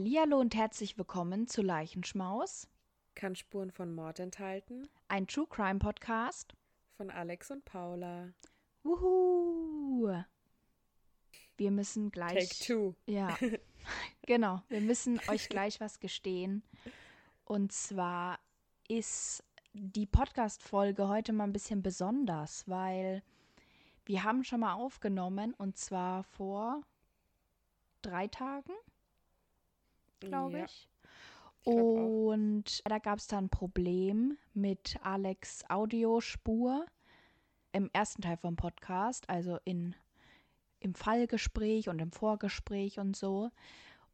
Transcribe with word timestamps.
Hallihallo 0.00 0.40
und 0.40 0.54
herzlich 0.54 0.96
willkommen 0.96 1.46
zu 1.46 1.60
Leichenschmaus, 1.60 2.66
Kann 3.14 3.36
Spuren 3.36 3.70
von 3.70 3.94
Mord 3.94 4.18
enthalten. 4.18 4.88
ein 5.08 5.26
True 5.26 5.46
Crime 5.46 5.78
Podcast. 5.78 6.54
Von 6.96 7.10
Alex 7.10 7.50
und 7.50 7.66
Paula. 7.66 8.32
Wuhu! 8.82 10.10
Wir 11.58 11.70
müssen 11.70 12.10
gleich. 12.10 12.48
Take 12.48 12.64
two. 12.66 12.94
Ja, 13.04 13.36
genau. 14.26 14.62
Wir 14.70 14.80
müssen 14.80 15.20
euch 15.28 15.50
gleich 15.50 15.80
was 15.82 16.00
gestehen. 16.00 16.62
Und 17.44 17.70
zwar 17.70 18.38
ist 18.88 19.44
die 19.74 20.06
Podcast-Folge 20.06 21.08
heute 21.08 21.34
mal 21.34 21.44
ein 21.44 21.52
bisschen 21.52 21.82
besonders, 21.82 22.66
weil 22.66 23.22
wir 24.06 24.24
haben 24.24 24.44
schon 24.44 24.60
mal 24.60 24.72
aufgenommen 24.72 25.52
und 25.58 25.76
zwar 25.76 26.24
vor 26.24 26.80
drei 28.00 28.28
Tagen, 28.28 28.72
glaube 30.20 30.58
Ja, 30.58 30.64
ich. 30.64 30.88
ich 31.62 31.70
glaub 31.70 31.96
auch. 31.96 32.32
Und 32.32 32.82
da 32.88 32.98
gab 32.98 33.18
es 33.18 33.26
dann 33.26 33.46
ein 33.46 33.50
Problem 33.50 34.36
mit 34.54 34.98
Alex 35.02 35.64
Audiospur 35.68 36.84
im 37.72 37.88
ersten 37.92 38.22
Teil 38.22 38.36
vom 38.36 38.56
Podcast, 38.56 39.28
also 39.30 39.58
in, 39.64 39.94
im 40.80 40.94
Fallgespräch 40.94 41.88
und 41.88 41.98
im 42.00 42.12
Vorgespräch 42.12 42.98
und 42.98 43.16
so. 43.16 43.50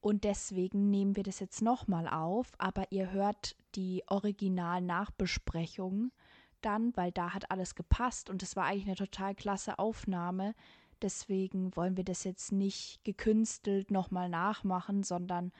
Und 0.00 0.25
deswegen 0.25 0.91
nehmen 0.91 1.17
wir 1.17 1.22
das 1.25 1.41
jetzt 1.41 1.62
nochmal 1.62 2.06
auf, 2.08 2.52
aber 2.58 2.91
ihr 2.92 3.11
hört 3.12 3.56
die 3.75 4.05
Original-Nachbesprechung 4.08 6.12
dann, 6.61 6.97
weil 6.97 7.12
da 7.12 7.34
hat 7.34 7.50
alles 7.50 7.75
gepasst 7.75 8.30
und 8.30 8.42
es 8.42 8.56
war 8.56 8.64
eigentlich 8.64 8.86
eine 8.86 8.97
total 8.97 9.34
klasse 9.34 9.78
Aufnahme. 9.78 10.55
Deswegen 11.02 11.75
wollen 11.77 11.97
wir 11.97 12.05
das 12.05 12.25
jetzt 12.25 12.52
nicht 12.52 13.02
gekünstelt 13.05 13.91
nochmal 13.91 14.28
nachmachen, 14.28 15.02
sondern 15.02 15.52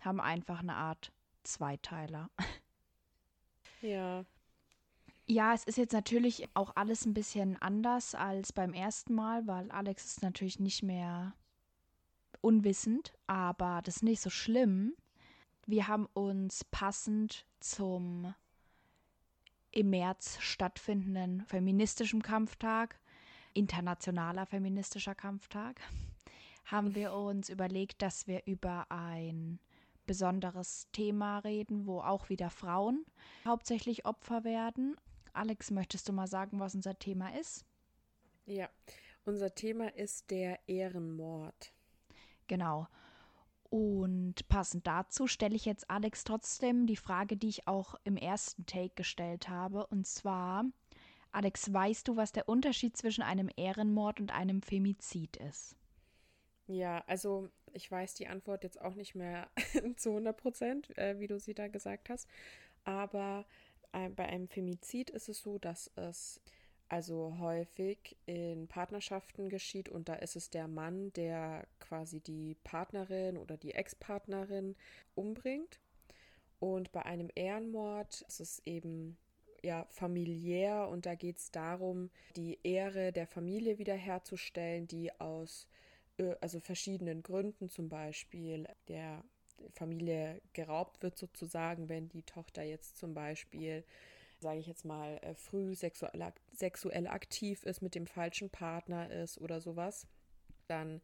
haben 0.00 0.20
einfach 0.20 0.60
eine 0.60 0.74
Art 0.74 1.12
Zweiteiler. 1.42 2.30
Ja, 3.82 4.26
Ja, 5.26 5.54
es 5.54 5.64
ist 5.64 5.78
jetzt 5.78 5.94
natürlich 5.94 6.48
auch 6.54 6.76
alles 6.76 7.06
ein 7.06 7.14
bisschen 7.14 7.56
anders 7.62 8.14
als 8.14 8.52
beim 8.52 8.74
ersten 8.74 9.14
Mal, 9.14 9.46
weil 9.46 9.70
Alex 9.70 10.04
ist 10.04 10.22
natürlich 10.22 10.60
nicht 10.60 10.82
mehr 10.82 11.34
unwissend, 12.42 13.14
aber 13.26 13.80
das 13.84 13.96
ist 13.96 14.02
nicht 14.02 14.20
so 14.20 14.28
schlimm. 14.28 14.94
Wir 15.66 15.88
haben 15.88 16.06
uns 16.12 16.64
passend 16.64 17.46
zum 17.60 18.34
im 19.70 19.90
März 19.90 20.38
stattfindenden 20.40 21.44
feministischen 21.46 22.22
Kampftag, 22.22 22.98
internationaler 23.54 24.46
feministischer 24.46 25.14
Kampftag, 25.14 25.80
haben 26.64 26.94
wir 26.94 27.12
uns 27.12 27.48
überlegt, 27.48 28.02
dass 28.02 28.26
wir 28.26 28.42
über 28.46 28.86
ein 28.90 29.60
besonderes 30.10 30.88
Thema 30.90 31.38
reden, 31.38 31.86
wo 31.86 32.00
auch 32.00 32.30
wieder 32.30 32.50
Frauen 32.50 33.06
hauptsächlich 33.44 34.06
Opfer 34.06 34.42
werden. 34.42 34.96
Alex, 35.32 35.70
möchtest 35.70 36.08
du 36.08 36.12
mal 36.12 36.26
sagen, 36.26 36.58
was 36.58 36.74
unser 36.74 36.98
Thema 36.98 37.32
ist? 37.38 37.64
ja. 38.44 38.68
Unser 39.24 39.54
Thema 39.54 39.94
ist 39.94 40.32
der 40.32 40.58
Ehrenmord. 40.66 41.72
Genau. 42.48 42.88
Und 43.68 44.48
passend 44.48 44.84
dazu 44.84 45.28
stelle 45.28 45.54
ich 45.54 45.64
jetzt 45.64 45.88
Alex 45.88 46.24
trotzdem 46.24 46.86
die 46.86 46.96
Frage, 46.96 47.36
die 47.36 47.50
ich 47.50 47.68
auch 47.68 47.94
im 48.02 48.16
ersten 48.16 48.66
Take 48.66 48.94
gestellt 48.96 49.48
habe. 49.48 49.86
Und 49.86 50.08
zwar, 50.08 50.64
Alex, 51.30 51.72
weißt 51.72 52.08
du, 52.08 52.16
was 52.16 52.32
der 52.32 52.48
Unterschied 52.48 52.96
zwischen 52.96 53.22
einem 53.22 53.48
Ehrenmord 53.54 54.18
und 54.18 54.32
einem 54.32 54.62
Femizid 54.62 55.36
ist? 55.36 55.76
Ja, 56.66 57.02
also 57.06 57.50
ich 57.72 57.90
weiß 57.90 58.14
die 58.14 58.28
Antwort 58.28 58.64
jetzt 58.64 58.80
auch 58.80 58.94
nicht 58.94 59.14
mehr 59.14 59.48
zu 59.96 60.10
100 60.10 60.36
Prozent, 60.36 60.98
äh, 60.98 61.18
wie 61.18 61.26
du 61.26 61.38
sie 61.38 61.54
da 61.54 61.68
gesagt 61.68 62.10
hast. 62.10 62.28
Aber 62.84 63.46
äh, 63.92 64.08
bei 64.10 64.26
einem 64.26 64.48
Femizid 64.48 65.10
ist 65.10 65.28
es 65.28 65.40
so, 65.40 65.58
dass 65.58 65.90
es 65.96 66.40
also 66.88 67.36
häufig 67.38 68.16
in 68.26 68.66
Partnerschaften 68.66 69.48
geschieht 69.48 69.88
und 69.88 70.08
da 70.08 70.14
ist 70.14 70.34
es 70.34 70.50
der 70.50 70.66
Mann, 70.66 71.12
der 71.12 71.68
quasi 71.78 72.20
die 72.20 72.56
Partnerin 72.64 73.38
oder 73.38 73.56
die 73.56 73.74
Ex-Partnerin 73.74 74.74
umbringt. 75.14 75.78
Und 76.58 76.90
bei 76.90 77.06
einem 77.06 77.30
Ehrenmord 77.34 78.22
ist 78.22 78.40
es 78.40 78.60
eben 78.66 79.16
ja 79.62 79.86
familiär 79.88 80.88
und 80.88 81.06
da 81.06 81.14
geht 81.14 81.38
es 81.38 81.50
darum, 81.52 82.10
die 82.34 82.58
Ehre 82.64 83.12
der 83.12 83.26
Familie 83.26 83.78
wiederherzustellen, 83.78 84.88
die 84.88 85.12
aus 85.20 85.68
also 86.40 86.60
verschiedenen 86.60 87.22
Gründen, 87.22 87.68
zum 87.68 87.88
Beispiel 87.88 88.66
der 88.88 89.24
Familie 89.74 90.40
geraubt 90.52 91.02
wird 91.02 91.18
sozusagen, 91.18 91.88
wenn 91.88 92.08
die 92.08 92.22
Tochter 92.22 92.62
jetzt 92.62 92.96
zum 92.98 93.14
Beispiel, 93.14 93.84
sage 94.38 94.58
ich 94.58 94.66
jetzt 94.66 94.84
mal, 94.84 95.18
äh, 95.22 95.34
früh 95.34 95.74
sexuell 95.74 97.06
aktiv 97.06 97.62
ist, 97.64 97.82
mit 97.82 97.94
dem 97.94 98.06
falschen 98.06 98.50
Partner 98.50 99.10
ist 99.10 99.38
oder 99.38 99.60
sowas, 99.60 100.06
dann 100.66 101.00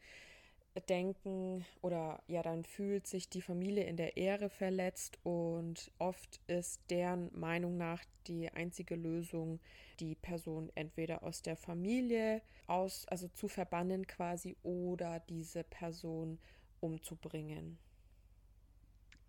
denken 0.81 1.65
oder 1.83 2.23
ja, 2.29 2.43
dann 2.43 2.65
fühlt 2.65 3.07
sich 3.07 3.29
die 3.29 3.43
Familie 3.43 3.85
in 3.85 3.97
der 3.97 4.17
Ehre 4.17 4.49
verletzt 4.49 5.19
und 5.23 5.91
oft 5.99 6.41
ist 6.47 6.81
deren 6.91 7.31
Meinung 7.39 7.77
nach 7.77 8.03
die 8.27 8.51
einzige 8.51 8.97
Lösung, 8.97 9.61
die 10.01 10.15
Person 10.15 10.71
entweder 10.75 11.23
aus 11.23 11.43
der 11.43 11.57
Familie 11.57 12.43
aus, 12.67 13.07
also 13.09 13.29
zu 13.29 13.49
verbannen 13.49 14.07
quasi 14.07 14.57
oder 14.63 15.21
diese 15.21 15.65
Person 15.65 16.39
umzubringen. 16.81 17.79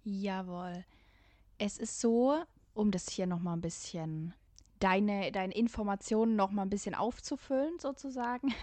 Jawohl. 0.03 0.86
Es 1.57 1.78
ist 1.78 2.00
so, 2.00 2.38
um 2.74 2.91
das 2.91 3.09
hier 3.09 3.28
nochmal 3.28 3.57
ein 3.57 3.62
bisschen, 3.62 4.34
deine, 4.80 5.31
deine 5.31 5.53
Informationen 5.53 6.36
nochmal 6.36 6.66
ein 6.66 6.69
bisschen 6.69 6.96
aufzufüllen, 6.96 7.80
sozusagen, 7.80 8.53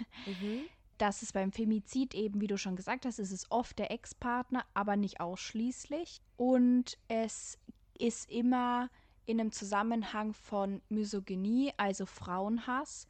dass 0.99 1.23
es 1.23 1.33
beim 1.33 1.53
Femizid 1.53 2.15
eben, 2.15 2.41
wie 2.41 2.47
du 2.47 2.57
schon 2.57 2.77
gesagt 2.77 3.07
hast, 3.07 3.19
ist 3.19 3.33
es 3.33 3.51
oft 3.51 3.79
der 3.79 3.91
Ex-Partner, 3.91 4.65
aber 4.75 4.97
nicht 4.97 5.21
ausschließlich. 5.21 6.21
Und 6.37 6.99
es 7.09 7.59
ist 7.99 8.31
immer 8.31 8.91
in 9.27 9.41
einem 9.41 9.53
Zusammenhang 9.53 10.33
von 10.33 10.83
Misogynie, 10.89 11.73
also 11.77 12.07
Frauenhass, 12.07 13.07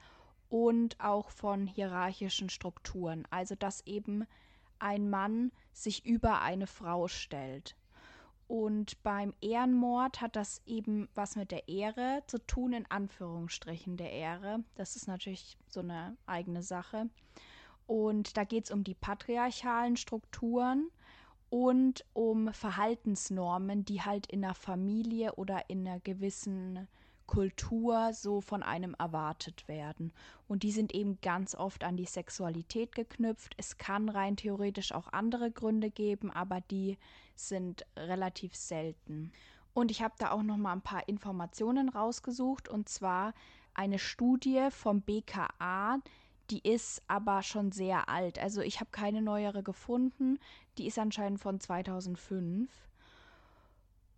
und 0.48 1.00
auch 1.00 1.30
von 1.30 1.66
hierarchischen 1.66 2.48
Strukturen. 2.48 3.26
Also 3.30 3.54
dass 3.54 3.84
eben 3.86 4.26
ein 4.78 5.10
Mann 5.10 5.50
sich 5.72 6.04
über 6.06 6.42
eine 6.42 6.66
Frau 6.66 7.08
stellt. 7.08 7.76
Und 8.46 9.02
beim 9.02 9.32
Ehrenmord 9.40 10.20
hat 10.20 10.36
das 10.36 10.60
eben 10.66 11.08
was 11.14 11.34
mit 11.34 11.50
der 11.50 11.68
Ehre 11.68 12.22
zu 12.26 12.38
tun, 12.46 12.74
in 12.74 12.86
Anführungsstrichen 12.90 13.96
der 13.96 14.12
Ehre. 14.12 14.62
Das 14.74 14.96
ist 14.96 15.08
natürlich 15.08 15.56
so 15.68 15.80
eine 15.80 16.16
eigene 16.26 16.62
Sache. 16.62 17.08
Und 17.86 18.36
da 18.36 18.44
geht 18.44 18.64
es 18.64 18.70
um 18.70 18.84
die 18.84 18.94
patriarchalen 18.94 19.96
Strukturen 19.96 20.90
und 21.50 22.04
um 22.14 22.52
Verhaltensnormen, 22.52 23.84
die 23.84 24.02
halt 24.02 24.26
in 24.26 24.44
einer 24.44 24.54
Familie 24.54 25.34
oder 25.34 25.68
in 25.68 25.86
einer 25.86 26.00
gewissen 26.00 26.88
Kultur 27.26 28.12
so 28.12 28.40
von 28.40 28.62
einem 28.62 28.94
erwartet 28.98 29.66
werden. 29.68 30.12
Und 30.48 30.62
die 30.62 30.72
sind 30.72 30.94
eben 30.94 31.20
ganz 31.20 31.54
oft 31.54 31.84
an 31.84 31.96
die 31.96 32.04
Sexualität 32.04 32.94
geknüpft. 32.94 33.54
Es 33.56 33.78
kann 33.78 34.08
rein 34.08 34.36
theoretisch 34.36 34.92
auch 34.92 35.12
andere 35.12 35.50
Gründe 35.50 35.90
geben, 35.90 36.30
aber 36.30 36.60
die 36.60 36.98
sind 37.34 37.86
relativ 37.96 38.54
selten. 38.54 39.32
Und 39.72 39.90
ich 39.90 40.02
habe 40.02 40.14
da 40.18 40.30
auch 40.30 40.42
noch 40.42 40.56
mal 40.56 40.72
ein 40.72 40.82
paar 40.82 41.08
Informationen 41.08 41.88
rausgesucht 41.88 42.68
und 42.68 42.88
zwar 42.88 43.34
eine 43.74 43.98
Studie 43.98 44.68
vom 44.70 45.00
BKA, 45.00 45.98
die 46.50 46.60
ist 46.60 47.02
aber 47.08 47.42
schon 47.42 47.72
sehr 47.72 48.08
alt. 48.08 48.38
Also 48.38 48.60
ich 48.60 48.80
habe 48.80 48.90
keine 48.90 49.22
neuere 49.22 49.62
gefunden. 49.62 50.38
Die 50.78 50.86
ist 50.86 50.98
anscheinend 50.98 51.40
von 51.40 51.60
2005. 51.60 52.70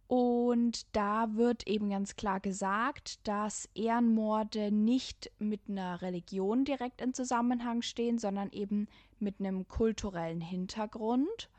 Und 0.08 0.87
da 0.94 1.34
wird 1.34 1.67
eben 1.67 1.90
ganz 1.90 2.14
klar 2.14 2.38
gesagt, 2.38 3.26
dass 3.26 3.69
Ehrenmorde 3.75 4.70
nicht 4.70 5.32
mit 5.38 5.62
einer 5.69 6.00
Religion 6.00 6.64
direkt 6.64 7.00
in 7.00 7.12
Zusammenhang 7.12 7.82
stehen, 7.82 8.19
sondern 8.19 8.50
eben 8.52 8.87
mit 9.19 9.40
einem 9.40 9.67
kulturellen 9.67 10.40
Hintergrund. 10.40 11.50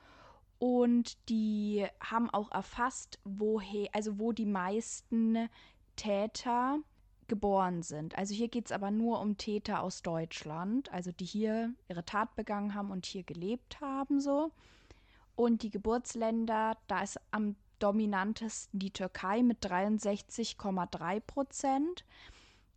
Und 0.60 1.18
die 1.30 1.86
haben 2.00 2.30
auch 2.30 2.52
erfasst, 2.52 3.20
woher, 3.26 3.90
also 3.94 4.18
wo 4.18 4.32
die 4.32 4.46
meisten 4.46 5.50
Täter 5.98 6.80
geboren 7.28 7.84
sind. 7.84 8.18
Also 8.18 8.34
hier 8.34 8.48
geht 8.48 8.68
es 8.68 8.72
aber 8.72 8.92
nur 8.92 9.20
um 9.20 9.38
Täter 9.38 9.82
aus 9.82 10.02
Deutschland, 10.02 10.92
also 10.92 11.12
die 11.12 11.26
hier 11.26 11.74
ihre 11.88 12.06
Tat 12.06 12.36
begangen 12.36 12.74
haben 12.74 12.92
und 12.92 13.06
hier 13.06 13.24
gelebt 13.24 13.82
haben 13.82 14.20
so. 14.20 14.52
Und 15.36 15.62
die 15.62 15.70
Geburtsländer, 15.70 16.78
da 16.88 17.02
ist 17.02 17.20
am 17.32 17.56
dominantesten 17.80 18.80
die 18.80 18.92
Türkei 18.92 19.44
mit 19.44 19.64
63,3 19.64 21.20
Prozent. 21.20 22.06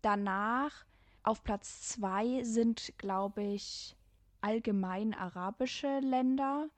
Danach 0.02 0.85
auf 1.23 1.43
Platz 1.43 1.88
zwei 1.88 2.43
sind, 2.43 2.93
glaube 2.99 3.43
ich, 3.43 3.96
allgemein 4.43 5.14
arabische 5.14 6.00
Länder 6.00 6.69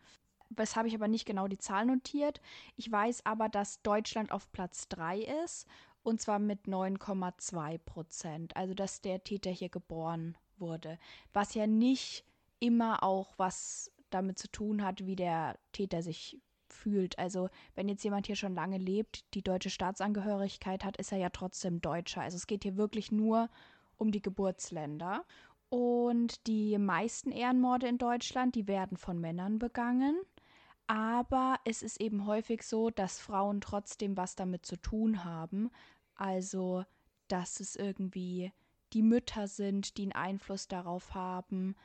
was 0.57 0.77
habe 0.77 0.89
ich 0.89 0.95
aber 0.95 1.09
nicht 1.09 1.25
genau 1.25 1.49
die 1.49 1.59
Zahl 1.59 1.87
notiert. 1.87 2.41
Ich 2.77 2.91
weiß 2.91 3.25
aber, 3.27 3.49
dass 3.49 3.83
Deutschland 3.83 4.33
auf 4.33 4.51
Platz 4.53 4.89
3 4.89 5.21
ist 5.45 5.67
und 6.03 6.21
zwar 6.21 6.39
mit 6.39 6.67
9,2 6.67 7.79
Prozent. 7.79 8.57
Also 8.57 8.75
dass 8.75 9.01
der 9.01 9.25
Täter 9.25 9.51
hier 9.51 9.69
geboren 9.69 10.37
wurde. 10.59 10.99
Was 11.33 11.55
ja 11.55 11.67
nicht 11.67 12.25
immer 12.61 13.03
auch 13.03 13.35
was 13.37 13.91
damit 14.11 14.39
zu 14.39 14.51
tun 14.51 14.85
hat, 14.85 15.07
wie 15.07 15.17
der 15.17 15.59
Täter 15.73 16.03
sich 16.03 16.41
fühlt. 16.69 17.19
Also 17.19 17.49
wenn 17.75 17.89
jetzt 17.89 18.05
jemand 18.05 18.27
hier 18.27 18.37
schon 18.37 18.55
lange 18.55 18.79
lebt, 18.79 19.35
die 19.35 19.43
deutsche 19.43 19.71
Staatsangehörigkeit 19.71 20.85
hat, 20.85 20.97
ist 20.97 21.13
er 21.13 21.19
ja 21.19 21.31
trotzdem 21.31 21.81
Deutscher. 21.81 22.23
Also 22.23 22.37
es 22.37 22.47
geht 22.47 22.63
hier 22.63 22.77
wirklich 22.77 23.13
nur 23.13 23.49
um 23.97 24.11
die 24.11 24.23
Geburtsländer. 24.23 25.25
Und 25.69 26.47
die 26.47 26.77
meisten 26.77 27.31
Ehrenmorde 27.31 27.87
in 27.87 27.99
Deutschland, 27.99 28.55
die 28.55 28.67
werden 28.67 28.97
von 28.99 29.19
Männern 29.19 29.59
begangen. 29.59 30.21
Aber 30.87 31.57
es 31.65 31.83
ist 31.83 32.01
eben 32.01 32.27
häufig 32.27 32.63
so, 32.63 32.91
dass 32.91 33.21
Frauen 33.21 33.61
trotzdem 33.61 34.17
was 34.17 34.35
damit 34.35 34.67
zu 34.67 34.77
tun 34.77 35.25
haben. 35.25 35.71
Also, 36.15 36.85
dass 37.29 37.61
es 37.61 37.77
irgendwie 37.77 38.53
die 38.93 39.03
Mütter 39.03 39.49
sind, 39.49 39.97
die 39.97 40.03
einen 40.03 40.13
Einfluss 40.13 40.69
darauf 40.69 41.15
haben 41.15 41.77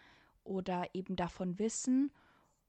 oder 0.43 0.87
eben 0.93 1.15
davon 1.15 1.57
wissen 1.59 2.11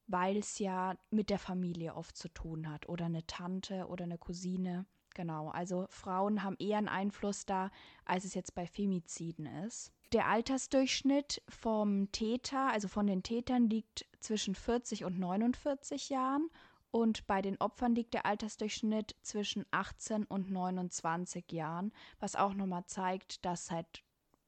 weil 0.09 0.37
es 0.37 0.57
ja 0.57 0.97
mit 1.11 1.29
der 1.29 1.37
Familie 1.37 1.95
oft 1.95 2.17
zu 2.17 2.29
tun 2.29 2.67
hat 2.67 2.89
oder 2.89 3.05
eine 3.05 3.25
Tante 3.27 3.85
oder 3.87 4.05
eine 4.05 4.17
Cousine. 4.17 4.87
Genau, 5.13 5.49
also 5.49 5.85
Frauen 5.89 6.43
haben 6.43 6.55
eher 6.57 6.79
einen 6.79 6.87
Einfluss 6.87 7.45
da, 7.45 7.69
als 8.05 8.25
es 8.25 8.33
jetzt 8.33 8.55
bei 8.55 8.65
Femiziden 8.65 9.45
ist. 9.45 9.93
Der 10.11 10.27
Altersdurchschnitt 10.27 11.43
vom 11.47 12.11
Täter, 12.11 12.71
also 12.71 12.87
von 12.87 13.05
den 13.05 13.21
Tätern, 13.21 13.69
liegt 13.69 14.07
zwischen 14.19 14.55
40 14.55 15.05
und 15.05 15.19
49 15.19 16.09
Jahren 16.09 16.49
und 16.89 17.27
bei 17.27 17.43
den 17.43 17.57
Opfern 17.61 17.93
liegt 17.93 18.15
der 18.15 18.25
Altersdurchschnitt 18.25 19.15
zwischen 19.21 19.65
18 19.69 20.25
und 20.25 20.49
29 20.49 21.51
Jahren, 21.51 21.91
was 22.19 22.35
auch 22.35 22.55
nochmal 22.55 22.85
zeigt, 22.85 23.45
dass 23.45 23.69
halt 23.69 24.03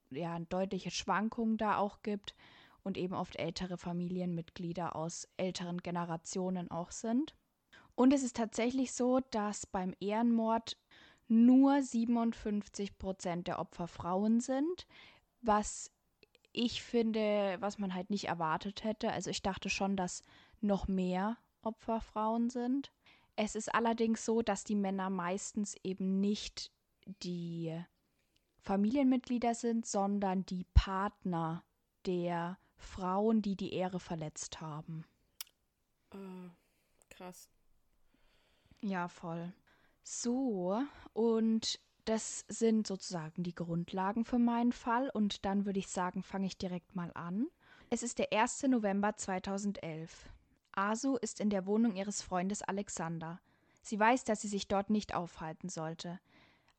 ja 0.10 0.40
deutliche 0.40 0.90
Schwankungen 0.90 1.58
da 1.58 1.78
auch 1.78 2.02
gibt 2.02 2.34
und 2.84 2.98
eben 2.98 3.14
oft 3.14 3.36
ältere 3.36 3.78
Familienmitglieder 3.78 4.96
aus 4.96 5.28
älteren 5.38 5.78
Generationen 5.78 6.72
auch 6.72 6.90
sind. 6.90 7.36
Und 7.94 8.14
es 8.14 8.24
ist 8.24 8.36
tatsächlich 8.36 8.94
so, 8.94 9.20
dass 9.30 9.68
beim 9.68 9.94
Ehrenmord 10.00 10.78
nur 11.28 11.82
57 11.82 12.98
Prozent 12.98 13.48
der 13.48 13.60
Opfer 13.60 13.88
Frauen 13.88 14.40
sind, 14.42 14.88
was 15.42 15.92
ich 16.54 16.84
finde, 16.84 17.58
was 17.60 17.78
man 17.78 17.94
halt 17.94 18.10
nicht 18.10 18.26
erwartet 18.26 18.84
hätte. 18.84 19.12
Also 19.12 19.30
ich 19.30 19.42
dachte 19.42 19.70
schon, 19.70 19.96
dass 19.96 20.22
noch 20.60 20.88
mehr 20.88 21.38
Opfer 21.62 22.02
Frauen 22.02 22.50
sind. 22.50 22.92
Es 23.36 23.56
ist 23.56 23.74
allerdings 23.74 24.26
so, 24.26 24.42
dass 24.42 24.64
die 24.64 24.76
Männer 24.76 25.10
meistens 25.10 25.76
eben 25.84 26.20
nicht 26.20 26.72
die 27.06 27.82
Familienmitglieder 28.60 29.56
sind, 29.56 29.86
sondern 29.86 30.46
die 30.46 30.66
Partner 30.74 31.64
der 32.06 32.58
Frauen, 32.76 33.42
die 33.42 33.56
die 33.56 33.74
Ehre 33.74 34.00
verletzt 34.00 34.62
haben. 34.62 35.06
Uh, 36.14 36.50
krass. 37.10 37.50
Ja, 38.82 39.08
voll. 39.08 39.54
So, 40.04 40.82
und 41.14 41.80
das 42.06 42.46
sind 42.48 42.88
sozusagen 42.88 43.44
die 43.44 43.56
Grundlagen 43.56 44.26
für 44.26 44.40
meinen 44.40 44.72
Fall. 44.72 45.10
Und 45.10 45.46
dann 45.46 45.66
würde 45.66 45.80
ich 45.80 45.88
sagen, 45.88 46.24
fange 46.24 46.48
ich 46.48 46.58
direkt 46.58 46.96
mal 46.96 47.12
an. 47.14 47.48
Es 47.90 48.04
ist 48.04 48.20
der 48.20 48.32
1. 48.32 48.64
November 48.64 49.16
2011. 49.16 50.30
Asu 50.74 51.18
ist 51.18 51.40
in 51.40 51.50
der 51.50 51.66
Wohnung 51.66 51.96
ihres 51.96 52.22
Freundes 52.22 52.62
Alexander. 52.62 53.40
Sie 53.82 54.00
weiß, 54.00 54.24
dass 54.24 54.42
sie 54.42 54.48
sich 54.48 54.68
dort 54.68 54.90
nicht 54.90 55.14
aufhalten 55.14 55.70
sollte. 55.70 56.20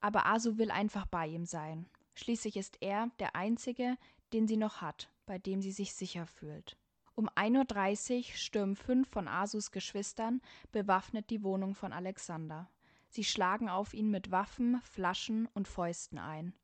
Aber 0.01 0.27
Asu 0.27 0.59
will 0.59 0.71
einfach 0.71 1.07
bei 1.07 1.27
ihm 1.27 1.45
sein. 1.45 1.87
Schließlich 2.15 2.57
ist 2.57 2.79
er 2.81 3.11
der 3.19 3.37
Einzige, 3.37 3.97
den 4.33 4.47
sie 4.47 4.57
noch 4.57 4.81
hat 4.81 5.13
bei 5.27 5.39
dem 5.39 5.63
sie 5.63 5.73
sich 5.73 5.95
sicher 5.95 6.27
fühlt. 6.27 6.77
Um 7.15 7.29
1.30 7.31 8.17
Uhr 8.17 8.25
stürmen 8.37 8.77
fünf 8.77 9.09
von 9.09 9.29
Asus 9.29 9.71
Geschwistern 9.71 10.41
bewaffnet 10.73 11.31
die 11.31 11.43
Wohnung 11.43 11.75
von 11.75 11.93
Alexander. 11.93 12.69
Sie 13.13 13.25
schlagen 13.25 13.69
auf 13.69 13.93
ihn 13.93 14.11
mit 14.11 14.31
Waffen, 14.31 14.81
Flaschen 14.85 15.47
und 15.53 15.69
Fäusten 15.69 16.19
ein. 16.19 16.55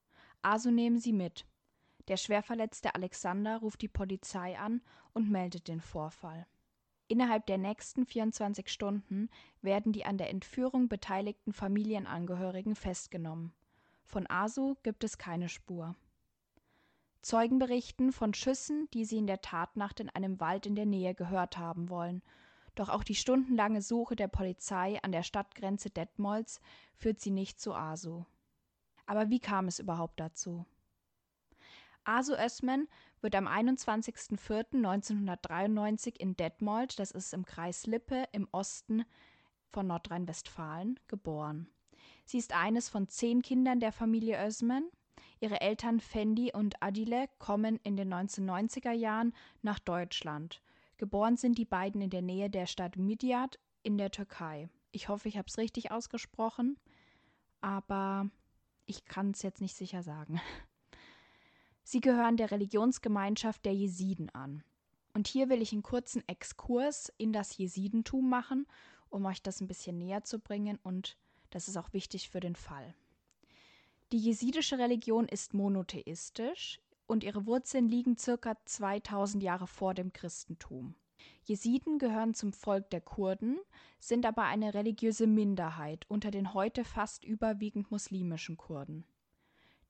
Asu 0.41 0.71
nehmen 0.71 0.99
sie 0.99 1.13
mit. 1.13 1.45
Der 2.09 2.17
schwerverletzte 2.17 2.95
Alexander 2.95 3.59
ruft 3.59 3.83
die 3.83 3.89
Polizei 3.89 4.59
an 4.59 4.81
und 5.13 5.31
meldet 5.31 5.69
den 5.69 5.83
Vorfall. 5.83 6.47
Innerhalb 7.07 7.45
der 7.45 7.59
nächsten 7.59 8.07
24 8.07 8.71
Stunden 8.71 9.29
werden 9.61 9.93
die 9.93 10.07
an 10.07 10.17
der 10.17 10.31
Entführung 10.31 10.89
beteiligten 10.89 11.53
Familienangehörigen 11.53 12.77
festgenommen. 12.77 13.53
Von 14.07 14.27
Asu 14.31 14.77
gibt 14.83 15.05
es 15.05 15.19
keine 15.19 15.51
Spur. 15.51 15.97
Zeugen 17.21 17.59
berichten 17.59 18.11
von 18.11 18.33
Schüssen, 18.33 18.89
die 18.95 19.05
sie 19.05 19.19
in 19.19 19.27
der 19.27 19.43
Tatnacht 19.43 20.01
in 20.01 20.09
einem 20.09 20.41
Wald 20.41 20.65
in 20.65 20.77
der 20.77 20.87
Nähe 20.87 21.15
gehört 21.15 21.59
haben 21.59 21.91
wollen. 21.91 22.23
Doch 22.79 22.89
auch 22.91 23.03
die 23.03 23.17
stundenlange 23.17 23.83
Suche 23.83 24.15
der 24.15 24.29
Polizei 24.29 25.03
an 25.03 25.11
der 25.11 25.25
Stadtgrenze 25.25 25.91
Detmolds 25.91 26.61
führt 26.95 27.19
sie 27.19 27.33
nicht 27.33 27.61
zu 27.61 27.75
Asu. 27.75 28.25
Aber 29.05 29.31
wie 29.31 29.41
kam 29.41 29.67
es 29.67 29.81
überhaupt 29.81 30.21
dazu? 30.21 30.65
Asu 32.05 32.35
Özmen 32.35 32.87
wird 33.21 33.35
am 33.35 33.49
21.04.1993 33.49 36.21
in 36.21 36.37
Detmold, 36.37 37.01
das 37.01 37.11
ist 37.11 37.35
im 37.35 37.45
Kreis 37.45 37.87
Lippe 37.87 38.29
im 38.31 38.47
Osten 38.53 39.05
von 39.71 39.89
Nordrhein-Westfalen, 39.89 41.01
geboren. 41.09 41.69
Sie 42.27 42.39
ist 42.39 42.55
eines 42.55 42.89
von 42.89 43.09
zehn 43.09 43.43
Kindern 43.43 43.81
der 43.81 43.91
Familie 43.91 44.41
Özmen 44.47 44.89
Ihre 45.41 45.61
Eltern 45.61 45.99
Fendi 45.99 46.53
und 46.53 46.81
Adile 46.81 47.29
kommen 47.39 47.81
in 47.83 47.97
den 47.97 48.15
1990er 48.15 48.93
Jahren 48.93 49.35
nach 49.63 49.81
Deutschland. 49.81 50.63
Geboren 50.99 51.37
sind 51.37 51.59
die 51.59 51.65
beiden 51.65 52.01
in 52.01 52.11
der 52.11 52.23
Nähe 52.23 52.51
der 52.51 52.67
Stadt 52.67 52.97
Midyat 52.97 53.59
in 53.83 53.99
der 53.99 54.11
Türkei. 54.11 54.69
Ich 54.91 55.09
hoffe, 55.09 55.29
ich 55.29 55.39
habe 55.39 55.47
es 55.49 55.57
richtig 55.57 55.93
ausgesprochen, 55.93 56.79
aber 57.61 58.29
ich 58.85 59.05
kann 59.05 59.31
es 59.31 59.43
jetzt 59.43 59.61
nicht 59.61 59.77
sicher 59.77 60.03
sagen. 60.03 60.41
Sie 61.85 62.01
gehören 62.01 62.37
der 62.37 62.51
Religionsgemeinschaft 62.51 63.65
der 63.65 63.75
Jesiden 63.75 64.29
an. 64.31 64.65
Und 65.15 65.29
hier 65.29 65.49
will 65.49 65.63
ich 65.63 65.73
einen 65.73 65.83
kurzen 65.83 66.27
Exkurs 66.29 67.13
in 67.17 67.33
das 67.33 67.57
Jesidentum 67.57 68.29
machen, 68.29 68.67
um 69.09 69.25
euch 69.25 69.41
das 69.41 69.61
ein 69.61 69.69
bisschen 69.69 69.99
näher 69.99 70.25
zu 70.25 70.39
bringen 70.39 70.79
und 70.83 71.17
das 71.51 71.69
ist 71.69 71.77
auch 71.77 71.93
wichtig 71.93 72.29
für 72.29 72.41
den 72.41 72.57
Fall. 72.57 72.95
Die 74.13 74.19
jesidische 74.19 74.79
Religion 74.79 75.29
ist 75.29 75.55
monotheistisch 75.55 76.81
und 77.09 77.25
ihre 77.25 77.47
Wurzeln 77.47 77.89
liegen 77.89 78.17
circa 78.17 78.57
2000 78.65 79.43
Jahre 79.43 79.67
vor 79.67 79.95
dem 79.95 80.13
Christentum. 80.13 80.95
Jesiden 81.43 81.99
gehören 81.99 82.35
zum 82.35 82.53
Volk 82.53 82.91
der 82.91 83.01
Kurden, 83.01 83.59
sind 83.99 84.27
aber 84.27 84.45
eine 84.45 84.75
religiöse 84.75 85.27
Minderheit 85.27 86.05
unter 86.09 86.31
den 86.31 86.55
heute 86.55 86.85
fast 86.85 87.25
überwiegend 87.25 87.91
muslimischen 87.91 88.57
Kurden. 88.57 89.05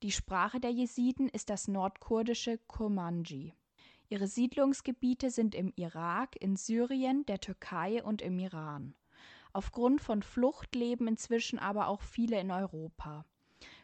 Die 0.03 0.13
Sprache 0.13 0.61
der 0.61 0.71
Jesiden 0.71 1.29
ist 1.29 1.51
das 1.51 1.67
nordkurdische 1.67 2.59
Kurmanji. 2.69 3.55
Ihre 4.09 4.29
Siedlungsgebiete 4.29 5.31
sind 5.31 5.55
im 5.55 5.73
Irak, 5.75 6.37
in 6.41 6.57
Syrien, 6.57 7.27
der 7.27 7.41
Türkei 7.41 8.03
und 8.03 8.23
im 8.23 8.39
Iran. 8.39 8.95
Aufgrund 9.53 10.01
von 10.01 10.23
Flucht 10.23 10.75
leben 10.77 11.09
inzwischen 11.09 11.59
aber 11.59 11.89
auch 11.89 12.01
viele 12.01 12.41
in 12.41 12.53
Europa 12.53 13.27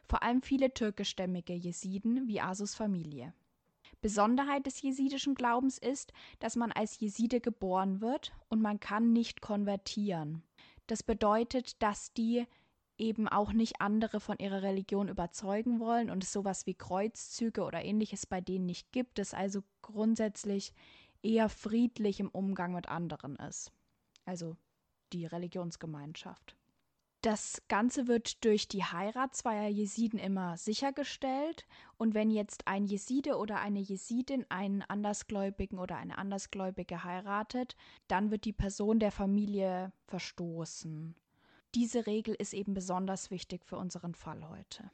vor 0.07 0.23
allem 0.23 0.43
viele 0.43 0.73
türkischstämmige 0.73 1.55
Jesiden 1.55 2.27
wie 2.29 2.41
Asus 2.41 2.75
Familie. 2.75 3.35
Besonderheit 4.01 4.67
des 4.67 4.83
jesidischen 4.83 5.35
Glaubens 5.35 5.79
ist, 5.79 6.13
dass 6.39 6.57
man 6.57 6.73
als 6.73 7.01
Jeside 7.01 7.41
geboren 7.41 8.01
wird 8.01 8.33
und 8.49 8.61
man 8.61 8.81
kann 8.81 9.13
nicht 9.13 9.41
konvertieren. 9.41 10.43
Das 10.87 11.03
bedeutet, 11.03 11.83
dass 11.83 12.13
die 12.13 12.47
eben 12.99 13.29
auch 13.29 13.53
nicht 13.53 13.81
andere 13.81 14.21
von 14.21 14.39
ihrer 14.39 14.63
Religion 14.63 15.09
überzeugen 15.09 15.81
wollen 15.81 16.11
und 16.11 16.23
es 16.23 16.33
sowas 16.33 16.67
wie 16.67 16.75
Kreuzzüge 16.75 17.63
oder 17.63 17.85
ähnliches 17.85 18.27
bei 18.27 18.41
denen 18.41 18.67
nicht 18.67 18.93
gibt, 18.93 19.19
es 19.19 19.35
also 19.35 19.63
grundsätzlich 19.83 20.73
eher 21.23 21.49
friedlich 21.49 22.21
im 22.21 22.29
Umgang 22.29 22.75
mit 22.75 22.89
anderen 22.89 23.37
ist. 23.37 23.73
Also 24.25 24.57
die 25.13 25.27
Religionsgemeinschaft. 25.27 26.57
Das 27.25 27.63
Ganze 27.69 28.07
wird 28.07 28.45
durch 28.45 28.69
die 28.69 28.85
Heirat 28.85 29.35
zweier 29.35 29.71
Jesiden 29.71 30.19
immer 30.19 30.59
sichergestellt. 30.59 31.67
Und 31.97 32.13
wenn 32.13 32.31
jetzt 32.31 32.69
ein 32.69 32.85
Jeside 32.85 33.39
oder 33.39 33.61
eine 33.61 33.81
Jesidin 33.81 34.45
einen 34.51 34.83
Andersgläubigen 34.83 35.79
oder 35.79 35.97
eine 35.97 36.19
Andersgläubige 36.19 37.03
heiratet, 37.03 37.77
dann 38.09 38.31
wird 38.31 38.45
die 38.45 38.53
Person 38.53 38.99
der 38.99 39.11
Familie 39.11 39.91
verstoßen. 40.05 41.15
Diese 41.75 42.07
Regel 42.07 42.35
ist 42.35 42.53
eben 42.53 42.75
besonders 42.75 43.31
wichtig 43.31 43.65
für 43.65 43.79
unseren 43.79 44.15
Fall 44.15 44.47
heute. 44.51 44.91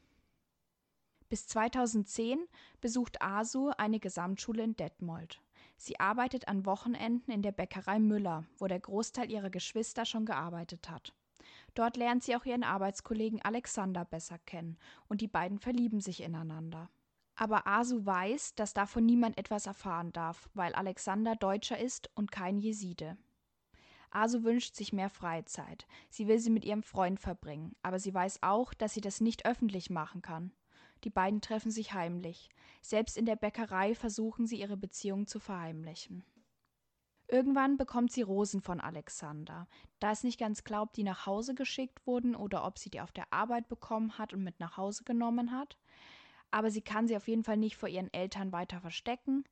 Bis 1.28 1.48
2010 1.48 2.38
besucht 2.80 3.20
Asu 3.20 3.72
eine 3.76 3.98
Gesamtschule 3.98 4.62
in 4.62 4.76
Detmold. 4.76 5.40
Sie 5.76 5.98
arbeitet 5.98 6.46
an 6.46 6.64
Wochenenden 6.64 7.32
in 7.32 7.42
der 7.42 7.50
Bäckerei 7.50 7.98
Müller, 7.98 8.44
wo 8.56 8.68
der 8.68 8.78
Großteil 8.78 9.32
ihrer 9.32 9.50
Geschwister 9.50 10.04
schon 10.04 10.26
gearbeitet 10.26 10.88
hat. 10.88 11.12
Dort 11.74 11.96
lernt 11.96 12.22
sie 12.22 12.36
auch 12.36 12.44
ihren 12.44 12.64
Arbeitskollegen 12.64 13.42
Alexander 13.42 14.04
besser 14.04 14.38
kennen 14.38 14.78
und 15.08 15.20
die 15.20 15.28
beiden 15.28 15.58
verlieben 15.58 16.00
sich 16.00 16.22
ineinander. 16.22 16.90
Aber 17.36 17.66
Asu 17.66 18.04
weiß, 18.04 18.54
dass 18.54 18.74
davon 18.74 19.06
niemand 19.06 19.38
etwas 19.38 19.66
erfahren 19.66 20.12
darf, 20.12 20.50
weil 20.54 20.74
Alexander 20.74 21.36
Deutscher 21.36 21.78
ist 21.78 22.10
und 22.14 22.30
kein 22.30 22.58
Jeside. 22.58 23.16
Asu 24.10 24.42
wünscht 24.42 24.74
sich 24.74 24.92
mehr 24.92 25.08
Freizeit. 25.08 25.86
Sie 26.10 26.26
will 26.26 26.38
sie 26.38 26.50
mit 26.50 26.64
ihrem 26.64 26.82
Freund 26.82 27.20
verbringen, 27.20 27.74
aber 27.82 27.98
sie 27.98 28.12
weiß 28.12 28.42
auch, 28.42 28.74
dass 28.74 28.92
sie 28.92 29.00
das 29.00 29.20
nicht 29.20 29.46
öffentlich 29.46 29.88
machen 29.88 30.20
kann. 30.20 30.52
Die 31.04 31.10
beiden 31.10 31.40
treffen 31.40 31.70
sich 31.70 31.94
heimlich. 31.94 32.50
Selbst 32.82 33.16
in 33.16 33.24
der 33.24 33.36
Bäckerei 33.36 33.94
versuchen 33.94 34.46
sie 34.46 34.60
ihre 34.60 34.76
Beziehung 34.76 35.26
zu 35.26 35.38
verheimlichen. 35.38 36.24
Irgendwann 37.30 37.76
bekommt 37.76 38.10
sie 38.10 38.22
Rosen 38.22 38.60
von 38.60 38.80
Alexander. 38.80 39.68
Da 40.00 40.10
es 40.10 40.24
nicht 40.24 40.40
ganz 40.40 40.64
klar, 40.64 40.82
ob 40.82 40.92
die 40.94 41.04
nach 41.04 41.26
Hause 41.26 41.54
geschickt 41.54 42.04
wurden 42.04 42.34
oder 42.34 42.66
ob 42.66 42.76
sie 42.76 42.90
die 42.90 43.00
auf 43.00 43.12
der 43.12 43.32
Arbeit 43.32 43.68
bekommen 43.68 44.18
hat 44.18 44.34
und 44.34 44.42
mit 44.42 44.58
nach 44.58 44.76
Hause 44.76 45.04
genommen 45.04 45.52
hat. 45.52 45.78
Aber 46.50 46.72
sie 46.72 46.82
kann 46.82 47.06
sie 47.06 47.16
auf 47.16 47.28
jeden 47.28 47.44
Fall 47.44 47.56
nicht 47.56 47.76
vor 47.76 47.88
ihren 47.88 48.12
Eltern 48.12 48.50
weiter 48.50 48.80
verstecken. 48.80 49.44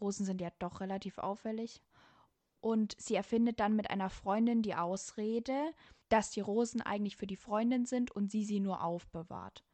Rosen 0.00 0.24
sind 0.24 0.40
ja 0.40 0.50
doch 0.60 0.80
relativ 0.80 1.18
auffällig. 1.18 1.82
Und 2.60 2.94
sie 2.96 3.16
erfindet 3.16 3.58
dann 3.58 3.74
mit 3.74 3.90
einer 3.90 4.08
Freundin 4.08 4.62
die 4.62 4.76
Ausrede, 4.76 5.72
dass 6.08 6.30
die 6.30 6.40
Rosen 6.40 6.80
eigentlich 6.80 7.16
für 7.16 7.26
die 7.26 7.34
Freundin 7.34 7.86
sind 7.86 8.12
und 8.12 8.30
sie 8.30 8.44
sie 8.44 8.60
nur 8.60 8.84
aufbewahrt. 8.84 9.64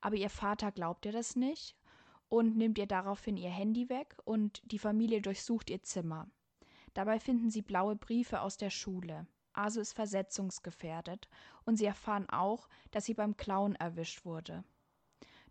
Aber 0.00 0.14
ihr 0.14 0.30
Vater 0.30 0.70
glaubt 0.70 1.04
ihr 1.06 1.12
das 1.12 1.34
nicht 1.34 1.76
und 2.28 2.56
nimmt 2.56 2.78
ihr 2.78 2.86
daraufhin 2.86 3.36
ihr 3.36 3.50
Handy 3.50 3.88
weg 3.88 4.16
und 4.24 4.62
die 4.64 4.78
Familie 4.78 5.20
durchsucht 5.20 5.70
ihr 5.70 5.82
Zimmer. 5.82 6.28
Dabei 6.94 7.20
finden 7.20 7.50
sie 7.50 7.62
blaue 7.62 7.96
Briefe 7.96 8.40
aus 8.40 8.56
der 8.56 8.70
Schule. 8.70 9.26
Asu 9.52 9.80
ist 9.80 9.92
versetzungsgefährdet 9.92 11.28
und 11.64 11.76
sie 11.76 11.84
erfahren 11.84 12.28
auch, 12.30 12.68
dass 12.90 13.04
sie 13.04 13.14
beim 13.14 13.36
Klauen 13.36 13.74
erwischt 13.74 14.24
wurde. 14.24 14.64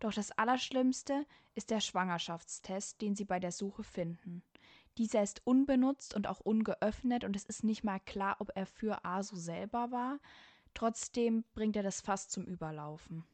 Doch 0.00 0.12
das 0.12 0.32
Allerschlimmste 0.32 1.26
ist 1.54 1.70
der 1.70 1.80
Schwangerschaftstest, 1.80 3.00
den 3.02 3.14
sie 3.14 3.26
bei 3.26 3.38
der 3.38 3.52
Suche 3.52 3.84
finden. 3.84 4.42
Dieser 4.98 5.22
ist 5.22 5.46
unbenutzt 5.46 6.14
und 6.14 6.26
auch 6.26 6.40
ungeöffnet 6.40 7.24
und 7.24 7.36
es 7.36 7.44
ist 7.44 7.64
nicht 7.64 7.84
mal 7.84 8.00
klar, 8.00 8.36
ob 8.38 8.50
er 8.54 8.66
für 8.66 9.04
Asu 9.04 9.36
selber 9.36 9.90
war. 9.90 10.18
Trotzdem 10.74 11.44
bringt 11.54 11.76
er 11.76 11.82
das 11.82 12.00
fast 12.00 12.30
zum 12.32 12.44
Überlaufen. 12.44 13.24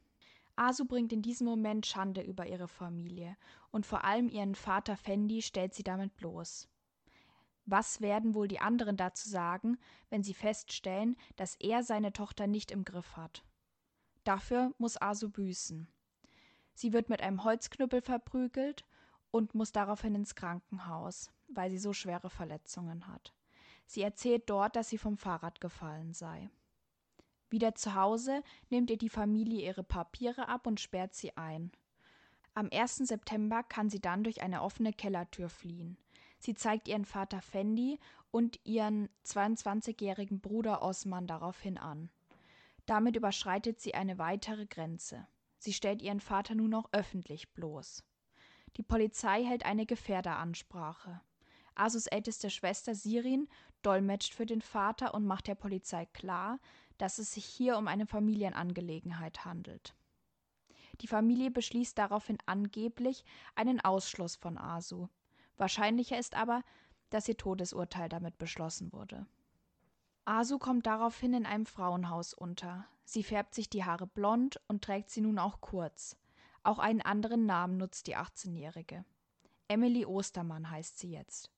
Asu 0.57 0.87
bringt 0.87 1.13
in 1.13 1.23
diesem 1.23 1.47
Moment 1.47 1.87
Schande 1.87 2.23
über 2.23 2.47
ihre 2.47 2.69
Familie 2.69 3.37
und 3.71 3.87
vor 3.87 4.05
allem 4.05 4.29
ihren 4.29 4.55
Vater 4.55 4.97
Fendi 4.97 5.43
stellt 5.43 5.75
sie 5.75 5.85
damit 5.85 6.17
bloß. 6.17 6.69
Was 7.67 8.01
werden 8.01 8.35
wohl 8.35 8.47
die 8.47 8.61
anderen 8.61 8.97
dazu 8.97 9.29
sagen, 9.29 9.79
wenn 10.09 10.23
sie 10.23 10.35
feststellen, 10.35 11.17
dass 11.35 11.57
er 11.57 11.83
seine 11.83 12.13
Tochter 12.13 12.47
nicht 12.47 12.71
im 12.71 12.85
Griff 12.85 13.17
hat? 13.17 13.45
Dafür 14.23 14.73
muss 14.79 15.01
Asu 15.01 15.29
büßen. 15.31 15.89
Sie 16.75 16.93
wird 16.93 17.09
mit 17.09 17.23
einem 17.23 17.43
Holzknüppel 17.43 18.03
verprügelt 18.03 18.85
und 19.33 19.55
muss 19.55 19.73
daraufhin 19.73 20.15
ins 20.15 20.37
Krankenhaus, 20.37 21.31
weil 21.49 21.71
sie 21.71 21.79
so 21.79 21.93
schwere 21.93 22.31
Verletzungen 22.31 23.09
hat. 23.09 23.35
Sie 23.87 24.03
erzählt 24.03 24.49
dort, 24.49 24.77
dass 24.77 24.89
sie 24.89 24.99
vom 24.99 25.17
Fahrrad 25.17 25.61
gefallen 25.61 26.13
sei. 26.13 26.49
Wieder 27.51 27.75
zu 27.75 27.95
Hause 27.95 28.43
nimmt 28.71 28.91
ihr 28.91 28.99
die 28.99 29.09
Familie 29.09 29.65
ihre 29.65 29.85
Papiere 29.85 30.49
ab 30.49 30.67
und 30.67 30.81
sperrt 30.81 31.15
sie 31.15 31.37
ein. 31.37 31.73
Am 32.55 32.69
1. 32.73 32.97
September 32.99 33.63
kann 33.63 33.91
sie 33.91 34.01
dann 34.01 34.25
durch 34.25 34.43
eine 34.43 34.63
offene 34.63 34.93
Kellertür 34.93 35.49
fliehen. 35.49 35.97
Sie 36.39 36.55
zeigt 36.55 36.89
ihren 36.89 37.05
Vater 37.05 37.41
Fendi 37.41 37.99
und 38.31 38.61
ihren 38.65 39.09
22-jährigen 39.25 40.41
Bruder 40.41 40.83
Osman 40.83 41.27
daraufhin 41.27 41.79
an. 41.79 42.11
Damit 42.85 43.17
überschreitet 43.17 43.81
sie 43.81 43.95
eine 43.95 44.19
weitere 44.19 44.67
Grenze. 44.67 45.27
Sie 45.59 45.73
stellt 45.73 46.03
ihren 46.03 46.21
Vater 46.21 46.55
nun 46.55 46.75
auch 46.75 46.89
öffentlich 46.93 47.53
bloß. 47.55 48.05
Die 48.77 48.83
Polizei 48.83 49.43
hält 49.45 49.65
eine 49.65 49.87
Gefährderansprache. 49.87 51.21
Asus 51.75 52.07
älteste 52.07 52.51
Schwester 52.51 52.95
Sirin 52.95 53.49
dolmetscht 53.83 54.35
für 54.35 54.47
den 54.47 54.61
Vater 54.61 55.15
und 55.15 55.27
macht 55.27 55.47
der 55.47 55.55
Polizei 55.55 56.07
klar, 56.07 56.59
dass 56.99 57.19
es 57.19 57.35
sich 57.35 57.45
hier 57.45 57.77
um 57.77 57.89
eine 57.89 58.07
Familienangelegenheit 58.07 59.45
handelt. 59.45 59.95
Die 61.01 61.07
Familie 61.07 61.51
beschließt 61.51 61.97
daraufhin 61.99 62.39
angeblich 62.47 63.25
einen 63.55 63.81
Ausschluss 63.81 64.37
von 64.37 64.57
Asu. 64.57 65.09
Wahrscheinlicher 65.57 66.19
ist 66.19 66.35
aber, 66.35 66.63
dass 67.11 67.29
ihr 67.29 67.37
Todesurteil 67.37 68.09
damit 68.09 68.39
beschlossen 68.39 68.93
wurde. 68.93 69.27
Asu 70.25 70.59
kommt 70.59 70.87
daraufhin 70.87 71.35
in 71.35 71.47
einem 71.47 71.67
Frauenhaus 71.67 72.35
unter. 72.35 72.87
Sie 73.05 73.23
färbt 73.23 73.55
sich 73.55 73.71
die 73.71 73.85
Haare 73.85 74.07
blond 74.07 74.61
und 74.67 74.83
trägt 74.83 75.11
sie 75.11 75.21
nun 75.21 75.39
auch 75.39 75.61
kurz. 75.61 76.17
Auch 76.65 76.81
einen 76.81 77.01
anderen 77.01 77.47
Namen 77.47 77.77
nutzt 77.77 78.09
die 78.09 78.17
18-Jährige. 78.17 79.05
Emily 79.69 80.05
Ostermann 80.05 80.69
heißt 80.69 80.99
sie 80.99 81.11
jetzt. 81.11 81.51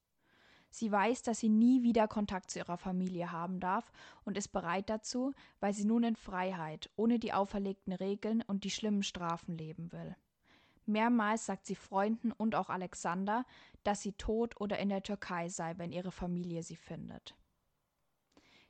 Sie 0.71 0.93
weiß, 0.93 1.23
dass 1.23 1.41
sie 1.41 1.49
nie 1.49 1.83
wieder 1.83 2.09
Kontakt 2.09 2.51
zu 2.51 2.59
ihrer 2.59 2.77
Familie 2.77 3.33
haben 3.33 3.59
darf 3.59 3.91
und 4.25 4.37
ist 4.37 4.49
bereit 4.49 4.91
dazu, 4.91 5.33
weil 5.61 5.73
sie 5.73 5.87
nun 5.87 6.03
in 6.03 6.17
Freiheit, 6.17 6.91
ohne 6.95 7.19
die 7.19 7.33
auferlegten 7.33 7.95
Regeln 7.95 8.43
und 8.47 8.65
die 8.65 8.71
schlimmen 8.71 9.03
Strafen 9.03 9.57
leben 9.57 9.93
will. 9.93 10.15
Mehrmals 10.89 11.47
sagt 11.47 11.67
sie 11.67 11.75
Freunden 11.75 12.33
und 12.33 12.55
auch 12.55 12.71
Alexander, 12.71 13.45
dass 13.85 14.01
sie 14.01 14.13
tot 14.13 14.61
oder 14.61 14.79
in 14.79 14.89
der 14.89 15.03
Türkei 15.03 15.49
sei, 15.49 15.77
wenn 15.77 15.93
ihre 15.93 16.11
Familie 16.11 16.63
sie 16.63 16.77
findet. 16.77 17.37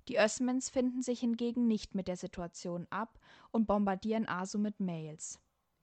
Die 0.09 0.19
Ösmens 0.19 0.71
finden 0.71 1.03
sich 1.03 1.21
hingegen 1.21 1.67
nicht 1.67 1.95
mit 1.95 2.09
der 2.09 2.17
Situation 2.17 2.87
ab 2.91 3.19
und 3.51 3.67
bombardieren 3.67 4.29
Asu 4.29 4.59
mit 4.59 4.81
Mails. 4.81 5.39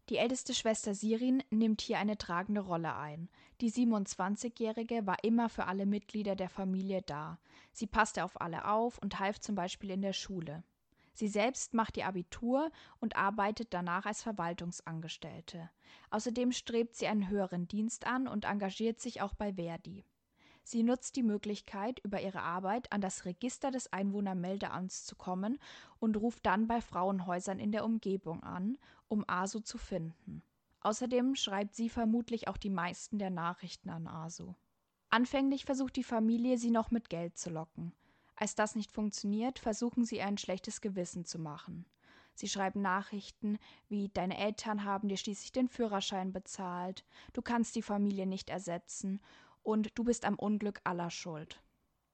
Die 0.10 0.18
älteste 0.18 0.54
Schwester 0.54 0.94
Sirin 0.94 1.44
nimmt 1.50 1.82
hier 1.82 1.98
eine 1.98 2.18
tragende 2.18 2.62
Rolle 2.62 2.96
ein. 2.96 3.30
Die 3.62 3.72
27-Jährige 3.72 5.08
war 5.08 5.24
immer 5.24 5.50
für 5.50 5.66
alle 5.66 5.86
Mitglieder 5.86 6.36
der 6.36 6.50
Familie 6.50 7.02
da. 7.02 7.40
Sie 7.72 7.88
passte 7.88 8.24
auf 8.24 8.40
alle 8.40 8.68
auf 8.68 9.00
und 9.00 9.20
half 9.20 9.40
zum 9.40 9.56
Beispiel 9.56 9.90
in 9.90 10.02
der 10.02 10.14
Schule. 10.14 10.64
Sie 11.16 11.30
selbst 11.30 11.74
macht 11.74 11.96
ihr 11.96 12.08
Abitur 12.08 12.70
und 13.00 13.16
arbeitet 13.16 13.74
danach 13.74 14.06
als 14.06 14.22
Verwaltungsangestellte. 14.22 15.70
Außerdem 16.10 16.52
strebt 16.52 16.94
sie 16.94 17.08
einen 17.08 17.30
höheren 17.30 17.70
Dienst 17.70 18.06
an 18.06 18.28
und 18.28 18.44
engagiert 18.44 19.00
sich 19.00 19.22
auch 19.22 19.34
bei 19.34 19.54
Verdi. 19.54 20.04
Sie 20.64 20.84
nutzt 20.84 21.16
die 21.16 21.24
Möglichkeit, 21.24 22.00
über 22.00 22.22
ihre 22.22 22.42
Arbeit 22.42 22.92
an 22.92 23.00
das 23.00 23.24
Register 23.24 23.72
des 23.72 23.94
Einwohnermeldeamts 23.94 25.06
zu 25.06 25.16
kommen 25.16 25.58
und 26.00 26.18
ruft 26.18 26.46
dann 26.46 26.68
bei 26.68 26.82
Frauenhäusern 26.82 27.60
in 27.60 27.72
der 27.72 27.86
Umgebung 27.86 28.44
an, 28.44 28.78
um 29.08 29.24
Asu 29.26 29.62
zu 29.62 29.78
finden. 29.78 30.44
Außerdem 30.82 31.36
schreibt 31.36 31.76
sie 31.76 31.88
vermutlich 31.88 32.50
auch 32.50 32.58
die 32.58 32.70
meisten 32.70 33.20
der 33.20 33.30
Nachrichten 33.30 33.90
an 33.90 34.08
Asu. 34.08 34.54
Anfänglich 35.10 35.64
versucht 35.64 35.96
die 35.96 36.04
Familie, 36.04 36.58
sie 36.58 36.72
noch 36.72 36.92
mit 36.92 37.10
Geld 37.10 37.38
zu 37.38 37.52
locken. 37.52 37.94
Als 38.36 38.56
das 38.56 38.76
nicht 38.76 38.92
funktioniert, 38.92 39.60
versuchen 39.60 40.06
sie 40.06 40.22
ein 40.22 40.38
schlechtes 40.38 40.82
Gewissen 40.82 41.26
zu 41.26 41.40
machen. 41.40 41.86
Sie 42.34 42.50
schreiben 42.50 42.82
Nachrichten 42.82 43.58
wie 43.88 44.10
Deine 44.10 44.38
Eltern 44.38 44.84
haben 44.84 45.08
dir 45.08 45.18
schließlich 45.18 45.54
den 45.54 45.70
Führerschein 45.70 46.34
bezahlt, 46.34 47.06
du 47.32 47.42
kannst 47.42 47.76
die 47.76 47.82
Familie 47.82 48.26
nicht 48.26 48.50
ersetzen 48.50 49.22
und 49.64 49.98
du 49.98 50.04
bist 50.04 50.26
am 50.26 50.36
Unglück 50.36 50.82
aller 50.84 51.10
schuld. 51.10 51.62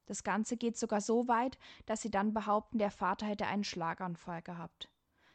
Das 0.06 0.24
Ganze 0.24 0.58
geht 0.58 0.78
sogar 0.78 1.02
so 1.02 1.28
weit, 1.28 1.58
dass 1.86 2.02
sie 2.02 2.12
dann 2.12 2.34
behaupten, 2.34 2.78
der 2.78 2.92
Vater 2.92 3.26
hätte 3.26 3.48
einen 3.48 3.64
Schlaganfall 3.64 4.42
gehabt. 4.44 4.90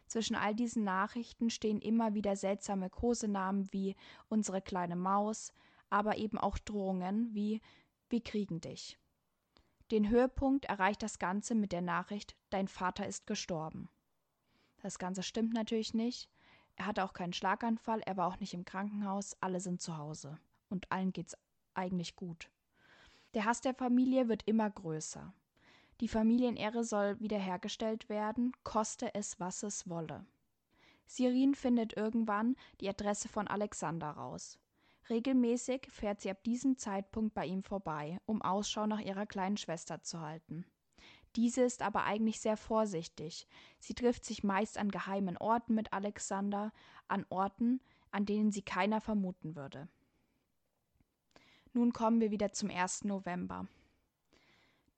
Zwischen 0.06 0.36
all 0.36 0.54
diesen 0.54 0.84
Nachrichten 0.84 1.50
stehen 1.50 1.80
immer 1.80 2.14
wieder 2.14 2.36
seltsame 2.36 2.90
Kosenamen 2.90 3.72
wie 3.72 3.96
unsere 4.28 4.62
kleine 4.62 4.94
Maus, 4.94 5.52
aber 5.90 6.16
eben 6.16 6.38
auch 6.38 6.58
Drohungen 6.58 7.34
wie 7.34 7.60
wir 8.08 8.22
kriegen 8.22 8.60
dich. 8.60 8.98
Den 9.90 10.08
Höhepunkt 10.08 10.64
erreicht 10.64 11.02
das 11.02 11.18
Ganze 11.18 11.54
mit 11.54 11.72
der 11.72 11.82
Nachricht 11.82 12.36
Dein 12.50 12.66
Vater 12.66 13.06
ist 13.06 13.26
gestorben. 13.26 13.88
Das 14.82 14.98
Ganze 14.98 15.22
stimmt 15.22 15.52
natürlich 15.52 15.94
nicht. 15.94 16.28
Er 16.76 16.86
hatte 16.86 17.04
auch 17.04 17.12
keinen 17.12 17.32
Schlaganfall, 17.32 18.00
er 18.04 18.16
war 18.16 18.28
auch 18.28 18.40
nicht 18.40 18.52
im 18.52 18.64
Krankenhaus, 18.64 19.36
alle 19.40 19.60
sind 19.60 19.80
zu 19.80 19.96
Hause. 19.96 20.38
Und 20.68 20.90
allen 20.90 21.12
geht's 21.12 21.36
eigentlich 21.74 22.16
gut. 22.16 22.50
Der 23.34 23.44
Hass 23.44 23.60
der 23.60 23.74
Familie 23.74 24.28
wird 24.28 24.42
immer 24.46 24.68
größer. 24.68 25.32
Die 26.00 26.08
Familienehre 26.08 26.84
soll 26.84 27.18
wiederhergestellt 27.20 28.08
werden, 28.08 28.52
koste 28.64 29.14
es, 29.14 29.40
was 29.40 29.62
es 29.62 29.88
wolle. 29.88 30.26
Sirin 31.06 31.54
findet 31.54 31.96
irgendwann 31.96 32.56
die 32.80 32.88
Adresse 32.88 33.28
von 33.28 33.48
Alexander 33.48 34.10
raus. 34.10 34.58
Regelmäßig 35.08 35.86
fährt 35.90 36.20
sie 36.20 36.30
ab 36.30 36.42
diesem 36.42 36.78
Zeitpunkt 36.78 37.34
bei 37.34 37.46
ihm 37.46 37.62
vorbei, 37.62 38.18
um 38.26 38.42
Ausschau 38.42 38.86
nach 38.86 39.00
ihrer 39.00 39.26
kleinen 39.26 39.56
Schwester 39.56 40.02
zu 40.02 40.20
halten. 40.20 40.66
Diese 41.36 41.62
ist 41.62 41.82
aber 41.82 42.04
eigentlich 42.04 42.40
sehr 42.40 42.56
vorsichtig. 42.56 43.46
Sie 43.78 43.94
trifft 43.94 44.24
sich 44.24 44.42
meist 44.42 44.78
an 44.78 44.90
geheimen 44.90 45.36
Orten 45.36 45.74
mit 45.74 45.92
Alexander, 45.92 46.72
an 47.08 47.26
Orten, 47.28 47.80
an 48.10 48.24
denen 48.24 48.50
sie 48.50 48.62
keiner 48.62 49.00
vermuten 49.00 49.54
würde. 49.54 49.88
Nun 51.72 51.92
kommen 51.92 52.20
wir 52.20 52.30
wieder 52.30 52.52
zum 52.52 52.70
1. 52.70 53.04
November. 53.04 53.68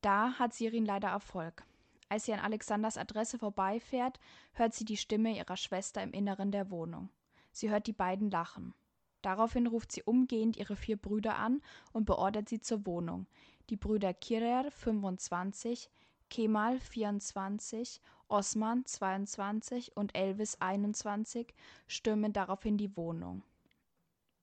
Da 0.00 0.38
hat 0.38 0.54
Sirin 0.54 0.86
leider 0.86 1.08
Erfolg. 1.08 1.64
Als 2.08 2.24
sie 2.24 2.32
an 2.32 2.40
Alexanders 2.40 2.96
Adresse 2.96 3.38
vorbeifährt, 3.38 4.20
hört 4.52 4.74
sie 4.74 4.84
die 4.84 4.96
Stimme 4.96 5.36
ihrer 5.36 5.56
Schwester 5.56 6.02
im 6.02 6.12
Inneren 6.12 6.52
der 6.52 6.70
Wohnung. 6.70 7.10
Sie 7.50 7.68
hört 7.68 7.88
die 7.88 7.92
beiden 7.92 8.30
lachen. 8.30 8.74
Daraufhin 9.22 9.66
ruft 9.66 9.92
sie 9.92 10.02
umgehend 10.02 10.56
ihre 10.56 10.76
vier 10.76 10.96
Brüder 10.96 11.36
an 11.36 11.60
und 11.92 12.04
beordert 12.04 12.48
sie 12.48 12.60
zur 12.60 12.86
Wohnung. 12.86 13.26
Die 13.70 13.76
Brüder 13.76 14.14
Kirer, 14.14 14.70
25, 14.70 15.90
Kemal, 16.30 16.78
24, 16.78 18.00
Osman, 18.28 18.84
22 18.84 19.96
und 19.96 20.14
Elvis, 20.14 20.60
21, 20.60 21.54
stürmen 21.86 22.32
daraufhin 22.32 22.76
die 22.76 22.96
Wohnung. 22.96 23.42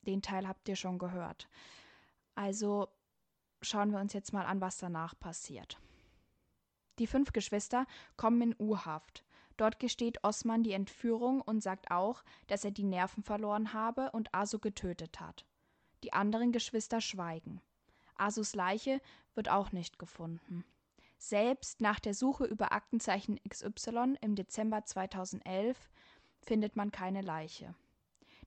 Den 0.02 0.22
Teil 0.22 0.48
habt 0.48 0.68
ihr 0.68 0.76
schon 0.76 0.98
gehört. 0.98 1.48
Also 2.36 2.90
schauen 3.62 3.92
wir 3.92 4.00
uns 4.00 4.14
jetzt 4.14 4.34
mal 4.34 4.46
an, 4.46 4.62
was 4.62 4.78
danach 4.78 5.18
passiert. 5.18 5.80
Die 7.00 7.08
fünf 7.08 7.34
Geschwister 7.34 7.86
kommen 8.16 8.42
in 8.42 8.56
U-Haft. 8.60 9.24
Dort 9.58 9.80
gesteht 9.80 10.24
Osman 10.24 10.64
die 10.64 10.74
Entführung 10.74 11.42
und 11.42 11.62
sagt 11.62 11.92
auch, 11.92 12.24
dass 12.48 12.66
er 12.66 12.72
die 12.72 12.84
Nerven 12.84 13.24
verloren 13.24 13.74
habe 13.74 14.12
und 14.12 14.34
Asu 14.34 14.60
getötet 14.60 15.20
hat. 15.20 15.46
Die 16.04 16.14
anderen 16.14 16.52
Geschwister 16.52 17.00
schweigen. 17.02 17.62
Asus 18.16 18.56
Leiche 18.56 19.02
wird 19.34 19.50
auch 19.50 19.72
nicht 19.72 19.98
gefunden. 20.00 20.66
Selbst 21.18 21.82
nach 21.82 22.00
der 22.00 22.14
Suche 22.14 22.46
über 22.46 22.72
Aktenzeichen 22.72 23.40
XY 23.48 24.16
im 24.22 24.36
Dezember 24.36 24.84
2011 24.84 25.90
findet 26.42 26.76
man 26.76 26.92
keine 26.92 27.22
Leiche. 27.22 27.74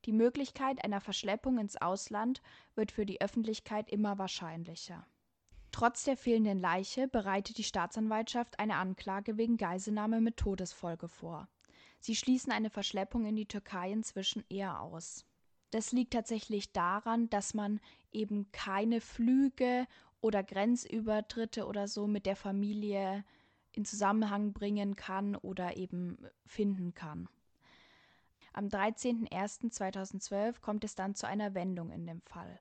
Die 0.04 0.12
Möglichkeit 0.12 0.84
einer 0.84 1.00
Verschleppung 1.00 1.58
ins 1.58 1.76
Ausland 1.76 2.40
wird 2.74 2.92
für 2.92 3.04
die 3.04 3.20
Öffentlichkeit 3.20 3.90
immer 3.90 4.18
wahrscheinlicher. 4.18 5.06
Trotz 5.78 6.02
der 6.02 6.16
fehlenden 6.16 6.58
Leiche 6.58 7.06
bereitet 7.06 7.56
die 7.56 7.62
Staatsanwaltschaft 7.62 8.58
eine 8.58 8.74
Anklage 8.74 9.36
wegen 9.36 9.56
Geiselnahme 9.56 10.20
mit 10.20 10.36
Todesfolge 10.36 11.06
vor. 11.06 11.46
Sie 12.00 12.16
schließen 12.16 12.50
eine 12.50 12.68
Verschleppung 12.68 13.24
in 13.26 13.36
die 13.36 13.46
Türkei 13.46 13.92
inzwischen 13.92 14.42
eher 14.48 14.80
aus. 14.80 15.24
Das 15.70 15.92
liegt 15.92 16.14
tatsächlich 16.14 16.72
daran, 16.72 17.30
dass 17.30 17.54
man 17.54 17.78
eben 18.10 18.50
keine 18.50 19.00
Flüge 19.00 19.86
oder 20.20 20.42
Grenzübertritte 20.42 21.64
oder 21.64 21.86
so 21.86 22.08
mit 22.08 22.26
der 22.26 22.34
Familie 22.34 23.24
in 23.70 23.84
Zusammenhang 23.84 24.52
bringen 24.52 24.96
kann 24.96 25.36
oder 25.36 25.76
eben 25.76 26.18
finden 26.44 26.92
kann. 26.94 27.28
Am 28.52 28.66
13.01.2012 28.66 30.60
kommt 30.60 30.82
es 30.82 30.96
dann 30.96 31.14
zu 31.14 31.28
einer 31.28 31.54
Wendung 31.54 31.92
in 31.92 32.04
dem 32.04 32.20
Fall. 32.22 32.58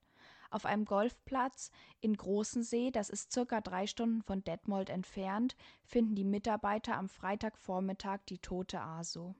Auf 0.49 0.65
einem 0.65 0.85
Golfplatz 0.85 1.71
in 1.99 2.15
Großensee, 2.15 2.91
das 2.91 3.09
ist 3.09 3.31
circa 3.31 3.61
drei 3.61 3.87
Stunden 3.87 4.21
von 4.21 4.43
Detmold 4.43 4.89
entfernt, 4.89 5.55
finden 5.83 6.15
die 6.15 6.23
Mitarbeiter 6.23 6.97
am 6.97 7.09
Freitagvormittag 7.09 8.19
die 8.29 8.39
tote 8.39 8.81
Aso. 8.81 9.35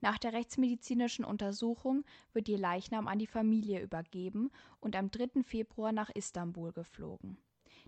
Nach 0.00 0.18
der 0.18 0.32
rechtsmedizinischen 0.32 1.24
Untersuchung 1.24 2.04
wird 2.32 2.48
ihr 2.48 2.58
Leichnam 2.58 3.06
an 3.06 3.20
die 3.20 3.26
Familie 3.28 3.80
übergeben 3.80 4.50
und 4.80 4.96
am 4.96 5.10
3. 5.10 5.44
Februar 5.44 5.92
nach 5.92 6.10
Istanbul 6.10 6.72
geflogen. 6.72 7.38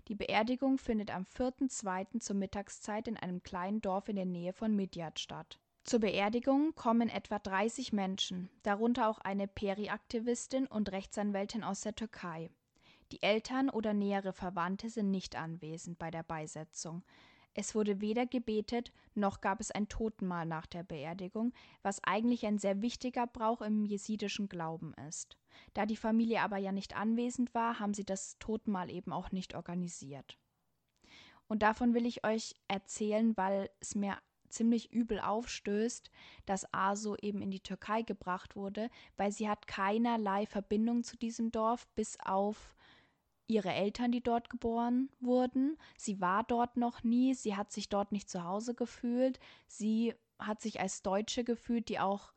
Die 0.07 0.15
Beerdigung 0.15 0.77
findet 0.77 1.13
am 1.13 1.23
4.2. 1.23 2.19
zur 2.19 2.35
Mittagszeit 2.35 3.07
in 3.07 3.17
einem 3.17 3.43
kleinen 3.43 3.81
Dorf 3.81 4.07
in 4.07 4.15
der 4.15 4.25
Nähe 4.25 4.53
von 4.53 4.75
Midyat 4.75 5.19
statt. 5.19 5.59
Zur 5.85 5.99
Beerdigung 5.99 6.73
kommen 6.73 7.09
etwa 7.09 7.37
30 7.37 7.93
Menschen, 7.93 8.49
darunter 8.63 9.07
auch 9.07 9.19
eine 9.19 9.47
Peri-Aktivistin 9.47 10.65
und 10.65 10.91
Rechtsanwältin 10.91 11.63
aus 11.63 11.81
der 11.81 11.93
Türkei. 11.93 12.49
Die 13.11 13.21
Eltern 13.21 13.69
oder 13.69 13.93
nähere 13.93 14.33
Verwandte 14.33 14.89
sind 14.89 15.11
nicht 15.11 15.35
anwesend 15.35 15.99
bei 15.99 16.09
der 16.09 16.23
Beisetzung. 16.23 17.03
Es 17.53 17.75
wurde 17.75 18.01
weder 18.01 18.25
gebetet, 18.25 18.91
noch 19.13 19.41
gab 19.41 19.59
es 19.59 19.69
ein 19.69 19.87
Totenmahl 19.87 20.47
nach 20.47 20.65
der 20.65 20.81
Beerdigung, 20.81 21.53
was 21.83 22.03
eigentlich 22.03 22.47
ein 22.47 22.57
sehr 22.57 22.81
wichtiger 22.81 23.27
Brauch 23.27 23.61
im 23.61 23.85
jesidischen 23.85 24.49
Glauben 24.49 24.95
ist. 25.07 25.37
Da 25.75 25.85
die 25.85 25.97
Familie 25.97 26.41
aber 26.41 26.57
ja 26.57 26.71
nicht 26.71 26.97
anwesend 26.97 27.53
war, 27.53 27.79
haben 27.79 27.93
sie 27.93 28.05
das 28.05 28.39
Totenmahl 28.39 28.89
eben 28.89 29.13
auch 29.13 29.31
nicht 29.31 29.53
organisiert. 29.53 30.39
Und 31.47 31.61
davon 31.61 31.93
will 31.93 32.07
ich 32.07 32.25
euch 32.25 32.55
erzählen, 32.67 33.37
weil 33.37 33.69
es 33.79 33.93
mir 33.93 34.17
ziemlich 34.55 34.91
übel 34.91 35.19
aufstößt, 35.19 36.09
dass 36.45 36.73
Aso 36.73 37.15
eben 37.17 37.41
in 37.41 37.51
die 37.51 37.59
Türkei 37.59 38.01
gebracht 38.01 38.55
wurde, 38.55 38.89
weil 39.17 39.31
sie 39.31 39.49
hat 39.49 39.67
keinerlei 39.67 40.45
Verbindung 40.45 41.03
zu 41.03 41.17
diesem 41.17 41.51
Dorf, 41.51 41.87
bis 41.95 42.17
auf 42.23 42.75
ihre 43.47 43.73
Eltern, 43.73 44.11
die 44.11 44.23
dort 44.23 44.49
geboren 44.49 45.09
wurden. 45.19 45.77
Sie 45.97 46.19
war 46.19 46.43
dort 46.43 46.77
noch 46.77 47.03
nie, 47.03 47.33
sie 47.33 47.55
hat 47.55 47.71
sich 47.71 47.89
dort 47.89 48.11
nicht 48.11 48.29
zu 48.29 48.43
Hause 48.43 48.73
gefühlt, 48.73 49.39
sie 49.67 50.15
hat 50.39 50.61
sich 50.61 50.79
als 50.79 51.01
Deutsche 51.01 51.43
gefühlt, 51.43 51.89
die 51.89 51.99
auch 51.99 52.33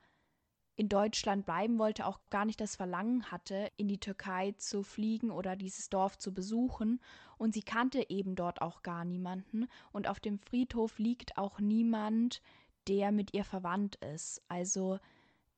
in 0.79 0.89
Deutschland 0.89 1.45
bleiben 1.45 1.77
wollte, 1.81 2.07
auch 2.07 2.21
gar 2.31 2.45
nicht 2.45 2.61
das 2.61 2.77
Verlangen 2.77 3.33
hatte, 3.33 3.69
in 3.77 3.89
die 3.89 3.99
Türkei 3.99 4.53
zu 4.59 4.85
fliegen 4.85 5.33
oder 5.33 5.57
dieses 5.57 5.91
Dorf 5.91 6.17
zu 6.19 6.33
besuchen. 6.33 7.01
Und 7.37 7.53
sie 7.53 7.65
kannte 7.65 8.09
eben 8.09 8.37
dort 8.37 8.63
auch 8.63 8.85
gar 8.85 9.05
niemanden. 9.05 9.67
Und 9.91 10.07
auf 10.07 10.21
dem 10.21 10.39
Friedhof 10.39 11.01
liegt 11.01 11.37
auch 11.37 11.59
niemand, 11.59 12.43
der 12.87 13.11
mit 13.11 13.35
ihr 13.35 13.43
verwandt 13.43 13.97
ist. 13.97 14.41
Also 14.47 15.01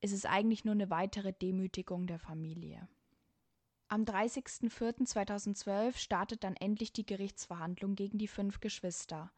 ist 0.00 0.14
es 0.14 0.24
eigentlich 0.24 0.64
nur 0.64 0.72
eine 0.72 0.88
weitere 0.88 1.34
Demütigung 1.34 2.06
der 2.06 2.18
Familie. 2.18 2.88
Am 3.88 4.04
30.04.2012 4.04 5.98
startet 5.98 6.44
dann 6.44 6.56
endlich 6.56 6.94
die 6.94 7.04
Gerichtsverhandlung 7.04 7.94
gegen 7.94 8.16
die 8.16 8.28
fünf 8.28 8.60
Geschwister. 8.60 9.30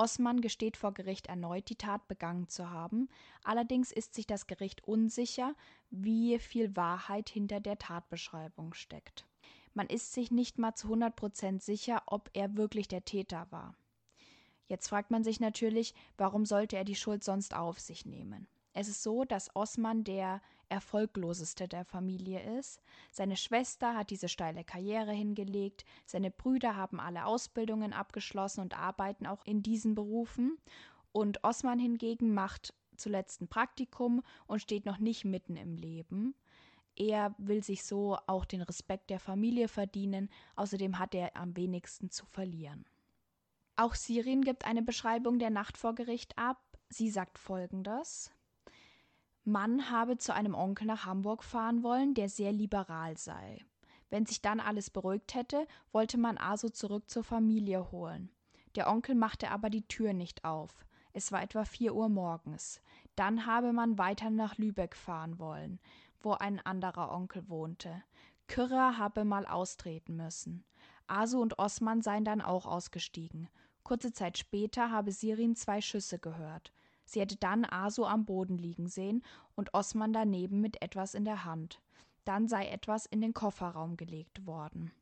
Osman 0.00 0.40
gesteht 0.40 0.78
vor 0.78 0.94
Gericht 0.94 1.26
erneut, 1.26 1.68
die 1.68 1.76
Tat 1.76 2.08
begangen 2.08 2.48
zu 2.48 2.70
haben. 2.70 3.10
Allerdings 3.44 3.92
ist 3.92 4.14
sich 4.14 4.26
das 4.26 4.46
Gericht 4.46 4.82
unsicher, 4.84 5.54
wie 5.90 6.38
viel 6.38 6.74
Wahrheit 6.74 7.28
hinter 7.28 7.60
der 7.60 7.76
Tatbeschreibung 7.76 8.72
steckt. 8.72 9.26
Man 9.74 9.88
ist 9.88 10.14
sich 10.14 10.30
nicht 10.30 10.56
mal 10.56 10.74
zu 10.74 10.86
100 10.86 11.14
Prozent 11.14 11.62
sicher, 11.62 12.02
ob 12.06 12.30
er 12.32 12.56
wirklich 12.56 12.88
der 12.88 13.04
Täter 13.04 13.46
war. 13.50 13.74
Jetzt 14.68 14.88
fragt 14.88 15.10
man 15.10 15.22
sich 15.22 15.38
natürlich, 15.38 15.92
warum 16.16 16.46
sollte 16.46 16.78
er 16.78 16.84
die 16.84 16.94
Schuld 16.94 17.22
sonst 17.22 17.54
auf 17.54 17.78
sich 17.78 18.06
nehmen? 18.06 18.48
Es 18.72 18.88
ist 18.88 19.02
so, 19.02 19.26
dass 19.26 19.54
Osman 19.54 20.02
der 20.02 20.40
erfolgloseste 20.70 21.68
der 21.68 21.84
Familie 21.84 22.58
ist. 22.58 22.80
Seine 23.10 23.36
Schwester 23.36 23.96
hat 23.96 24.10
diese 24.10 24.28
steile 24.28 24.64
Karriere 24.64 25.12
hingelegt, 25.12 25.84
seine 26.06 26.30
Brüder 26.30 26.76
haben 26.76 27.00
alle 27.00 27.26
Ausbildungen 27.26 27.92
abgeschlossen 27.92 28.60
und 28.60 28.78
arbeiten 28.78 29.26
auch 29.26 29.44
in 29.44 29.62
diesen 29.62 29.94
Berufen. 29.94 30.58
Und 31.12 31.42
Osman 31.44 31.78
hingegen 31.78 32.32
macht 32.32 32.72
zuletzt 32.96 33.40
ein 33.40 33.48
Praktikum 33.48 34.22
und 34.46 34.60
steht 34.60 34.86
noch 34.86 34.98
nicht 34.98 35.24
mitten 35.24 35.56
im 35.56 35.74
Leben. 35.74 36.34
Er 36.96 37.34
will 37.38 37.64
sich 37.64 37.84
so 37.84 38.18
auch 38.26 38.44
den 38.44 38.62
Respekt 38.62 39.10
der 39.10 39.20
Familie 39.20 39.68
verdienen, 39.68 40.28
außerdem 40.56 40.98
hat 40.98 41.14
er 41.14 41.36
am 41.36 41.56
wenigsten 41.56 42.10
zu 42.10 42.26
verlieren. 42.26 42.84
Auch 43.76 43.94
Sirin 43.94 44.42
gibt 44.42 44.66
eine 44.66 44.82
Beschreibung 44.82 45.38
der 45.38 45.50
Nacht 45.50 45.78
vor 45.78 45.94
Gericht 45.94 46.36
ab. 46.38 46.60
Sie 46.90 47.08
sagt 47.08 47.38
folgendes 47.38 48.32
Mann 49.50 49.90
habe 49.90 50.18
zu 50.18 50.34
einem 50.34 50.54
Onkel 50.54 50.86
nach 50.86 51.04
Hamburg 51.04 51.44
fahren 51.44 51.82
wollen, 51.82 52.14
der 52.14 52.28
sehr 52.28 52.52
liberal 52.52 53.16
sei. 53.16 53.64
Wenn 54.08 54.26
sich 54.26 54.42
dann 54.42 54.60
alles 54.60 54.90
beruhigt 54.90 55.34
hätte, 55.34 55.66
wollte 55.92 56.18
man 56.18 56.38
Aso 56.38 56.68
zurück 56.68 57.08
zur 57.08 57.24
Familie 57.24 57.90
holen. 57.92 58.30
Der 58.76 58.88
Onkel 58.90 59.14
machte 59.14 59.50
aber 59.50 59.70
die 59.70 59.86
Tür 59.86 60.12
nicht 60.12 60.44
auf. 60.44 60.86
Es 61.12 61.32
war 61.32 61.42
etwa 61.42 61.64
vier 61.64 61.94
Uhr 61.94 62.08
morgens. 62.08 62.80
Dann 63.16 63.46
habe 63.46 63.72
man 63.72 63.98
weiter 63.98 64.30
nach 64.30 64.58
Lübeck 64.58 64.94
fahren 64.96 65.38
wollen, 65.38 65.80
wo 66.20 66.32
ein 66.32 66.60
anderer 66.60 67.12
Onkel 67.12 67.48
wohnte. 67.48 68.02
Kürrer 68.46 68.98
habe 68.98 69.24
mal 69.24 69.46
austreten 69.46 70.16
müssen. 70.16 70.64
Asu 71.06 71.40
und 71.40 71.58
Osman 71.58 72.02
seien 72.02 72.24
dann 72.24 72.40
auch 72.40 72.66
ausgestiegen. 72.66 73.48
Kurze 73.82 74.12
Zeit 74.12 74.38
später 74.38 74.90
habe 74.90 75.12
Sirin 75.12 75.56
zwei 75.56 75.80
Schüsse 75.80 76.18
gehört. 76.18 76.72
Sie 77.10 77.20
hätte 77.20 77.34
dann 77.34 77.64
Aso 77.64 78.06
am 78.06 78.24
Boden 78.24 78.56
liegen 78.56 78.86
sehen 78.86 79.24
und 79.56 79.74
Osman 79.74 80.12
daneben 80.12 80.60
mit 80.60 80.80
etwas 80.80 81.14
in 81.14 81.24
der 81.24 81.44
Hand. 81.44 81.82
Dann 82.24 82.46
sei 82.46 82.68
etwas 82.68 83.04
in 83.04 83.20
den 83.20 83.34
Kofferraum 83.34 83.96
gelegt 83.96 84.46
worden. 84.46 84.92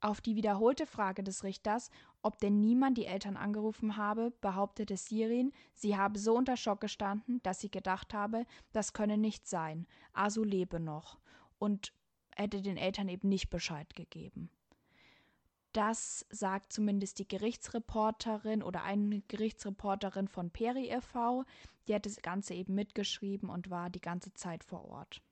Auf 0.00 0.20
die 0.20 0.36
wiederholte 0.36 0.86
Frage 0.86 1.24
des 1.24 1.42
Richters, 1.42 1.90
ob 2.22 2.38
denn 2.38 2.60
niemand 2.60 2.98
die 2.98 3.06
Eltern 3.06 3.36
angerufen 3.36 3.96
habe, 3.96 4.30
behauptete 4.40 4.96
Sirin, 4.96 5.50
sie 5.74 5.96
habe 5.96 6.20
so 6.20 6.36
unter 6.36 6.56
Schock 6.56 6.80
gestanden, 6.80 7.42
dass 7.42 7.58
sie 7.58 7.70
gedacht 7.70 8.14
habe, 8.14 8.46
das 8.70 8.92
könne 8.92 9.18
nicht 9.18 9.48
sein, 9.48 9.88
Asu 10.12 10.44
lebe 10.44 10.78
noch 10.78 11.18
und 11.58 11.92
hätte 12.36 12.62
den 12.62 12.76
Eltern 12.76 13.08
eben 13.08 13.28
nicht 13.28 13.50
Bescheid 13.50 13.96
gegeben. 13.96 14.50
Das 15.72 16.26
sagt 16.30 16.72
zumindest 16.72 17.18
die 17.20 17.28
Gerichtsreporterin 17.28 18.62
oder 18.62 18.82
eine 18.82 19.20
Gerichtsreporterin 19.28 20.26
von 20.26 20.50
Peri 20.50 20.88
e.V. 20.90 21.44
Die 21.86 21.94
hat 21.94 22.06
das 22.06 22.22
Ganze 22.22 22.54
eben 22.54 22.74
mitgeschrieben 22.74 23.48
und 23.48 23.70
war 23.70 23.88
die 23.88 24.00
ganze 24.00 24.32
Zeit 24.34 24.64
vor 24.64 24.84
Ort. 24.86 25.22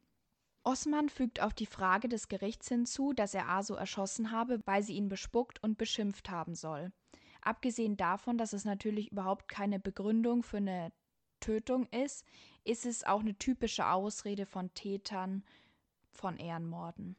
Osman 0.62 1.08
fügt 1.08 1.40
auf 1.40 1.54
die 1.54 1.66
Frage 1.66 2.08
des 2.08 2.28
Gerichts 2.28 2.68
hinzu, 2.68 3.12
dass 3.12 3.34
er 3.34 3.48
Aso 3.48 3.74
erschossen 3.74 4.30
habe, 4.30 4.60
weil 4.64 4.82
sie 4.82 4.94
ihn 4.94 5.08
bespuckt 5.08 5.62
und 5.62 5.78
beschimpft 5.78 6.30
haben 6.30 6.54
soll. 6.54 6.92
Abgesehen 7.40 7.96
davon, 7.96 8.38
dass 8.38 8.52
es 8.52 8.64
natürlich 8.64 9.10
überhaupt 9.10 9.48
keine 9.48 9.80
Begründung 9.80 10.42
für 10.42 10.58
eine 10.58 10.92
Tötung 11.40 11.86
ist, 11.86 12.24
ist 12.64 12.84
es 12.84 13.04
auch 13.04 13.20
eine 13.20 13.38
typische 13.38 13.86
Ausrede 13.86 14.44
von 14.46 14.74
Tätern 14.74 15.44
von 16.10 16.36
Ehrenmorden. 16.36 17.16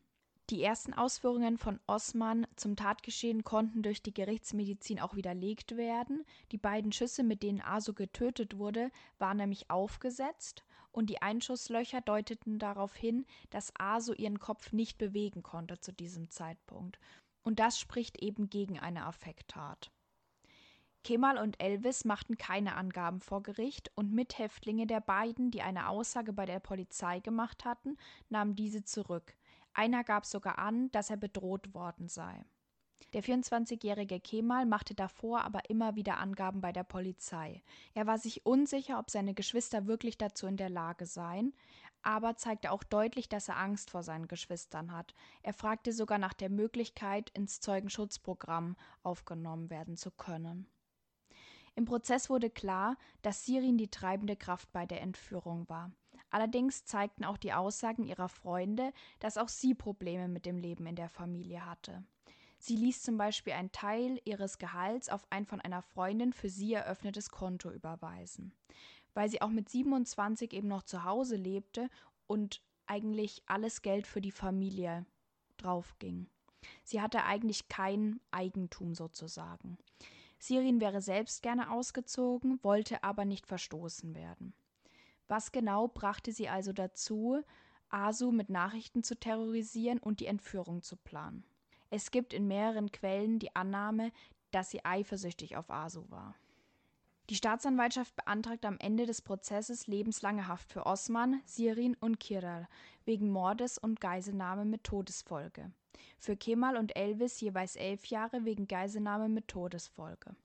Die 0.50 0.64
ersten 0.64 0.96
Ausführungen 0.96 1.60
von 1.60 1.80
Osman 1.86 2.48
zum 2.56 2.76
Tatgeschehen 2.76 3.44
konnten 3.44 3.84
durch 3.84 4.02
die 4.02 4.16
Gerichtsmedizin 4.16 5.00
auch 5.00 5.16
widerlegt 5.16 5.78
werden. 5.78 6.26
Die 6.52 6.58
beiden 6.58 6.92
Schüsse, 6.92 7.22
mit 7.22 7.44
denen 7.44 7.62
Aso 7.62 7.94
getötet 7.94 8.58
wurde, 8.58 8.90
waren 9.20 9.38
nämlich 9.38 9.70
aufgesetzt 9.70 10.64
und 10.92 11.12
die 11.12 11.22
Einschusslöcher 11.22 12.02
deuteten 12.02 12.58
darauf 12.58 12.96
hin, 12.96 13.28
dass 13.52 13.72
Aso 13.78 14.14
ihren 14.14 14.40
Kopf 14.40 14.72
nicht 14.72 14.98
bewegen 14.98 15.44
konnte 15.44 15.80
zu 15.82 15.94
diesem 15.94 16.32
Zeitpunkt. 16.32 17.00
Und 17.44 17.60
das 17.60 17.80
spricht 17.80 18.20
eben 18.20 18.50
gegen 18.50 18.80
eine 18.80 19.06
Affekttat. 19.06 19.92
Kemal 21.04 21.38
und 21.38 21.62
Elvis 21.62 22.06
machten 22.06 22.40
keine 22.40 22.76
Angaben 22.76 23.20
vor 23.22 23.44
Gericht 23.44 23.92
und 23.94 24.12
Mithäftlinge 24.14 24.88
der 24.88 25.00
beiden, 25.00 25.52
die 25.52 25.62
eine 25.62 25.90
Aussage 25.90 26.34
bei 26.34 26.48
der 26.48 26.60
Polizei 26.60 27.20
gemacht 27.20 27.66
hatten, 27.66 27.98
nahmen 28.30 28.56
diese 28.56 28.84
zurück. 28.84 29.36
Einer 29.74 30.04
gab 30.04 30.26
sogar 30.26 30.58
an, 30.58 30.92
dass 30.92 31.10
er 31.10 31.18
bedroht 31.18 31.74
worden 31.74 32.08
sei. 32.08 32.46
Der 33.14 33.24
24-jährige 33.24 34.20
Kemal 34.20 34.68
machte 34.68 34.94
davor 34.94 35.42
aber 35.42 35.70
immer 35.70 35.96
wieder 35.96 36.20
Angaben 36.20 36.62
bei 36.62 36.72
der 36.72 36.84
Polizei. 36.84 37.64
Er 37.96 38.06
war 38.06 38.20
sich 38.20 38.46
unsicher, 38.46 39.00
ob 39.00 39.10
seine 39.10 39.34
Geschwister 39.34 39.88
wirklich 39.88 40.18
dazu 40.18 40.46
in 40.46 40.58
der 40.58 40.70
Lage 40.70 41.08
seien, 41.08 41.56
aber 42.04 42.36
zeigte 42.36 42.72
auch 42.72 42.84
deutlich, 42.84 43.28
dass 43.28 43.48
er 43.48 43.58
Angst 43.58 43.90
vor 43.90 44.04
seinen 44.04 44.28
Geschwistern 44.28 44.92
hat. 44.92 45.16
Er 45.42 45.54
fragte 45.54 45.92
sogar 45.92 46.20
nach 46.20 46.34
der 46.34 46.50
Möglichkeit, 46.50 47.32
ins 47.32 47.62
Zeugenschutzprogramm 47.62 48.76
aufgenommen 49.02 49.72
werden 49.72 49.98
zu 49.98 50.12
können. 50.12 50.68
Im 51.76 51.86
Prozess 51.86 52.30
wurde 52.30 52.50
klar, 52.50 52.96
dass 53.22 53.46
Sirin 53.46 53.78
die 53.78 53.90
treibende 53.90 54.36
Kraft 54.36 54.72
bei 54.72 54.86
der 54.86 55.02
Entführung 55.02 55.68
war. 55.68 55.92
Allerdings 56.32 56.86
zeigten 56.86 57.26
auch 57.26 57.38
die 57.38 57.54
Aussagen 57.54 58.04
ihrer 58.04 58.30
Freunde, 58.30 58.94
dass 59.20 59.38
auch 59.38 59.50
sie 59.50 59.74
Probleme 59.74 60.28
mit 60.28 60.46
dem 60.46 60.58
Leben 60.58 60.86
in 60.86 60.96
der 60.96 61.10
Familie 61.10 61.66
hatte. 61.66 62.04
Sie 62.60 62.76
ließ 62.76 63.02
zum 63.02 63.18
Beispiel 63.18 63.54
einen 63.54 63.72
Teil 63.72 64.22
ihres 64.26 64.58
Gehalts 64.58 65.10
auf 65.10 65.26
ein 65.30 65.46
von 65.46 65.62
einer 65.62 65.82
Freundin 65.82 66.34
für 66.34 66.50
sie 66.50 66.74
eröffnetes 66.74 67.30
Konto 67.30 67.72
überweisen. 67.72 68.54
Weil 69.14 69.30
sie 69.30 69.42
auch 69.42 69.50
mit 69.50 69.70
27 69.70 70.54
eben 70.54 70.68
noch 70.68 70.84
zu 70.84 71.04
Hause 71.04 71.36
lebte 71.36 71.90
und 72.28 72.62
eigentlich 72.86 73.44
alles 73.46 73.82
Geld 73.82 74.08
für 74.08 74.22
die 74.22 74.32
Familie 74.32 75.06
draufging. 75.58 76.28
Sie 76.84 77.02
hatte 77.02 77.24
eigentlich 77.24 77.70
kein 77.70 78.20
Eigentum 78.32 78.94
sozusagen. 78.94 79.78
Sirin 80.38 80.82
wäre 80.82 81.02
selbst 81.02 81.42
gerne 81.42 81.72
ausgezogen, 81.72 82.64
wollte 82.64 83.04
aber 83.04 83.26
nicht 83.26 83.48
verstoßen 83.48 84.16
werden. 84.16 84.54
Was 85.30 85.52
genau 85.52 85.88
brachte 85.88 86.34
sie 86.34 86.50
also 86.50 86.74
dazu, 86.74 87.42
Asu 87.90 88.32
mit 88.32 88.50
Nachrichten 88.50 89.04
zu 89.04 89.18
terrorisieren 89.18 90.00
und 90.00 90.20
die 90.20 90.26
Entführung 90.26 90.82
zu 90.82 90.98
planen? 90.98 91.46
Es 91.92 92.12
gibt 92.12 92.34
in 92.34 92.48
mehreren 92.48 92.92
Quellen 92.92 93.40
die 93.40 93.56
Annahme, 93.56 94.12
dass 94.52 94.72
sie 94.72 94.84
eifersüchtig 94.84 95.56
auf 95.56 95.70
Asu 95.70 96.10
war. 96.10 96.36
Die 97.30 97.36
Staatsanwaltschaft 97.36 98.16
beantragt 98.16 98.66
am 98.66 98.80
Ende 98.80 99.06
des 99.06 99.22
Prozesses 99.22 99.86
lebenslange 99.86 100.48
Haft 100.48 100.72
für 100.72 100.88
Osman, 100.88 101.42
Sirin 101.46 101.96
und 102.00 102.20
Kiral 102.20 102.68
wegen 103.06 103.30
Mordes 103.30 103.78
und 103.78 104.02
Geiselnahme 104.02 104.66
mit 104.66 104.84
Todesfolge. 104.84 105.72
Für 106.18 106.36
Kemal 106.36 106.76
und 106.76 106.96
Elvis 106.96 107.40
jeweils 107.40 107.76
elf 107.76 108.06
Jahre 108.08 108.46
wegen 108.46 108.68
Geiselnahme 108.68 109.30
mit 109.30 109.48
Todesfolge. 109.48 110.36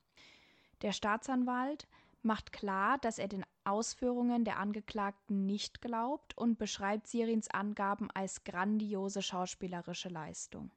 Der 0.83 0.93
Staatsanwalt 0.93 1.89
macht 2.25 2.53
klar, 2.53 2.99
dass 2.99 3.19
er 3.19 3.29
den 3.29 3.45
Ausführungen 3.65 4.45
der 4.45 4.59
Angeklagten 4.59 5.47
nicht 5.47 5.81
glaubt 5.81 6.37
und 6.37 6.59
beschreibt 6.59 7.07
Sirins 7.07 7.49
Angaben 7.49 8.11
als 8.13 8.45
grandiose 8.45 9.23
schauspielerische 9.23 10.09
Leistung. 10.09 10.71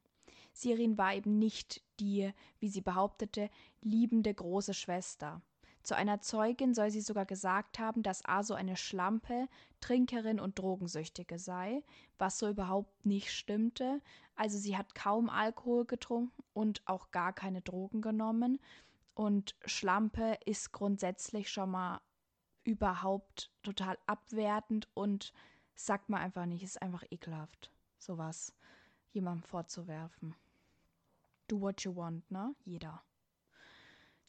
Sirin 0.52 0.98
war 0.98 1.14
eben 1.14 1.38
nicht 1.38 1.82
die, 2.00 2.32
wie 2.58 2.68
sie 2.68 2.80
behauptete, 2.80 3.50
liebende 3.80 4.32
große 4.32 4.74
Schwester. 4.74 5.40
Zu 5.82 5.96
einer 5.96 6.20
Zeugin 6.20 6.74
soll 6.74 6.90
sie 6.90 7.00
sogar 7.00 7.24
gesagt 7.24 7.78
haben, 7.78 8.02
dass 8.02 8.24
Aso 8.24 8.54
eine 8.54 8.76
Schlampe, 8.76 9.48
Trinkerin 9.80 10.40
und 10.40 10.58
Drogensüchtige 10.58 11.38
sei, 11.38 11.82
was 12.18 12.38
so 12.38 12.48
überhaupt 12.48 13.06
nicht 13.06 13.32
stimmte. 13.32 14.02
Also 14.34 14.58
sie 14.58 14.76
hat 14.76 14.94
kaum 14.94 15.30
Alkohol 15.30 15.86
getrunken 15.86 16.42
und 16.52 16.82
auch 16.86 17.10
gar 17.10 17.32
keine 17.32 17.62
Drogen 17.62 18.02
genommen 18.02 18.58
und 19.18 19.56
Schlampe 19.64 20.38
ist 20.46 20.70
grundsätzlich 20.70 21.50
schon 21.50 21.72
mal 21.72 22.00
überhaupt 22.62 23.50
total 23.64 23.98
abwertend 24.06 24.86
und 24.94 25.32
sagt 25.74 26.08
man 26.08 26.20
einfach 26.20 26.46
nicht, 26.46 26.62
ist 26.62 26.80
einfach 26.80 27.02
ekelhaft, 27.10 27.72
sowas 27.96 28.54
jemandem 29.10 29.42
vorzuwerfen. 29.42 30.36
Do 31.48 31.60
what 31.60 31.80
you 31.80 31.96
want, 31.96 32.30
ne? 32.30 32.54
Jeder. 32.64 33.02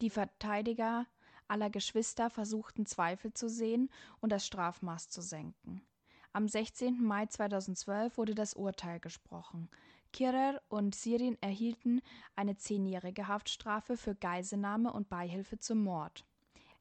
Die 0.00 0.10
Verteidiger 0.10 1.06
aller 1.46 1.70
Geschwister 1.70 2.28
versuchten 2.28 2.84
Zweifel 2.84 3.32
zu 3.32 3.48
sehen 3.48 3.92
und 4.18 4.32
das 4.32 4.44
Strafmaß 4.44 5.08
zu 5.08 5.22
senken. 5.22 5.86
Am 6.32 6.48
16. 6.48 7.00
Mai 7.00 7.26
2012 7.26 8.18
wurde 8.18 8.34
das 8.34 8.54
Urteil 8.54 8.98
gesprochen. 8.98 9.70
Kirer 10.12 10.60
und 10.68 10.94
Sirin 10.94 11.36
erhielten 11.40 12.00
eine 12.36 12.56
zehnjährige 12.56 13.28
Haftstrafe 13.28 13.96
für 13.96 14.14
Geiselnahme 14.14 14.92
und 14.92 15.08
Beihilfe 15.08 15.58
zum 15.58 15.82
Mord. 15.82 16.24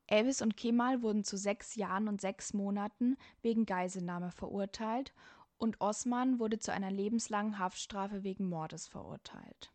Elvis 0.08 0.42
und 0.42 0.58
Kemal 0.58 1.04
wurden 1.04 1.24
zu 1.24 1.38
sechs 1.38 1.76
Jahren 1.76 2.08
und 2.08 2.20
sechs 2.20 2.54
Monaten 2.54 3.16
wegen 3.42 3.66
Geiselnahme 3.66 4.32
verurteilt 4.32 5.14
und 5.58 5.80
Osman 5.82 6.40
wurde 6.40 6.58
zu 6.58 6.74
einer 6.74 6.90
lebenslangen 6.90 7.60
Haftstrafe 7.60 8.24
wegen 8.24 8.50
Mordes 8.50 8.88
verurteilt. 8.88 9.72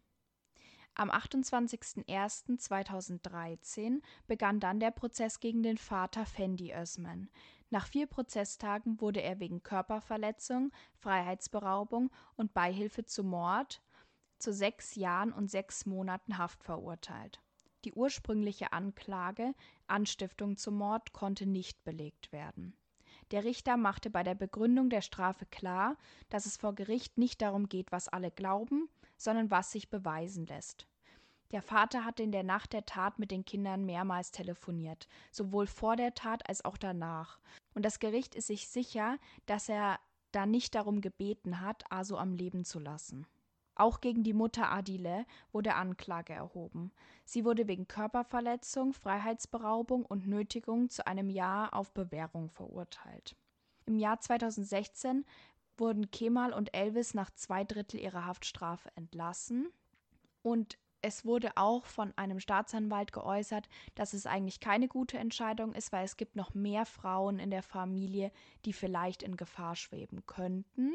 Am 0.95 1.11
28.01.2013 1.11 4.01
begann 4.27 4.61
dann 4.61 4.81
der 4.81 4.93
Prozess 4.93 5.41
gegen 5.41 5.63
den 5.63 5.77
Vater 5.77 6.25
Fendi 6.25 6.73
Özmen, 6.73 7.29
nach 7.75 7.89
vier 7.89 8.07
Prozesstagen 8.07 9.01
wurde 9.01 9.21
er 9.21 9.41
wegen 9.41 9.65
Körperverletzung, 9.65 10.71
Freiheitsberaubung 10.95 12.13
und 12.37 12.55
Beihilfe 12.55 13.05
zu 13.05 13.25
Mord 13.25 13.83
zu 14.39 14.53
sechs 14.53 14.95
Jahren 14.95 15.33
und 15.33 15.51
sechs 15.51 15.85
Monaten 15.85 16.39
Haft 16.39 16.63
verurteilt. 16.63 17.43
Die 17.85 17.93
ursprüngliche 17.93 18.73
Anklage 18.73 19.57
Anstiftung 19.89 20.57
zum 20.57 20.77
Mord 20.77 21.13
konnte 21.13 21.47
nicht 21.47 21.83
belegt 21.83 22.31
werden. 22.31 22.77
Der 23.33 23.43
Richter 23.43 23.77
machte 23.77 24.09
bei 24.09 24.23
der 24.23 24.37
Begründung 24.37 24.89
der 24.89 25.01
Strafe 25.01 25.45
klar, 25.47 25.97
dass 26.29 26.47
es 26.47 26.57
vor 26.57 26.77
Gericht 26.77 27.19
nicht 27.19 27.43
darum 27.43 27.69
geht, 27.69 27.91
was 27.91 28.07
alle 28.07 28.31
glauben, 28.31 28.89
sondern 29.17 29.51
was 29.51 29.73
sich 29.73 29.91
beweisen 29.91 30.47
lässt. 30.47 30.87
Der 31.51 31.63
Vater 31.63 32.05
hatte 32.05 32.23
in 32.23 32.33
der 32.33 32.43
Nacht 32.43 32.73
der 32.73 32.85
Tat 32.85 33.19
mit 33.19 33.31
den 33.31 33.45
Kindern 33.45 33.85
mehrmals 33.85 34.33
telefoniert, 34.33 35.07
sowohl 35.31 35.67
vor 35.67 35.95
der 35.95 36.15
Tat 36.15 36.49
als 36.49 36.65
auch 36.65 36.77
danach. 36.77 37.39
Und 37.75 37.85
das 37.85 38.01
Gericht 38.01 38.35
ist 38.35 38.49
sich 38.49 38.69
sicher, 38.69 39.19
dass 39.47 39.69
er 39.69 40.01
da 40.33 40.47
nicht 40.47 40.75
darum 40.75 41.01
gebeten 41.01 41.61
hat, 41.61 41.85
Aso 41.91 42.17
am 42.17 42.35
Leben 42.35 42.65
zu 42.65 42.81
lassen. 42.81 43.27
Auch 43.77 44.01
gegen 44.01 44.23
die 44.23 44.33
Mutter 44.33 44.71
Adile 44.71 45.27
wurde 45.53 45.75
Anklage 45.75 46.33
erhoben. 46.33 46.93
Sie 47.25 47.45
wurde 47.45 47.67
wegen 47.67 47.89
Körperverletzung, 47.89 48.93
Freiheitsberaubung 48.93 50.05
und 50.05 50.27
Nötigung 50.27 50.91
zu 50.91 51.07
einem 51.07 51.29
Jahr 51.29 51.75
auf 51.75 51.93
Bewährung 51.93 52.51
verurteilt. 52.51 53.37
Im 53.87 53.99
Jahr 53.99 54.21
2016 54.21 55.25
wurden 55.77 56.11
Kemal 56.11 56.53
und 56.53 56.75
Elvis 56.75 57.15
nach 57.15 57.31
zwei 57.31 57.65
Drittel 57.65 58.01
ihrer 58.01 58.27
Haftstrafe 58.27 58.91
entlassen 58.97 59.69
und 60.43 60.79
es 61.07 61.27
wurde 61.27 61.51
auch 61.57 61.85
von 61.85 62.17
einem 62.17 62.41
Staatsanwalt 62.41 63.13
geäußert, 63.13 63.69
dass 63.95 64.15
es 64.15 64.25
eigentlich 64.25 64.59
keine 64.59 64.89
gute 64.89 65.19
Entscheidung 65.19 65.75
ist, 65.75 65.93
weil 65.93 66.05
es 66.05 66.17
gibt 66.17 66.35
noch 66.35 66.55
mehr 66.55 66.87
Frauen 66.87 67.39
in 67.39 67.51
der 67.51 67.63
Familie, 67.63 68.33
die 68.65 68.73
vielleicht 68.73 69.23
in 69.23 69.37
Gefahr 69.37 69.77
schweben 69.77 70.25
könnten. 70.25 70.95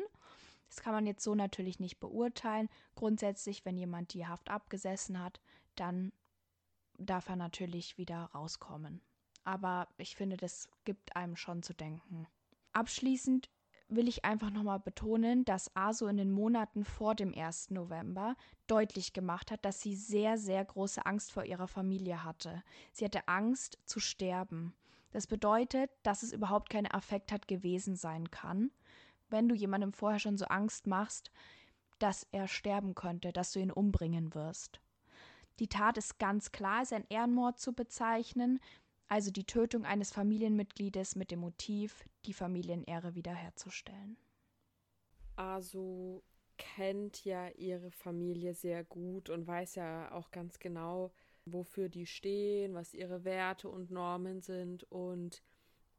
Das 0.67 0.81
kann 0.81 0.93
man 0.93 1.05
jetzt 1.05 1.23
so 1.23 1.35
natürlich 1.35 1.79
nicht 1.79 1.99
beurteilen. 1.99 2.69
Grundsätzlich, 2.95 3.65
wenn 3.65 3.77
jemand 3.77 4.15
die 4.15 4.25
Haft 4.25 4.49
abgesessen 4.49 5.21
hat, 5.21 5.39
dann 5.75 6.11
darf 6.97 7.29
er 7.29 7.35
natürlich 7.35 7.99
wieder 7.99 8.31
rauskommen. 8.33 9.01
Aber 9.43 9.87
ich 9.97 10.15
finde, 10.15 10.37
das 10.37 10.69
gibt 10.85 11.15
einem 11.15 11.35
schon 11.35 11.61
zu 11.61 11.75
denken. 11.75 12.27
Abschließend 12.73 13.49
will 13.89 14.07
ich 14.07 14.23
einfach 14.23 14.51
nochmal 14.51 14.79
betonen, 14.79 15.45
dass 15.45 15.75
ASO 15.75 16.07
in 16.07 16.17
den 16.17 16.31
Monaten 16.31 16.85
vor 16.85 17.15
dem 17.15 17.33
1. 17.33 17.71
November 17.71 18.35
deutlich 18.67 19.13
gemacht 19.13 19.51
hat, 19.51 19.65
dass 19.65 19.81
sie 19.81 19.95
sehr, 19.95 20.37
sehr 20.37 20.63
große 20.63 21.05
Angst 21.05 21.31
vor 21.31 21.43
ihrer 21.43 21.67
Familie 21.67 22.23
hatte. 22.23 22.63
Sie 22.93 23.03
hatte 23.03 23.27
Angst 23.27 23.79
zu 23.85 23.99
sterben. 23.99 24.75
Das 25.11 25.25
bedeutet, 25.25 25.89
dass 26.03 26.21
es 26.21 26.31
überhaupt 26.31 26.69
keine 26.69 26.93
Affekt 26.93 27.31
hat 27.31 27.47
gewesen 27.47 27.95
sein 27.95 28.29
kann, 28.29 28.71
wenn 29.29 29.49
du 29.49 29.55
jemandem 29.55 29.91
vorher 29.91 30.19
schon 30.19 30.37
so 30.37 30.45
Angst 30.45 30.85
machst, 30.85 31.31
dass 31.97 32.27
er 32.31 32.47
sterben 32.47 32.93
könnte, 32.95 33.33
dass 33.33 33.51
du 33.51 33.59
ihn 33.59 33.71
umbringen 33.71 34.33
wirst. 34.35 34.79
Die 35.59 35.67
Tat 35.67 35.97
ist 35.97 36.19
ganz 36.19 36.51
klar 36.51 36.79
als 36.79 36.93
ein 36.93 37.05
Ehrenmord 37.09 37.59
zu 37.59 37.73
bezeichnen, 37.73 38.59
also 39.09 39.31
die 39.31 39.45
Tötung 39.45 39.85
eines 39.85 40.11
Familienmitgliedes 40.11 41.15
mit 41.15 41.31
dem 41.31 41.39
Motiv, 41.39 42.05
die 42.25 42.33
Familienehre 42.33 43.15
wiederherzustellen. 43.15 44.17
Asu 45.35 46.21
kennt 46.57 47.25
ja 47.25 47.49
ihre 47.49 47.89
Familie 47.89 48.53
sehr 48.53 48.83
gut 48.83 49.29
und 49.29 49.47
weiß 49.47 49.75
ja 49.75 50.11
auch 50.11 50.29
ganz 50.31 50.59
genau, 50.59 51.11
wofür 51.45 51.89
die 51.89 52.05
stehen, 52.05 52.75
was 52.75 52.93
ihre 52.93 53.23
Werte 53.23 53.69
und 53.69 53.89
Normen 53.89 54.41
sind 54.41 54.83
und 54.91 55.41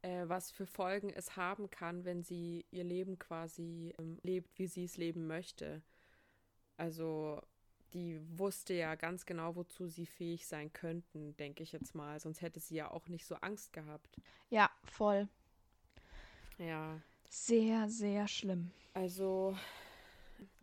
äh, 0.03 0.23
was 0.27 0.51
für 0.51 0.65
Folgen 0.65 1.09
es 1.09 1.35
haben 1.35 1.69
kann, 1.69 2.05
wenn 2.05 2.23
sie 2.23 2.65
ihr 2.71 2.83
Leben 2.83 3.19
quasi 3.19 3.93
ähm, 3.99 4.19
lebt, 4.23 4.57
wie 4.57 4.67
sie 4.67 4.85
es 4.85 4.97
leben 4.97 5.27
möchte. 5.27 5.81
Also 6.77 7.41
die 7.93 8.19
wusste 8.37 8.73
ja 8.73 8.95
ganz 8.95 9.25
genau, 9.25 9.55
wozu 9.55 9.87
sie 9.87 10.05
fähig 10.05 10.47
sein 10.47 10.71
könnten, 10.71 11.35
denke 11.37 11.63
ich 11.63 11.71
jetzt 11.71 11.95
mal. 11.95 12.19
Sonst 12.19 12.41
hätte 12.41 12.59
sie 12.59 12.75
ja 12.75 12.91
auch 12.91 13.07
nicht 13.07 13.25
so 13.25 13.35
Angst 13.35 13.73
gehabt. 13.73 14.17
Ja, 14.49 14.69
voll. 14.83 15.27
Ja. 16.57 17.01
Sehr, 17.29 17.89
sehr 17.89 18.27
schlimm. 18.27 18.71
Also, 18.93 19.57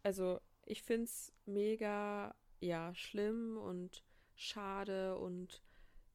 also 0.03 0.41
ich 0.67 0.83
finde 0.83 1.05
es 1.05 1.33
mega, 1.47 2.35
ja, 2.61 2.95
schlimm 2.95 3.57
und 3.57 4.03
schade 4.35 5.17
und 5.17 5.63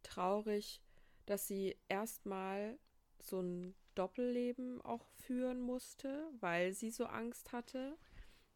traurig, 0.04 0.82
dass 1.26 1.48
sie 1.48 1.76
erstmal 1.90 2.78
so 3.20 3.40
ein 3.40 3.74
Doppelleben 3.96 4.82
auch 4.82 5.06
führen 5.06 5.62
musste, 5.62 6.28
weil 6.40 6.74
sie 6.74 6.90
so 6.90 7.06
Angst 7.06 7.52
hatte 7.52 7.98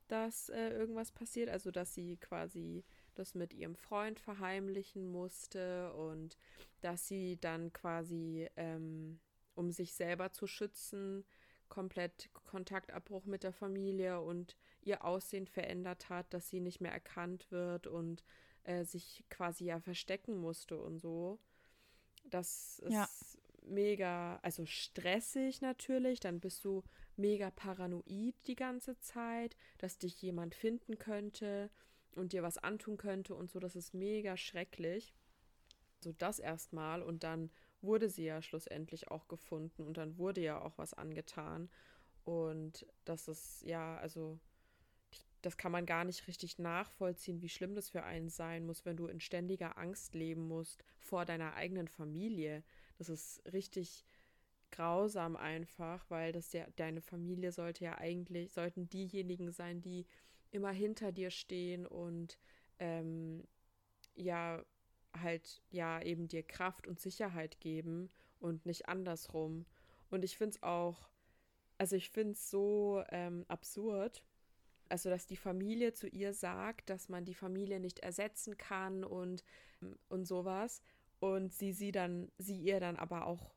dass 0.07 0.49
äh, 0.49 0.69
irgendwas 0.69 1.11
passiert, 1.11 1.49
also 1.49 1.71
dass 1.71 1.93
sie 1.93 2.17
quasi 2.17 2.83
das 3.15 3.35
mit 3.35 3.53
ihrem 3.53 3.75
Freund 3.75 4.19
verheimlichen 4.19 5.11
musste 5.11 5.93
und 5.93 6.37
dass 6.81 7.07
sie 7.07 7.37
dann 7.39 7.73
quasi, 7.73 8.47
ähm, 8.55 9.19
um 9.55 9.71
sich 9.71 9.93
selber 9.93 10.31
zu 10.31 10.47
schützen, 10.47 11.25
komplett 11.69 12.29
Kontaktabbruch 12.33 13.25
mit 13.25 13.43
der 13.43 13.51
Familie 13.51 14.21
und 14.21 14.55
ihr 14.81 15.03
Aussehen 15.03 15.47
verändert 15.47 16.09
hat, 16.09 16.33
dass 16.33 16.49
sie 16.49 16.59
nicht 16.59 16.79
mehr 16.79 16.93
erkannt 16.93 17.51
wird 17.51 17.87
und 17.87 18.23
äh, 18.63 18.85
sich 18.85 19.25
quasi 19.29 19.65
ja 19.65 19.79
verstecken 19.79 20.37
musste 20.37 20.77
und 20.77 20.99
so. 20.99 21.39
Das 22.23 22.79
ist 22.79 22.93
ja. 22.93 23.09
mega, 23.63 24.37
also 24.41 24.65
stressig 24.65 25.61
natürlich. 25.61 26.19
Dann 26.19 26.39
bist 26.39 26.63
du 26.63 26.83
mega 27.17 27.51
paranoid 27.51 28.35
die 28.47 28.55
ganze 28.55 28.97
Zeit, 28.99 29.55
dass 29.77 29.97
dich 29.97 30.21
jemand 30.21 30.55
finden 30.55 30.97
könnte 30.97 31.69
und 32.15 32.33
dir 32.33 32.43
was 32.43 32.57
antun 32.57 32.97
könnte 32.97 33.35
und 33.35 33.49
so. 33.49 33.59
Das 33.59 33.75
ist 33.75 33.93
mega 33.93 34.37
schrecklich. 34.37 35.13
So 35.99 36.11
das 36.11 36.39
erstmal 36.39 37.01
und 37.01 37.23
dann 37.23 37.49
wurde 37.81 38.09
sie 38.09 38.25
ja 38.25 38.41
schlussendlich 38.41 39.09
auch 39.09 39.27
gefunden 39.27 39.83
und 39.83 39.97
dann 39.97 40.17
wurde 40.17 40.41
ja 40.41 40.61
auch 40.61 40.77
was 40.77 40.93
angetan. 40.93 41.69
Und 42.23 42.85
das 43.05 43.27
ist 43.27 43.63
ja, 43.63 43.97
also 43.97 44.39
das 45.41 45.57
kann 45.57 45.71
man 45.71 45.85
gar 45.85 46.03
nicht 46.03 46.27
richtig 46.27 46.59
nachvollziehen, 46.59 47.41
wie 47.41 47.49
schlimm 47.49 47.75
das 47.75 47.89
für 47.89 48.03
einen 48.03 48.29
sein 48.29 48.65
muss, 48.65 48.85
wenn 48.85 48.97
du 48.97 49.07
in 49.07 49.19
ständiger 49.19 49.77
Angst 49.77 50.13
leben 50.13 50.47
musst 50.47 50.83
vor 50.99 51.25
deiner 51.25 51.53
eigenen 51.53 51.87
Familie. 51.87 52.63
Das 52.97 53.09
ist 53.09 53.41
richtig 53.53 54.05
grausam 54.71 55.35
einfach, 55.35 56.09
weil 56.09 56.31
das 56.31 56.53
ja 56.53 56.65
deine 56.75 57.01
Familie 57.01 57.51
sollte 57.51 57.85
ja 57.85 57.97
eigentlich, 57.97 58.53
sollten 58.53 58.89
diejenigen 58.89 59.51
sein, 59.51 59.81
die 59.81 60.05
immer 60.51 60.71
hinter 60.71 61.11
dir 61.11 61.31
stehen 61.31 61.85
und 61.85 62.37
ähm, 62.79 63.47
ja 64.15 64.63
halt 65.21 65.61
ja 65.69 66.01
eben 66.01 66.27
dir 66.27 66.43
Kraft 66.43 66.87
und 66.87 66.99
Sicherheit 66.99 67.59
geben 67.59 68.09
und 68.39 68.65
nicht 68.65 68.87
andersrum. 68.87 69.65
Und 70.09 70.23
ich 70.23 70.37
finde 70.37 70.55
es 70.55 70.63
auch, 70.63 71.09
also 71.77 71.95
ich 71.95 72.09
finde 72.09 72.33
es 72.33 72.49
so 72.49 73.03
ähm, 73.09 73.45
absurd, 73.47 74.23
also 74.89 75.09
dass 75.09 75.27
die 75.27 75.37
Familie 75.37 75.93
zu 75.93 76.07
ihr 76.07 76.33
sagt, 76.33 76.89
dass 76.89 77.09
man 77.09 77.25
die 77.25 77.33
Familie 77.33 77.79
nicht 77.79 77.99
ersetzen 77.99 78.57
kann 78.57 79.03
und, 79.03 79.43
und 80.07 80.25
sowas. 80.25 80.81
Und 81.19 81.51
sie 81.51 81.73
sie 81.73 81.91
dann, 81.91 82.31
sie 82.37 82.59
ihr 82.59 82.79
dann 82.79 82.95
aber 82.95 83.25
auch 83.25 83.56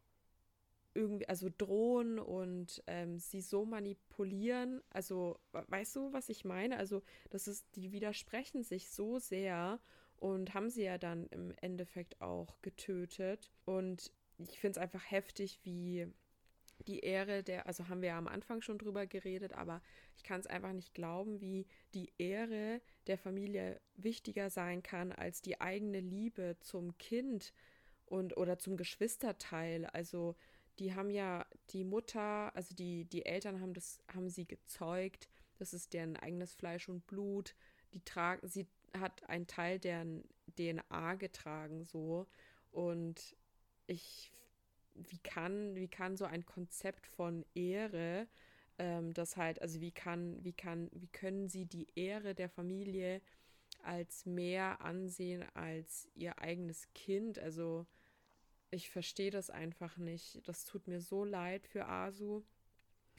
irgendwie, 0.94 1.28
also 1.28 1.48
drohen 1.56 2.18
und 2.18 2.82
ähm, 2.86 3.18
sie 3.18 3.40
so 3.40 3.64
manipulieren. 3.64 4.82
Also, 4.90 5.38
weißt 5.52 5.96
du, 5.96 6.12
was 6.12 6.28
ich 6.28 6.44
meine? 6.44 6.76
Also, 6.76 7.02
das 7.30 7.48
ist, 7.48 7.66
die 7.76 7.92
widersprechen 7.92 8.62
sich 8.62 8.90
so 8.90 9.18
sehr 9.18 9.80
und 10.16 10.54
haben 10.54 10.70
sie 10.70 10.82
ja 10.82 10.98
dann 10.98 11.26
im 11.28 11.54
Endeffekt 11.60 12.20
auch 12.20 12.60
getötet. 12.62 13.50
Und 13.64 14.12
ich 14.38 14.58
finde 14.58 14.78
es 14.78 14.82
einfach 14.82 15.10
heftig, 15.10 15.60
wie 15.62 16.06
die 16.86 17.00
Ehre 17.00 17.42
der, 17.42 17.66
also 17.66 17.88
haben 17.88 18.00
wir 18.02 18.10
ja 18.10 18.18
am 18.18 18.28
Anfang 18.28 18.62
schon 18.62 18.78
drüber 18.78 19.06
geredet, 19.06 19.52
aber 19.52 19.82
ich 20.16 20.22
kann 20.22 20.40
es 20.40 20.46
einfach 20.46 20.72
nicht 20.72 20.94
glauben, 20.94 21.40
wie 21.40 21.66
die 21.94 22.12
Ehre 22.18 22.80
der 23.06 23.18
Familie 23.18 23.80
wichtiger 23.96 24.50
sein 24.50 24.82
kann 24.82 25.12
als 25.12 25.42
die 25.42 25.60
eigene 25.60 26.00
Liebe 26.00 26.56
zum 26.60 26.96
Kind 26.98 27.52
und 28.06 28.36
oder 28.36 28.58
zum 28.58 28.76
Geschwisterteil. 28.76 29.86
Also 29.86 30.36
die 30.80 30.94
haben 30.94 31.10
ja 31.10 31.46
die 31.70 31.84
Mutter, 31.84 32.54
also 32.56 32.74
die, 32.74 33.04
die 33.04 33.26
Eltern 33.26 33.60
haben 33.60 33.74
das, 33.74 34.00
haben 34.12 34.30
sie 34.30 34.46
gezeugt. 34.46 35.28
Das 35.58 35.74
ist 35.74 35.92
deren 35.92 36.16
eigenes 36.16 36.54
Fleisch 36.54 36.88
und 36.88 37.06
Blut. 37.06 37.54
Die 37.92 38.02
tragen, 38.02 38.48
sie 38.48 38.66
hat 38.98 39.28
einen 39.28 39.46
Teil 39.46 39.78
deren 39.78 40.24
DNA 40.56 41.14
getragen, 41.16 41.84
so. 41.84 42.26
Und 42.72 43.36
ich, 43.86 44.32
wie 44.94 45.18
kann, 45.18 45.74
wie 45.74 45.88
kann 45.88 46.16
so 46.16 46.24
ein 46.24 46.46
Konzept 46.46 47.06
von 47.06 47.44
Ehre, 47.54 48.26
ähm, 48.78 49.12
das 49.12 49.36
halt, 49.36 49.60
also 49.60 49.82
wie 49.82 49.92
kann, 49.92 50.42
wie 50.42 50.54
kann, 50.54 50.88
wie 50.94 51.08
können 51.08 51.48
sie 51.48 51.66
die 51.66 51.88
Ehre 51.94 52.34
der 52.34 52.48
Familie 52.48 53.20
als 53.82 54.24
mehr 54.24 54.80
ansehen 54.80 55.44
als 55.52 56.08
ihr 56.14 56.38
eigenes 56.38 56.88
Kind? 56.94 57.38
Also, 57.38 57.86
ich 58.70 58.90
verstehe 58.90 59.30
das 59.30 59.50
einfach 59.50 59.96
nicht. 59.96 60.46
Das 60.46 60.64
tut 60.64 60.86
mir 60.86 61.00
so 61.00 61.24
leid 61.24 61.66
für 61.66 61.86
Asu. 61.86 62.42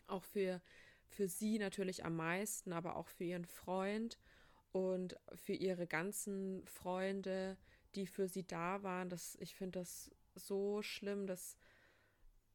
Auch 0.08 0.24
für, 0.24 0.62
für 1.08 1.28
sie 1.28 1.60
natürlich 1.60 2.06
am 2.06 2.16
meisten, 2.16 2.74
aber 2.74 2.96
auch 2.96 3.08
für 3.08 3.24
ihren 3.24 3.46
Freund 3.46 4.18
und 4.72 5.18
für 5.34 5.54
ihre 5.54 5.88
ganzen 5.88 6.66
Freunde, 6.66 7.58
die 7.96 8.08
für 8.08 8.28
sie 8.28 8.46
da 8.46 8.84
waren. 8.84 9.10
Das, 9.10 9.36
ich 9.40 9.56
finde 9.56 9.80
das 9.80 10.12
so 10.36 10.82
schlimm, 10.82 11.28
dass 11.28 11.58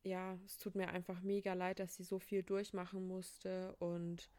ja, 0.02 0.38
es 0.44 0.58
tut 0.58 0.76
mir 0.76 0.88
einfach 0.88 1.20
mega 1.20 1.52
leid, 1.54 1.80
dass 1.80 1.96
sie 1.96 2.04
so 2.04 2.18
viel 2.18 2.42
durchmachen 2.42 3.06
musste 3.06 3.74
und 3.80 4.30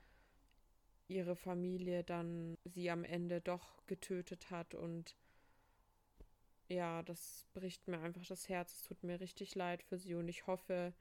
ihre 1.07 1.35
Familie 1.35 2.03
dann 2.03 2.57
sie 2.63 2.89
am 2.89 3.03
Ende 3.03 3.41
doch 3.41 3.85
getötet 3.85 4.49
hat 4.49 4.75
und 4.75 5.15
ja, 6.69 7.01
das 7.03 7.47
bricht 7.53 7.87
mir 7.87 7.99
einfach 7.99 8.25
das 8.25 8.49
Herz. 8.49 8.73
Es 8.73 8.81
tut 8.83 9.03
mir 9.03 9.19
richtig 9.19 9.55
leid 9.55 9.83
für 9.83 9.97
sie 9.97 10.15
und 10.15 10.27
ich 10.27 10.47
hoffe, 10.47 10.93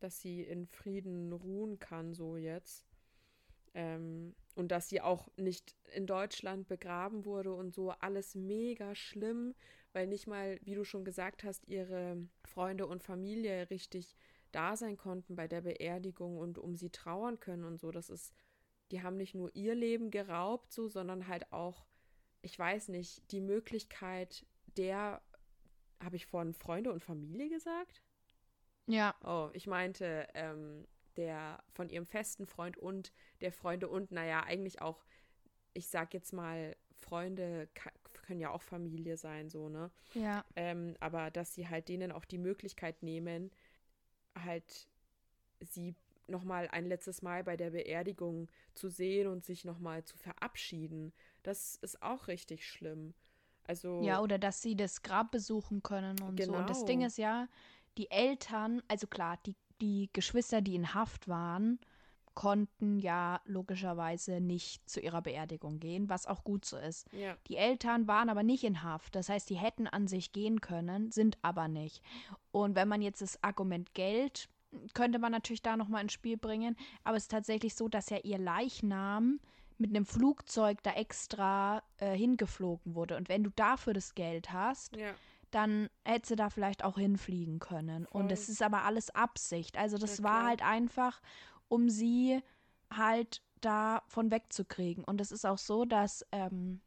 dass 0.00 0.20
sie 0.20 0.42
in 0.42 0.66
Frieden 0.66 1.32
ruhen 1.32 1.78
kann, 1.78 2.14
so 2.14 2.36
jetzt. 2.36 2.86
Ähm, 3.74 4.34
und 4.54 4.68
dass 4.72 4.88
sie 4.88 5.00
auch 5.00 5.28
nicht 5.36 5.76
in 5.92 6.06
Deutschland 6.06 6.68
begraben 6.68 7.24
wurde 7.24 7.54
und 7.54 7.74
so 7.74 7.90
alles 7.90 8.34
mega 8.34 8.94
schlimm, 8.94 9.54
weil 9.92 10.06
nicht 10.06 10.26
mal, 10.26 10.58
wie 10.62 10.74
du 10.74 10.84
schon 10.84 11.04
gesagt 11.04 11.44
hast, 11.44 11.66
ihre 11.68 12.16
Freunde 12.44 12.86
und 12.86 13.02
Familie 13.02 13.70
richtig 13.70 14.16
da 14.52 14.76
sein 14.76 14.96
konnten 14.96 15.36
bei 15.36 15.46
der 15.46 15.60
Beerdigung 15.62 16.38
und 16.38 16.58
um 16.58 16.74
sie 16.74 16.90
trauern 16.90 17.40
können 17.40 17.64
und 17.64 17.78
so. 17.78 17.90
Das 17.90 18.08
ist, 18.08 18.34
die 18.90 19.02
haben 19.02 19.16
nicht 19.16 19.34
nur 19.34 19.54
ihr 19.54 19.74
Leben 19.74 20.10
geraubt, 20.10 20.72
so, 20.72 20.88
sondern 20.88 21.28
halt 21.28 21.52
auch, 21.52 21.86
ich 22.40 22.58
weiß 22.58 22.88
nicht, 22.88 23.30
die 23.32 23.40
Möglichkeit, 23.40 24.46
der, 24.78 25.20
habe 26.00 26.16
ich 26.16 26.26
vorhin 26.26 26.54
Freunde 26.54 26.92
und 26.92 27.02
Familie 27.02 27.48
gesagt? 27.48 28.02
Ja. 28.86 29.14
Oh, 29.24 29.50
ich 29.52 29.66
meinte, 29.66 30.28
ähm, 30.34 30.86
der 31.16 31.62
von 31.72 31.90
ihrem 31.90 32.06
festen 32.06 32.46
Freund 32.46 32.78
und 32.78 33.12
der 33.40 33.52
Freunde 33.52 33.88
und, 33.88 34.12
naja, 34.12 34.44
eigentlich 34.44 34.80
auch, 34.80 35.04
ich 35.74 35.88
sag 35.88 36.14
jetzt 36.14 36.32
mal, 36.32 36.76
Freunde 37.00 37.68
können 38.22 38.40
ja 38.40 38.50
auch 38.50 38.62
Familie 38.62 39.16
sein, 39.16 39.48
so, 39.50 39.68
ne? 39.68 39.90
Ja. 40.14 40.44
Ähm, 40.56 40.96
aber 41.00 41.30
dass 41.30 41.54
sie 41.54 41.68
halt 41.68 41.88
denen 41.88 42.12
auch 42.12 42.24
die 42.24 42.38
Möglichkeit 42.38 43.02
nehmen, 43.02 43.50
halt 44.34 44.88
sie 45.60 45.94
nochmal 46.26 46.68
ein 46.68 46.86
letztes 46.86 47.22
Mal 47.22 47.42
bei 47.42 47.56
der 47.56 47.70
Beerdigung 47.70 48.50
zu 48.74 48.88
sehen 48.88 49.28
und 49.28 49.44
sich 49.44 49.64
nochmal 49.64 50.04
zu 50.04 50.16
verabschieden, 50.18 51.12
das 51.42 51.76
ist 51.76 52.02
auch 52.02 52.28
richtig 52.28 52.68
schlimm. 52.68 53.14
Also 53.68 54.02
ja, 54.02 54.20
oder 54.20 54.38
dass 54.38 54.60
sie 54.60 54.74
das 54.74 55.02
Grab 55.02 55.30
besuchen 55.30 55.82
können 55.82 56.20
und 56.22 56.36
genau. 56.36 56.54
so. 56.54 56.58
Und 56.58 56.70
das 56.70 56.84
Ding 56.84 57.02
ist 57.02 57.18
ja, 57.18 57.46
die 57.96 58.10
Eltern, 58.10 58.82
also 58.88 59.06
klar, 59.06 59.38
die, 59.46 59.54
die 59.80 60.10
Geschwister, 60.12 60.60
die 60.60 60.74
in 60.74 60.94
Haft 60.94 61.28
waren, 61.28 61.78
konnten 62.34 62.98
ja 62.98 63.40
logischerweise 63.44 64.40
nicht 64.40 64.88
zu 64.88 65.00
ihrer 65.00 65.22
Beerdigung 65.22 65.80
gehen, 65.80 66.08
was 66.08 66.26
auch 66.26 66.44
gut 66.44 66.64
so 66.64 66.76
ist. 66.76 67.06
Ja. 67.12 67.36
Die 67.48 67.56
Eltern 67.56 68.06
waren 68.06 68.28
aber 68.28 68.42
nicht 68.42 68.64
in 68.64 68.82
Haft. 68.82 69.16
Das 69.16 69.28
heißt, 69.28 69.50
die 69.50 69.56
hätten 69.56 69.86
an 69.86 70.06
sich 70.06 70.32
gehen 70.32 70.60
können, 70.60 71.10
sind 71.10 71.36
aber 71.42 71.66
nicht. 71.66 72.00
Und 72.52 72.76
wenn 72.76 72.88
man 72.88 73.02
jetzt 73.02 73.22
das 73.22 73.42
Argument 73.42 73.92
Geld 73.94 74.48
könnte 74.94 75.18
man 75.18 75.32
natürlich 75.32 75.62
da 75.62 75.76
nochmal 75.76 76.02
ins 76.02 76.12
Spiel 76.12 76.36
bringen. 76.36 76.76
Aber 77.04 77.16
es 77.16 77.24
ist 77.24 77.30
tatsächlich 77.30 77.74
so, 77.74 77.88
dass 77.88 78.10
ja 78.10 78.18
ihr 78.18 78.38
Leichnam 78.38 79.40
mit 79.78 79.90
einem 79.90 80.04
Flugzeug 80.04 80.82
da 80.82 80.92
extra 80.92 81.82
äh, 81.98 82.16
hingeflogen 82.16 82.94
wurde. 82.94 83.16
Und 83.16 83.28
wenn 83.28 83.44
du 83.44 83.50
dafür 83.50 83.92
das 83.94 84.14
Geld 84.14 84.52
hast, 84.52 84.96
Ja. 84.96 85.14
dann 85.50 85.88
hätte 86.04 86.28
sie 86.28 86.36
da 86.36 86.50
vielleicht 86.50 86.84
auch 86.84 86.98
hinfliegen 86.98 87.58
können. 87.58 88.04
Und 88.06 88.24
Voll. 88.24 88.32
es 88.32 88.48
ist 88.48 88.62
aber 88.62 88.82
alles 88.82 89.10
Absicht. 89.10 89.78
Also 89.78 89.96
das 89.96 90.18
Ja, 90.18 90.24
war 90.24 90.44
halt 90.46 90.62
einfach, 90.62 91.20
um 91.68 91.88
sie 91.88 92.42
halt 92.90 93.42
davon 93.60 94.30
wegzukriegen. 94.30 95.04
Und 95.04 95.20
es 95.20 95.32
ist 95.32 95.46
auch 95.46 95.58
so, 95.58 95.84
dass 95.84 96.24
ähm, 96.32 96.80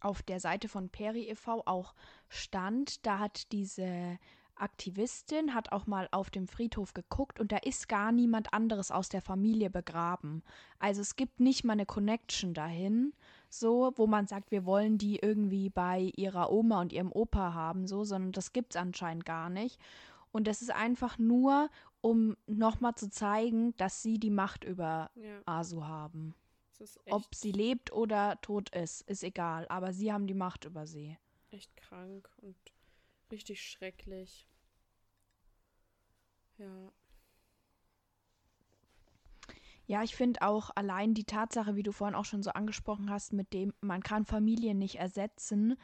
auf 0.00 0.22
der 0.22 0.40
Seite 0.40 0.68
von 0.68 0.88
Peri 0.88 1.28
e.V. 1.28 1.62
auch 1.66 1.94
stand, 2.28 3.06
da 3.06 3.18
hat 3.18 3.52
diese 3.52 4.18
Aktivistin 4.62 5.54
hat 5.54 5.72
auch 5.72 5.86
mal 5.86 6.08
auf 6.12 6.30
dem 6.30 6.46
Friedhof 6.46 6.94
geguckt 6.94 7.40
und 7.40 7.52
da 7.52 7.58
ist 7.58 7.88
gar 7.88 8.12
niemand 8.12 8.52
anderes 8.54 8.90
aus 8.90 9.08
der 9.08 9.20
Familie 9.22 9.70
begraben. 9.70 10.42
Also 10.78 11.00
es 11.00 11.16
gibt 11.16 11.40
nicht 11.40 11.64
mal 11.64 11.74
eine 11.74 11.86
Connection 11.86 12.54
dahin, 12.54 13.12
so, 13.48 13.92
wo 13.96 14.06
man 14.06 14.26
sagt, 14.26 14.50
wir 14.50 14.64
wollen 14.64 14.98
die 14.98 15.16
irgendwie 15.16 15.68
bei 15.68 16.12
ihrer 16.16 16.50
Oma 16.52 16.80
und 16.80 16.92
ihrem 16.92 17.12
Opa 17.12 17.54
haben, 17.54 17.86
so, 17.86 18.04
sondern 18.04 18.32
das 18.32 18.52
gibt's 18.52 18.76
anscheinend 18.76 19.26
gar 19.26 19.50
nicht. 19.50 19.78
Und 20.30 20.46
das 20.46 20.62
ist 20.62 20.70
einfach 20.70 21.18
nur, 21.18 21.68
um 22.00 22.36
nochmal 22.46 22.94
zu 22.94 23.10
zeigen, 23.10 23.76
dass 23.76 24.02
sie 24.02 24.18
die 24.18 24.30
Macht 24.30 24.64
über 24.64 25.10
Ja. 25.14 25.40
Asu 25.44 25.84
haben. 25.84 26.34
Ob 27.10 27.34
sie 27.34 27.52
lebt 27.52 27.92
oder 27.92 28.40
tot 28.40 28.70
ist, 28.74 29.02
ist 29.02 29.22
egal, 29.22 29.66
aber 29.68 29.92
sie 29.92 30.12
haben 30.12 30.26
die 30.26 30.34
Macht 30.34 30.64
über 30.64 30.86
sie. 30.86 31.16
echt 31.50 31.76
krank 31.76 32.30
und 32.38 32.56
richtig 33.30 33.62
schrecklich. 33.62 34.48
Ja. 36.62 36.92
Ja, 39.86 40.02
ich 40.04 40.14
finde 40.14 40.42
auch 40.42 40.70
allein 40.76 41.12
die 41.12 41.24
Tatsache, 41.24 41.74
wie 41.74 41.82
du 41.82 41.92
vorhin 41.92 42.14
auch 42.14 42.24
schon 42.24 42.42
so 42.42 42.50
angesprochen 42.50 43.10
hast, 43.10 43.32
mit 43.32 43.52
dem, 43.52 43.74
man 43.80 44.02
kann 44.02 44.24
Familien 44.24 44.78
nicht 44.78 44.96
ersetzen, 44.96 45.76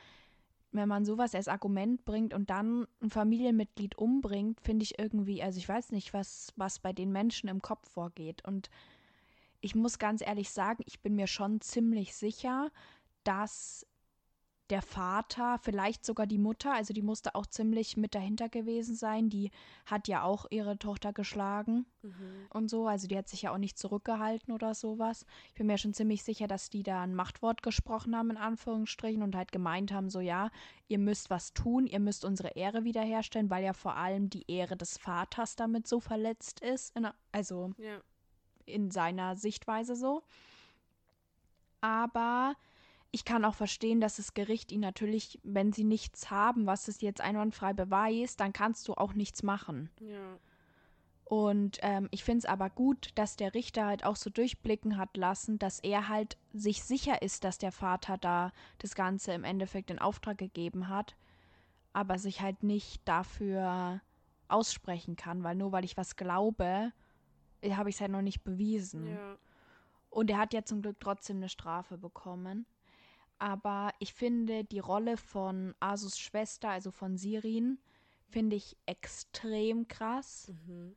wenn 0.71 0.89
man 0.89 1.05
sowas 1.05 1.35
als 1.35 1.49
Argument 1.49 2.05
bringt 2.05 2.33
und 2.33 2.49
dann 2.51 2.87
ein 3.03 3.11
Familienmitglied 3.11 3.99
umbringt, 3.99 4.61
finde 4.61 4.85
ich 4.85 4.99
irgendwie, 4.99 5.43
also 5.43 5.59
ich 5.59 5.69
weiß 5.69 5.91
nicht, 5.91 6.15
was, 6.15 6.53
was 6.57 6.79
bei 6.79 6.93
den 6.93 7.11
Menschen 7.11 7.49
im 7.49 7.61
Kopf 7.61 7.91
vorgeht. 7.91 8.45
Und 8.47 8.71
ich 9.61 9.75
muss 9.75 9.99
ganz 9.99 10.23
ehrlich 10.23 10.51
sagen, 10.51 10.83
ich 10.87 11.01
bin 11.01 11.17
mir 11.17 11.27
schon 11.27 11.61
ziemlich 11.61 12.15
sicher, 12.15 12.71
dass 13.25 13.87
der 14.71 14.83
Vater, 14.83 15.59
vielleicht 15.63 16.05
sogar 16.05 16.27
die 16.27 16.39
Mutter, 16.39 16.73
also 16.75 16.93
die 16.93 17.03
musste 17.03 17.35
auch 17.35 17.47
ziemlich 17.47 17.97
mit 17.97 18.15
dahinter 18.15 18.49
gewesen 18.49 18.95
sein, 18.95 19.31
die 19.31 19.51
hat 19.87 20.09
ja 20.09 20.23
auch 20.23 20.47
ihre 20.51 20.79
Tochter 20.79 21.13
geschlagen 21.13 21.87
Mhm. 22.03 22.47
und 22.51 22.69
so. 22.69 22.87
Also 22.87 23.07
die 23.09 23.17
hat 23.17 23.29
sich 23.29 23.43
ja 23.43 23.53
auch 23.53 23.59
nicht 23.59 23.79
zurückgehalten 23.79 24.53
oder 24.53 24.75
sowas. 24.75 25.25
Ich 25.49 25.55
bin 25.55 25.67
mir 25.67 25.79
schon 25.79 25.95
ziemlich 25.95 26.23
sicher, 26.23 26.47
dass 26.47 26.71
die 26.71 26.83
da 26.83 27.03
ein 27.03 27.15
Machtwort 27.15 27.63
gesprochen 27.63 28.15
haben, 28.17 28.31
in 28.31 28.37
Anführungsstrichen, 28.37 29.23
und 29.23 29.35
halt 29.35 29.53
gemeint 29.53 29.93
haben, 29.93 30.11
so 30.11 30.21
ja, 30.21 30.51
ihr 30.87 30.99
müsst 30.99 31.31
was 31.31 31.53
tun, 31.55 31.87
ihr 31.87 32.01
müsst 32.01 32.25
unsere 32.25 32.51
Ehre 32.51 32.85
wiederherstellen, 32.85 33.51
weil 33.51 33.65
ja 33.65 33.73
vor 33.73 33.97
allem 33.97 34.29
die 34.31 34.51
Ehre 34.51 34.77
des 34.77 34.99
Vaters 34.99 35.57
damit 35.57 35.87
so 35.87 36.01
verletzt 36.01 36.61
ist. 36.61 36.95
In, 36.97 37.09
also 37.33 37.73
Ja. 37.79 38.01
in 38.67 38.91
seiner 38.91 39.37
Sichtweise 39.37 39.97
so. 39.97 40.23
Aber 41.81 42.55
ich 43.11 43.25
kann 43.25 43.45
auch 43.45 43.55
verstehen, 43.55 44.01
dass 44.01 44.17
das 44.17 44.35
Gericht 44.35 44.71
ihn 44.71 44.81
natürlich, 44.81 45.39
wenn 45.43 45.73
sie 45.73 45.85
nichts 45.85 46.31
haben, 46.31 46.67
was 46.67 46.89
es 46.89 47.01
jetzt 47.01 47.21
einwandfrei 47.21 47.73
beweist, 47.73 48.41
dann 48.41 48.53
kannst 48.53 48.87
du 48.89 48.95
auch 48.95 49.15
nichts 49.15 49.43
machen. 49.43 49.91
Ja. 50.01 50.39
Und 51.25 51.79
ähm, 51.83 52.09
ich 52.11 52.25
finde 52.25 52.39
es 52.39 52.45
aber 52.47 52.71
gut, 52.71 53.11
dass 53.15 53.37
der 53.37 53.55
Richter 53.55 53.85
halt 53.85 54.05
auch 54.05 54.17
so 54.17 54.31
durchblicken 54.31 54.97
hat 54.97 55.15
lassen, 55.17 55.59
dass 55.59 55.79
er 55.81 56.09
halt 56.09 56.39
sich 56.55 56.83
sicher 56.83 57.21
ist, 57.21 57.45
dass 57.45 57.59
der 57.59 57.73
Vater 57.73 58.17
da 58.17 58.51
das 58.79 58.95
Ganze 58.95 59.33
im 59.33 59.45
Endeffekt 59.45 59.91
in 59.91 59.99
Auftrag 59.99 60.39
gegeben 60.39 60.89
hat, 60.89 61.17
aber 61.93 62.19
sich 62.19 62.41
halt 62.41 62.63
nicht 62.63 63.07
dafür 63.07 64.01
aussprechen 64.49 65.17
kann, 65.17 65.43
weil 65.43 65.55
nur 65.55 65.73
weil 65.73 65.85
ich 65.85 65.99
was 65.99 66.17
glaube, 66.17 66.93
äh, 67.61 67.75
habe 67.75 67.91
ich 67.91 67.97
es 67.97 68.01
halt 68.01 68.13
noch 68.13 68.23
nicht 68.23 68.43
bewiesen. 68.43 69.09
Ja. 69.09 69.37
Und 70.09 70.31
er 70.31 70.39
hat 70.39 70.55
ja 70.55 70.65
zum 70.65 70.81
Glück 70.81 70.99
trotzdem 70.99 71.37
eine 71.37 71.51
Strafe 71.51 71.99
bekommen. 71.99 72.67
Aber 73.39 73.93
ich 74.01 74.15
finde 74.15 74.65
die 74.65 74.81
Rolle 74.81 75.17
von 75.17 75.75
Asus 75.81 76.19
Schwester, 76.19 76.71
also 76.71 76.91
von 76.91 77.17
Sirin, 77.17 77.79
finde 78.27 78.57
ich 78.57 78.77
extrem 78.87 79.89
krass 79.89 80.53
Mhm. 80.67 80.97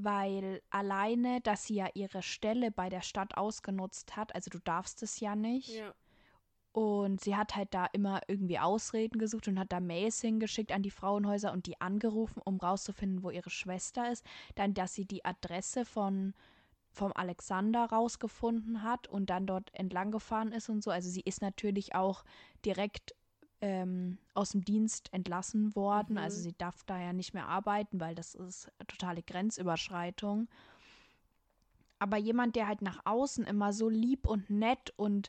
weil 0.00 0.62
alleine, 0.70 1.40
dass 1.40 1.66
sie 1.66 1.74
ja 1.76 1.88
ihre 1.94 2.22
Stelle 2.22 2.70
bei 2.70 2.88
der 2.88 3.00
Stadt 3.02 3.36
ausgenutzt 3.36 4.16
hat, 4.16 4.34
also 4.34 4.48
du 4.50 4.60
darfst 4.60 5.02
es 5.02 5.18
ja 5.20 5.34
nicht. 5.34 5.70
Ja. 5.70 5.92
Und 6.72 7.20
sie 7.20 7.34
hat 7.34 7.56
halt 7.56 7.74
da 7.74 7.86
immer 7.86 8.20
irgendwie 8.28 8.58
Ausreden 8.60 9.18
gesucht 9.18 9.48
und 9.48 9.58
hat 9.58 9.72
da 9.72 9.80
Mails 9.80 10.20
hingeschickt 10.20 10.70
an 10.70 10.82
die 10.82 10.90
Frauenhäuser 10.92 11.50
und 11.52 11.66
die 11.66 11.80
angerufen, 11.80 12.40
um 12.44 12.58
rauszufinden, 12.58 13.24
wo 13.24 13.30
ihre 13.30 13.50
Schwester 13.50 14.12
ist. 14.12 14.24
Dann, 14.54 14.74
dass 14.74 14.94
sie 14.94 15.04
die 15.04 15.24
Adresse 15.24 15.84
von 15.84 16.34
vom 16.90 17.12
Alexander 17.14 17.84
rausgefunden 17.84 18.82
hat 18.82 19.06
und 19.08 19.30
dann 19.30 19.46
dort 19.46 19.72
entlang 19.74 20.10
gefahren 20.10 20.52
ist 20.52 20.68
und 20.68 20.82
so. 20.82 20.90
Also 20.90 21.10
sie 21.10 21.20
ist 21.20 21.42
natürlich 21.42 21.94
auch 21.94 22.24
direkt 22.64 23.14
ähm, 23.60 24.18
aus 24.34 24.50
dem 24.50 24.64
Dienst 24.64 25.12
entlassen 25.12 25.74
worden. 25.74 26.12
Mhm. 26.14 26.18
Also 26.18 26.40
sie 26.40 26.54
darf 26.56 26.84
da 26.84 27.00
ja 27.00 27.12
nicht 27.12 27.34
mehr 27.34 27.46
arbeiten, 27.48 28.00
weil 28.00 28.14
das 28.14 28.34
ist 28.34 28.70
totale 28.86 29.22
Grenzüberschreitung. 29.22 30.48
Aber 31.98 32.16
jemand, 32.16 32.54
der 32.56 32.68
halt 32.68 32.82
nach 32.82 33.00
außen 33.04 33.44
immer 33.44 33.72
so 33.72 33.88
lieb 33.88 34.26
und 34.26 34.50
nett 34.50 34.92
und 34.96 35.28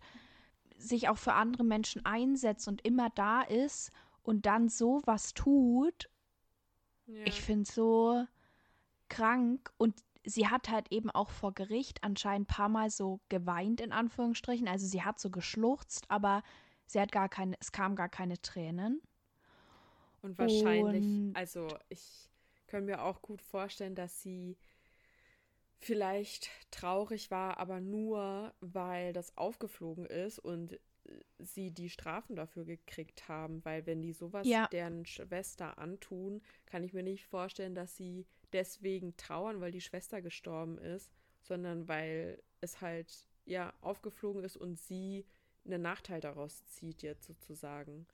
sich 0.77 1.09
auch 1.09 1.17
für 1.17 1.33
andere 1.33 1.63
Menschen 1.63 2.05
einsetzt 2.05 2.67
und 2.67 2.85
immer 2.85 3.09
da 3.09 3.41
ist 3.41 3.91
und 4.21 4.45
dann 4.45 4.69
so 4.69 5.01
was 5.05 5.33
tut, 5.33 6.09
Ja. 7.07 7.25
ich 7.25 7.41
finde 7.41 7.63
es 7.63 7.73
so 7.73 8.25
krank. 9.09 9.73
Und 9.77 10.03
sie 10.29 10.47
hat 10.47 10.69
halt 10.69 10.91
eben 10.91 11.09
auch 11.11 11.29
vor 11.29 11.53
Gericht 11.53 12.03
anscheinend 12.03 12.49
ein 12.49 12.53
paar 12.55 12.69
Mal 12.69 12.89
so 12.89 13.19
geweint, 13.29 13.81
in 13.81 13.91
Anführungsstrichen. 13.91 14.67
Also 14.67 14.85
sie 14.87 15.03
hat 15.03 15.19
so 15.19 15.29
geschluchzt, 15.29 16.05
aber 16.09 16.43
sie 16.85 16.99
hat 16.99 17.11
gar 17.11 17.29
keine, 17.29 17.55
es 17.59 17.71
kam 17.71 17.95
gar 17.95 18.09
keine 18.09 18.41
Tränen. 18.41 19.01
Und 20.21 20.37
wahrscheinlich, 20.37 21.05
Und- 21.05 21.35
also 21.35 21.67
ich 21.89 22.29
kann 22.67 22.85
mir 22.85 23.03
auch 23.03 23.21
gut 23.21 23.41
vorstellen, 23.41 23.95
dass 23.95 24.21
sie 24.21 24.57
vielleicht 25.79 26.49
traurig 26.71 27.31
war, 27.31 27.57
aber 27.57 27.79
nur, 27.79 28.53
weil 28.59 29.13
das 29.13 29.37
aufgeflogen 29.37 30.05
ist 30.05 30.39
und 30.39 30.73
äh, 30.73 30.79
sie 31.39 31.71
die 31.71 31.89
Strafen 31.89 32.35
dafür 32.35 32.65
gekriegt 32.65 33.27
haben. 33.29 33.63
Weil 33.63 33.85
wenn 33.85 34.01
die 34.01 34.11
sowas 34.13 34.45
Ja. 34.45 34.67
deren 34.67 35.05
Schwester 35.05 35.77
antun, 35.77 36.41
kann 36.65 36.83
ich 36.83 36.93
mir 36.93 37.03
nicht 37.03 37.25
vorstellen, 37.25 37.75
dass 37.75 37.95
sie 37.95 38.25
deswegen 38.53 39.15
trauern, 39.17 39.61
weil 39.61 39.71
die 39.71 39.81
Schwester 39.81 40.21
gestorben 40.21 40.77
ist, 40.77 41.11
sondern 41.41 41.87
weil 41.87 42.41
es 42.61 42.81
halt 42.81 43.25
ja 43.45 43.73
aufgeflogen 43.81 44.43
ist 44.43 44.57
und 44.57 44.79
sie 44.79 45.25
einen 45.65 45.81
Nachteil 45.81 46.21
daraus 46.21 46.65
zieht 46.65 47.01
jetzt 47.01 47.25
sozusagen. 47.25 48.07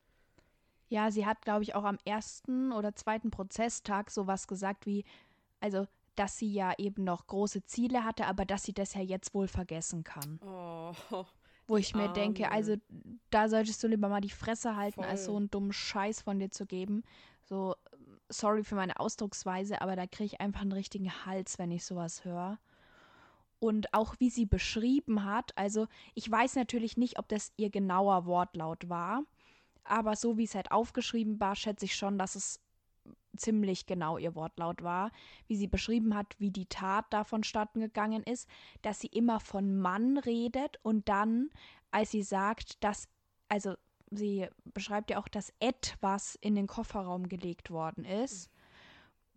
Ja, 0.88 1.12
sie 1.12 1.26
hat, 1.26 1.42
glaube 1.42 1.64
ich, 1.64 1.76
auch 1.76 1.84
am 1.84 1.98
ersten 2.06 2.72
oder 2.72 2.96
zweiten 2.96 3.32
Prozesstag 3.32 4.12
sowas 4.12 4.48
gesagt 4.48 4.86
wie, 4.86 5.04
also, 5.60 5.88
dass 6.16 6.38
sie 6.38 6.54
ja 6.54 6.74
eben 6.78 7.04
noch 7.04 7.28
große 7.28 7.66
Ziele 7.66 8.04
hatte, 8.04 8.26
aber 8.28 8.46
dass 8.46 8.64
sie 8.64 8.74
das 8.74 8.94
ja 8.94 9.02
jetzt 9.02 9.34
wohl 9.34 9.48
vergessen 9.48 10.04
kann. 10.04 10.40
Oh, 10.46 10.94
Wo 11.68 11.78
ich 11.78 11.96
mir 11.96 12.10
denke, 12.10 12.46
Arme. 12.46 12.56
also 12.56 12.76
da 13.32 13.50
solltest 13.50 13.82
du 13.84 13.88
lieber 13.88 14.08
mal 14.08 14.22
die 14.22 14.30
Fresse 14.30 14.76
halten, 14.76 15.04
als 15.04 15.26
Voll. 15.26 15.34
so 15.34 15.38
einen 15.38 15.50
dummen 15.50 15.74
Scheiß 15.74 16.22
von 16.22 16.38
dir 16.38 16.52
zu 16.52 16.68
geben. 16.68 17.04
So, 17.44 17.76
sorry 18.30 18.64
für 18.64 18.76
meine 18.76 19.00
Ausdrucksweise, 19.00 19.82
aber 19.82 19.96
da 19.96 20.08
kriege 20.08 20.26
ich 20.26 20.42
einfach 20.42 20.62
einen 20.62 20.72
richtigen 20.72 21.12
Hals, 21.26 21.60
wenn 21.60 21.72
ich 21.72 21.86
sowas 21.86 22.26
höre. 22.26 22.60
Und 23.60 23.94
auch 23.94 24.16
wie 24.20 24.30
sie 24.30 24.46
beschrieben 24.46 25.24
hat, 25.24 25.58
also 25.58 25.88
ich 26.14 26.30
weiß 26.30 26.56
natürlich 26.56 26.98
nicht, 26.98 27.18
ob 27.20 27.28
das 27.30 27.52
ihr 27.58 27.70
genauer 27.70 28.26
Wortlaut 28.26 28.90
war, 28.90 29.24
aber 29.84 30.16
so 30.16 30.38
wie 30.38 30.44
es 30.44 30.56
halt 30.56 30.72
aufgeschrieben 30.72 31.40
war, 31.40 31.56
schätze 31.56 31.86
ich 31.86 31.96
schon, 31.96 32.18
dass 32.18 32.36
es 32.36 32.60
ziemlich 33.38 33.86
genau 33.86 34.18
ihr 34.18 34.36
Wortlaut 34.36 34.82
war, 34.82 35.12
wie 35.48 35.56
sie 35.56 35.68
beschrieben 35.68 36.16
hat, 36.16 36.36
wie 36.40 36.52
die 36.52 36.66
Tat 36.66 37.06
da 37.12 37.24
vonstatten 37.24 37.80
gegangen 37.80 38.24
ist, 38.24 38.50
dass 38.82 39.00
sie 39.00 39.08
immer 39.08 39.40
von 39.40 39.78
Mann 39.78 40.18
redet 40.18 40.80
und 40.84 41.08
dann, 41.10 41.50
als 41.92 42.12
sie 42.12 42.24
sagt, 42.24 42.84
dass, 42.84 43.08
also 43.48 43.76
sie 44.12 44.48
beschreibt 44.74 45.10
ja 45.10 45.20
auch, 45.20 45.28
dass 45.28 45.54
etwas 45.60 46.36
in 46.42 46.56
den 46.56 46.68
Kofferraum 46.68 47.30
gelegt 47.30 47.72
worden 47.72 48.06
ist, 48.06 48.50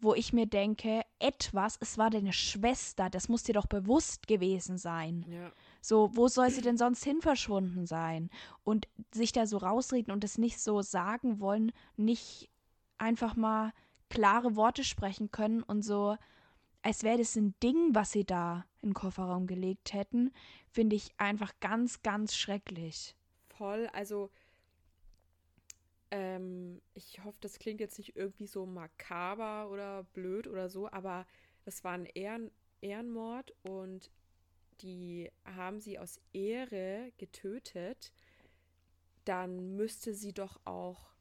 wo 0.01 0.15
ich 0.15 0.33
mir 0.33 0.47
denke, 0.47 1.03
etwas, 1.19 1.77
es 1.81 1.99
war 1.99 2.11
deine 2.11 2.33
Schwester, 2.33 3.11
das 3.11 3.29
muss 3.29 3.43
dir 3.43 3.55
doch 3.55 3.67
bewusst 3.67 4.29
gewesen 4.29 4.79
sein. 4.79 5.27
Ja. 5.29 5.51
So, 5.81 6.11
wo 6.15 6.29
soll 6.29 6.51
sie 6.51 6.63
denn 6.63 6.77
sonst 6.77 7.03
hin 7.03 7.21
verschwunden 7.21 7.87
sein? 7.87 8.31
Und 8.63 8.87
sich 9.13 9.33
da 9.33 9.47
so 9.47 9.57
rausreden 9.57 10.13
und 10.13 10.23
es 10.23 10.39
nicht 10.39 10.61
so 10.61 10.83
sagen 10.83 11.41
wollen, 11.41 11.73
nicht 11.97 12.49
einfach 12.97 13.35
mal 13.35 13.73
klare 14.09 14.57
Worte 14.57 14.85
sprechen 14.85 15.31
können 15.31 15.63
und 15.63 15.83
so, 15.83 16.17
als 16.83 17.03
wäre 17.03 17.19
das 17.19 17.37
ein 17.37 17.55
Ding, 17.63 17.95
was 17.95 18.13
sie 18.13 18.25
da 18.25 18.65
in 18.83 18.91
den 18.91 18.95
Kofferraum 18.95 19.47
gelegt 19.47 19.93
hätten, 19.93 20.33
finde 20.71 20.97
ich 20.97 21.11
einfach 21.19 21.53
ganz, 21.61 22.03
ganz 22.03 22.37
schrecklich. 22.37 23.17
Voll, 23.49 23.89
also 23.93 24.31
ähm, 26.11 26.81
ich 26.95 27.23
hoffe, 27.25 27.39
das 27.41 27.59
klingt 27.59 27.81
jetzt 27.81 27.99
nicht 27.99 28.17
irgendwie 28.17 28.47
so 28.47 28.67
makaber 28.67 29.71
oder 29.71 30.05
blöd 30.15 30.47
oder 30.47 30.69
so, 30.69 30.91
aber 30.91 31.27
das 31.65 31.85
war 31.85 31.93
ein 31.93 32.07
Ehren 32.07 32.51
Ehrenmord 32.81 33.55
und 33.63 34.11
die 34.81 35.31
haben 35.45 35.81
sie 35.81 35.99
aus 35.99 36.21
Ehre 36.33 37.13
getötet, 37.19 38.13
dann 39.25 39.77
müsste 39.77 40.15
sie 40.15 40.33
doch 40.33 40.61
auch 40.65 41.13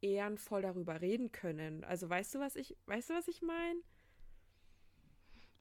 ehrenvoll 0.00 0.62
darüber 0.62 1.00
reden 1.00 1.32
können. 1.32 1.82
Also 1.84 2.08
weißt 2.08 2.34
du, 2.34 2.38
was 2.38 2.56
ich, 2.56 2.76
weißt 2.86 3.10
du, 3.10 3.14
was 3.14 3.28
ich 3.28 3.42
meine? 3.42 3.80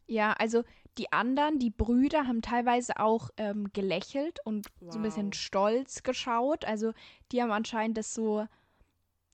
Ja, 0.06 0.34
also 0.34 0.64
die 0.98 1.12
anderen, 1.12 1.60
die 1.60 1.70
Brüder, 1.70 2.28
haben 2.28 2.42
teilweise 2.42 3.00
auch 3.00 3.30
ähm, 3.38 3.72
gelächelt 3.74 4.40
und 4.46 4.68
wow. 4.80 4.94
so 4.94 5.00
ein 5.00 5.04
bisschen 5.04 5.34
stolz 5.34 6.04
geschaut. 6.04 6.66
Also 6.66 6.94
die 7.32 7.42
haben 7.42 7.52
anscheinend 7.52 7.98
das 7.98 8.14
so, 8.14 8.48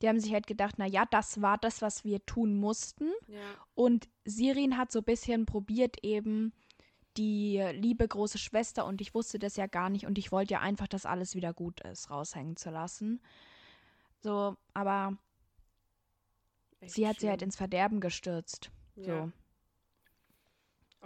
die 0.01 0.09
haben 0.09 0.19
sich 0.19 0.33
halt 0.33 0.47
gedacht, 0.47 0.75
na 0.77 0.85
ja, 0.85 1.05
das 1.05 1.41
war 1.41 1.57
das, 1.57 1.81
was 1.81 2.03
wir 2.03 2.25
tun 2.25 2.55
mussten. 2.55 3.09
Ja. 3.27 3.39
Und 3.75 4.09
Sirin 4.25 4.77
hat 4.77 4.91
so 4.91 4.99
ein 4.99 5.05
bisschen 5.05 5.45
probiert 5.45 6.03
eben 6.03 6.53
die 7.17 7.63
liebe 7.73 8.07
große 8.07 8.37
Schwester 8.37 8.85
und 8.85 8.99
ich 8.99 9.13
wusste 9.13 9.37
das 9.37 9.55
ja 9.55 9.67
gar 9.67 9.89
nicht 9.89 10.05
und 10.05 10.17
ich 10.17 10.31
wollte 10.31 10.53
ja 10.55 10.61
einfach, 10.61 10.87
dass 10.87 11.05
alles 11.05 11.35
wieder 11.35 11.53
gut 11.53 11.81
ist, 11.81 12.09
raushängen 12.09 12.55
zu 12.55 12.71
lassen. 12.71 13.21
So, 14.19 14.55
aber 14.73 15.17
Echt 16.79 16.95
sie 16.95 17.07
hat 17.07 17.17
schlimm. 17.17 17.21
sie 17.21 17.29
halt 17.29 17.41
ins 17.43 17.55
Verderben 17.55 17.99
gestürzt. 17.99 18.71
Ja. 18.95 19.25
So. 19.25 19.31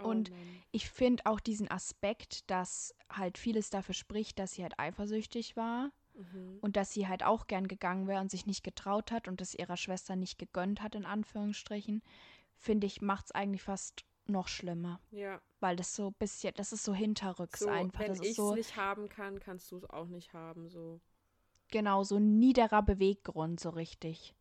Oh, 0.02 0.08
und 0.08 0.30
Mann. 0.30 0.62
ich 0.70 0.88
finde 0.88 1.26
auch 1.26 1.40
diesen 1.40 1.70
Aspekt, 1.70 2.50
dass 2.50 2.94
halt 3.10 3.38
vieles 3.38 3.70
dafür 3.70 3.94
spricht, 3.94 4.38
dass 4.38 4.52
sie 4.52 4.62
halt 4.62 4.78
eifersüchtig 4.78 5.56
war 5.56 5.90
mhm. 6.14 6.58
und 6.60 6.76
dass 6.76 6.92
sie 6.92 7.08
halt 7.08 7.24
auch 7.24 7.46
gern 7.46 7.68
gegangen 7.68 8.06
wäre 8.06 8.20
und 8.20 8.30
sich 8.30 8.46
nicht 8.46 8.64
getraut 8.64 9.12
hat 9.12 9.28
und 9.28 9.40
es 9.40 9.54
ihrer 9.54 9.76
Schwester 9.76 10.16
nicht 10.16 10.38
gegönnt 10.38 10.82
hat, 10.82 10.94
in 10.94 11.04
Anführungsstrichen, 11.04 12.02
finde 12.56 12.86
ich, 12.86 13.00
macht 13.00 13.26
es 13.26 13.32
eigentlich 13.32 13.62
fast 13.62 14.04
noch 14.26 14.48
schlimmer. 14.48 15.00
Ja. 15.10 15.40
Weil 15.60 15.76
das 15.76 15.94
so 15.94 16.08
ein 16.08 16.14
bisschen, 16.18 16.52
das 16.54 16.72
ist 16.72 16.84
so 16.84 16.94
hinterrücks 16.94 17.60
so, 17.60 17.68
einfach. 17.68 18.00
Wenn 18.00 18.14
ich 18.14 18.30
es 18.30 18.36
so, 18.36 18.54
nicht 18.54 18.76
haben 18.76 19.08
kann, 19.08 19.40
kannst 19.40 19.72
du 19.72 19.78
es 19.78 19.90
auch 19.90 20.06
nicht 20.06 20.32
haben, 20.32 20.68
so. 20.68 21.00
Genau, 21.70 22.04
so 22.04 22.16
ein 22.16 22.38
niederer 22.38 22.82
Beweggrund, 22.82 23.60
so 23.60 23.70
richtig. 23.70 24.34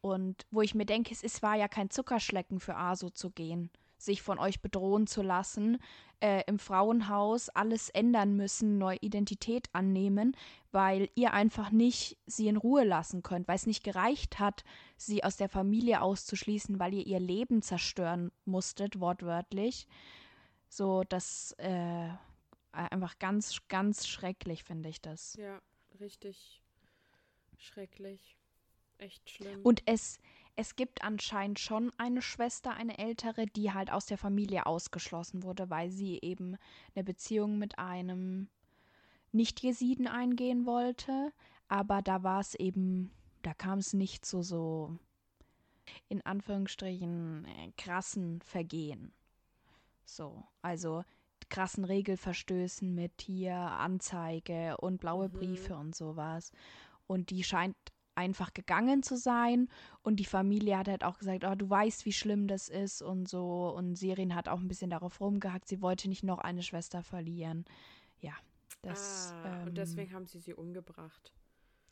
Und 0.00 0.46
wo 0.50 0.62
ich 0.62 0.74
mir 0.74 0.84
denke, 0.84 1.12
es, 1.12 1.22
es 1.22 1.42
war 1.42 1.54
ja 1.54 1.68
kein 1.68 1.88
Zuckerschlecken 1.88 2.58
für 2.58 2.76
Aso 2.76 3.08
zu 3.10 3.30
gehen, 3.30 3.70
sich 4.04 4.22
von 4.22 4.38
euch 4.38 4.60
bedrohen 4.60 5.06
zu 5.06 5.22
lassen, 5.22 5.78
äh, 6.20 6.42
im 6.46 6.58
Frauenhaus 6.58 7.48
alles 7.48 7.88
ändern 7.90 8.36
müssen, 8.36 8.78
neue 8.78 8.98
Identität 8.98 9.68
annehmen, 9.72 10.36
weil 10.70 11.08
ihr 11.14 11.32
einfach 11.32 11.70
nicht 11.70 12.18
sie 12.26 12.48
in 12.48 12.56
Ruhe 12.56 12.84
lassen 12.84 13.22
könnt, 13.22 13.48
weil 13.48 13.56
es 13.56 13.66
nicht 13.66 13.84
gereicht 13.84 14.38
hat, 14.38 14.64
sie 14.96 15.24
aus 15.24 15.36
der 15.36 15.48
Familie 15.48 16.02
auszuschließen, 16.02 16.78
weil 16.78 16.94
ihr 16.94 17.06
ihr 17.06 17.20
Leben 17.20 17.62
zerstören 17.62 18.30
musstet, 18.44 19.00
wortwörtlich. 19.00 19.86
So, 20.68 21.02
das 21.04 21.52
äh, 21.58 22.08
einfach 22.72 23.18
ganz, 23.18 23.60
ganz 23.68 24.06
schrecklich 24.06 24.64
finde 24.64 24.88
ich 24.88 25.00
das. 25.00 25.36
Ja 25.36 25.60
richtig 26.00 26.62
schrecklich. 27.56 28.36
Echt 28.98 29.30
schlimm. 29.30 29.62
Und 29.62 29.82
es, 29.86 30.18
es 30.56 30.76
gibt 30.76 31.02
anscheinend 31.02 31.58
schon 31.58 31.92
eine 31.96 32.20
Schwester, 32.20 32.74
eine 32.74 32.98
ältere, 32.98 33.46
die 33.46 33.72
halt 33.72 33.90
aus 33.90 34.06
der 34.06 34.18
Familie 34.18 34.66
ausgeschlossen 34.66 35.42
wurde, 35.42 35.70
weil 35.70 35.90
sie 35.90 36.18
eben 36.20 36.56
eine 36.94 37.04
Beziehung 37.04 37.58
mit 37.58 37.78
einem 37.78 38.48
Nicht-Jesiden 39.32 40.06
eingehen 40.06 40.66
wollte. 40.66 41.32
Aber 41.68 42.02
da 42.02 42.22
war 42.22 42.40
es 42.40 42.54
eben, 42.54 43.12
da 43.42 43.54
kam 43.54 43.78
es 43.78 43.94
nicht 43.94 44.26
zu 44.26 44.42
so, 44.42 44.98
in 46.08 46.24
Anführungsstrichen, 46.24 47.46
äh, 47.46 47.72
krassen 47.78 48.42
Vergehen. 48.42 49.12
So, 50.04 50.44
also 50.60 51.02
krassen 51.48 51.84
Regelverstößen 51.84 52.94
mit 52.94 53.22
hier 53.22 53.54
Anzeige 53.54 54.76
und 54.78 55.00
blaue 55.00 55.28
mhm. 55.28 55.32
Briefe 55.32 55.76
und 55.76 55.94
sowas. 55.96 56.52
Und 57.06 57.30
die 57.30 57.42
scheint 57.42 57.76
einfach 58.14 58.54
gegangen 58.54 59.02
zu 59.02 59.16
sein. 59.16 59.68
Und 60.02 60.16
die 60.16 60.24
Familie 60.24 60.78
hat 60.78 60.88
halt 60.88 61.04
auch 61.04 61.18
gesagt, 61.18 61.44
oh, 61.44 61.54
du 61.54 61.68
weißt, 61.68 62.04
wie 62.04 62.12
schlimm 62.12 62.46
das 62.46 62.68
ist 62.68 63.02
und 63.02 63.28
so. 63.28 63.72
Und 63.76 63.96
Sirin 63.96 64.34
hat 64.34 64.48
auch 64.48 64.60
ein 64.60 64.68
bisschen 64.68 64.90
darauf 64.90 65.20
rumgehackt, 65.20 65.68
sie 65.68 65.82
wollte 65.82 66.08
nicht 66.08 66.24
noch 66.24 66.38
eine 66.38 66.62
Schwester 66.62 67.02
verlieren. 67.02 67.64
Ja, 68.20 68.34
das. 68.82 69.32
Ah, 69.42 69.60
ähm, 69.60 69.68
und 69.68 69.78
deswegen 69.78 70.12
haben 70.12 70.26
sie 70.26 70.40
sie 70.40 70.54
umgebracht. 70.54 71.32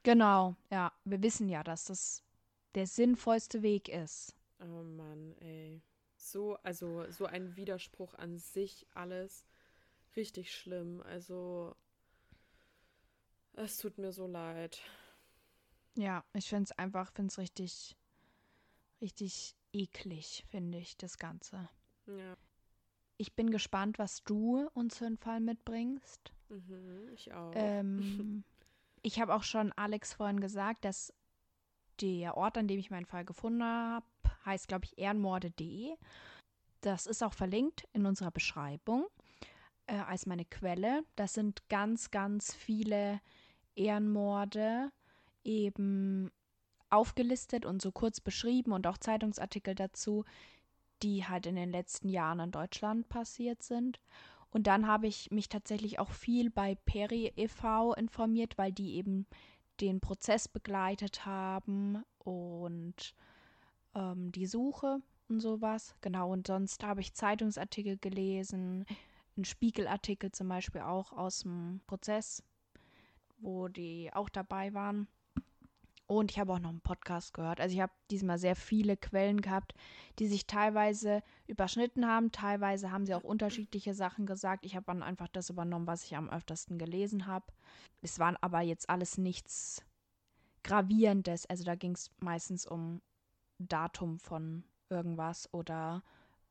Genau, 0.02 0.56
ja. 0.70 0.92
Wir 1.04 1.22
wissen 1.22 1.48
ja, 1.48 1.62
dass 1.62 1.84
das 1.84 2.22
der 2.74 2.86
sinnvollste 2.86 3.62
Weg 3.62 3.88
ist. 3.88 4.34
Oh 4.60 4.82
Mann, 4.82 5.34
ey. 5.40 5.82
So, 6.16 6.56
also 6.62 7.10
so 7.10 7.26
ein 7.26 7.56
Widerspruch 7.56 8.14
an 8.14 8.38
sich 8.38 8.86
alles 8.94 9.46
richtig 10.16 10.54
schlimm. 10.54 11.02
Also, 11.02 11.74
es 13.54 13.78
tut 13.78 13.98
mir 13.98 14.12
so 14.12 14.26
leid. 14.26 14.80
Ja, 15.96 16.24
ich 16.34 16.48
finde 16.48 16.64
es 16.64 16.72
einfach, 16.72 17.12
finde 17.12 17.30
es 17.30 17.38
richtig, 17.38 17.96
richtig 19.00 19.56
eklig, 19.72 20.44
finde 20.48 20.78
ich, 20.78 20.96
das 20.96 21.18
Ganze. 21.18 21.68
Ja. 22.06 22.36
Ich 23.16 23.34
bin 23.34 23.50
gespannt, 23.50 23.98
was 23.98 24.24
du 24.24 24.68
uns 24.72 24.98
für 24.98 25.06
einen 25.06 25.18
Fall 25.18 25.40
mitbringst. 25.40 26.32
Mhm, 26.48 27.08
ich 27.12 27.32
auch. 27.32 27.52
Ähm, 27.54 28.44
ich 29.02 29.20
habe 29.20 29.34
auch 29.34 29.42
schon 29.42 29.72
Alex 29.72 30.14
vorhin 30.14 30.40
gesagt, 30.40 30.84
dass 30.84 31.12
der 32.00 32.36
Ort, 32.36 32.56
an 32.56 32.66
dem 32.66 32.78
ich 32.78 32.90
meinen 32.90 33.04
Fall 33.04 33.24
gefunden 33.24 33.62
habe, 33.62 34.06
heißt, 34.44 34.68
glaube 34.68 34.86
ich, 34.86 34.96
ehrenmorde.de. 34.96 35.94
Das 36.80 37.06
ist 37.06 37.22
auch 37.22 37.34
verlinkt 37.34 37.86
in 37.92 38.06
unserer 38.06 38.30
Beschreibung 38.30 39.06
äh, 39.86 39.96
als 39.98 40.24
meine 40.24 40.46
Quelle. 40.46 41.04
Das 41.16 41.34
sind 41.34 41.68
ganz, 41.68 42.10
ganz 42.10 42.54
viele 42.54 43.20
Ehrenmorde 43.74 44.90
eben 45.44 46.30
aufgelistet 46.90 47.64
und 47.64 47.80
so 47.80 47.92
kurz 47.92 48.20
beschrieben 48.20 48.72
und 48.72 48.86
auch 48.86 48.98
Zeitungsartikel 48.98 49.74
dazu, 49.74 50.24
die 51.02 51.26
halt 51.26 51.46
in 51.46 51.56
den 51.56 51.70
letzten 51.70 52.08
Jahren 52.08 52.40
in 52.40 52.50
Deutschland 52.50 53.08
passiert 53.08 53.62
sind. 53.62 54.00
Und 54.50 54.66
dann 54.66 54.86
habe 54.86 55.06
ich 55.06 55.30
mich 55.30 55.48
tatsächlich 55.48 55.98
auch 55.98 56.10
viel 56.10 56.50
bei 56.50 56.74
Peri 56.74 57.32
e.V. 57.36 57.94
informiert, 57.94 58.58
weil 58.58 58.72
die 58.72 58.96
eben 58.96 59.26
den 59.80 60.00
Prozess 60.00 60.48
begleitet 60.48 61.24
haben 61.24 62.02
und 62.18 63.14
ähm, 63.94 64.32
die 64.32 64.46
Suche 64.46 65.00
und 65.28 65.40
sowas. 65.40 65.94
Genau, 66.00 66.32
und 66.32 66.48
sonst 66.48 66.84
habe 66.84 67.00
ich 67.00 67.14
Zeitungsartikel 67.14 67.96
gelesen, 67.98 68.84
ein 69.36 69.44
Spiegelartikel 69.44 70.32
zum 70.32 70.48
Beispiel 70.48 70.82
auch 70.82 71.12
aus 71.12 71.40
dem 71.40 71.80
Prozess, 71.86 72.42
wo 73.38 73.68
die 73.68 74.10
auch 74.12 74.28
dabei 74.28 74.74
waren. 74.74 75.08
Und 76.10 76.32
ich 76.32 76.40
habe 76.40 76.52
auch 76.52 76.58
noch 76.58 76.70
einen 76.70 76.80
Podcast 76.80 77.34
gehört. 77.34 77.60
Also 77.60 77.72
ich 77.72 77.80
habe 77.80 77.92
diesmal 78.10 78.36
sehr 78.36 78.56
viele 78.56 78.96
Quellen 78.96 79.40
gehabt, 79.40 79.74
die 80.18 80.26
sich 80.26 80.44
teilweise 80.44 81.22
überschnitten 81.46 82.04
haben. 82.04 82.32
Teilweise 82.32 82.90
haben 82.90 83.06
sie 83.06 83.14
auch 83.14 83.22
unterschiedliche 83.22 83.94
Sachen 83.94 84.26
gesagt. 84.26 84.66
Ich 84.66 84.74
habe 84.74 84.86
dann 84.86 85.04
einfach 85.04 85.28
das 85.28 85.50
übernommen, 85.50 85.86
was 85.86 86.02
ich 86.02 86.16
am 86.16 86.28
öftersten 86.28 86.78
gelesen 86.78 87.28
habe. 87.28 87.46
Es 88.02 88.18
waren 88.18 88.36
aber 88.40 88.60
jetzt 88.60 88.90
alles 88.90 89.18
nichts 89.18 89.84
Gravierendes. 90.64 91.46
Also 91.46 91.62
da 91.62 91.76
ging 91.76 91.92
es 91.92 92.10
meistens 92.18 92.66
um 92.66 93.00
Datum 93.60 94.18
von 94.18 94.64
irgendwas 94.88 95.48
oder 95.54 96.02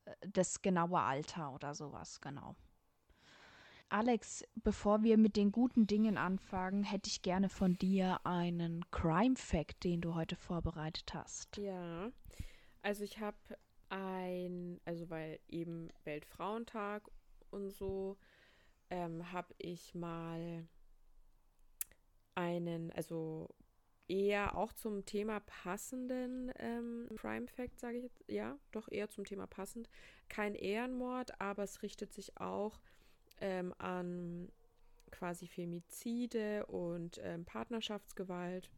äh, 0.06 0.14
das 0.32 0.62
genaue 0.62 1.00
Alter 1.00 1.52
oder 1.52 1.74
sowas, 1.74 2.22
genau. 2.22 2.56
Alex, 3.92 4.44
bevor 4.54 5.02
wir 5.02 5.18
mit 5.18 5.34
den 5.36 5.50
guten 5.50 5.88
Dingen 5.88 6.16
anfangen, 6.16 6.84
hätte 6.84 7.08
ich 7.08 7.22
gerne 7.22 7.48
von 7.48 7.74
dir 7.74 8.20
einen 8.24 8.88
Crime 8.92 9.34
Fact, 9.34 9.82
den 9.82 10.00
du 10.00 10.14
heute 10.14 10.36
vorbereitet 10.36 11.12
hast. 11.12 11.56
Ja, 11.56 12.12
also 12.82 13.02
ich 13.02 13.18
habe 13.18 13.36
ein, 13.88 14.80
also 14.84 15.10
weil 15.10 15.40
eben 15.48 15.88
Weltfrauentag 16.04 17.10
und 17.50 17.70
so, 17.70 18.16
ähm, 18.90 19.32
habe 19.32 19.52
ich 19.58 19.92
mal 19.92 20.68
einen, 22.36 22.92
also 22.92 23.48
eher 24.06 24.56
auch 24.56 24.72
zum 24.72 25.04
Thema 25.04 25.40
passenden 25.40 26.52
ähm, 26.60 27.08
Crime 27.16 27.48
Fact, 27.48 27.80
sage 27.80 27.98
ich 27.98 28.04
jetzt. 28.04 28.22
Ja, 28.28 28.56
doch 28.70 28.88
eher 28.88 29.08
zum 29.10 29.24
Thema 29.24 29.48
passend. 29.48 29.88
Kein 30.28 30.54
Ehrenmord, 30.54 31.40
aber 31.40 31.64
es 31.64 31.82
richtet 31.82 32.12
sich 32.12 32.36
auch 32.36 32.80
ähm, 33.40 33.74
an 33.78 34.50
quasi 35.10 35.46
Femizide 35.46 36.66
und 36.66 37.20
ähm, 37.22 37.44
Partnerschaftsgewalt. 37.44 38.70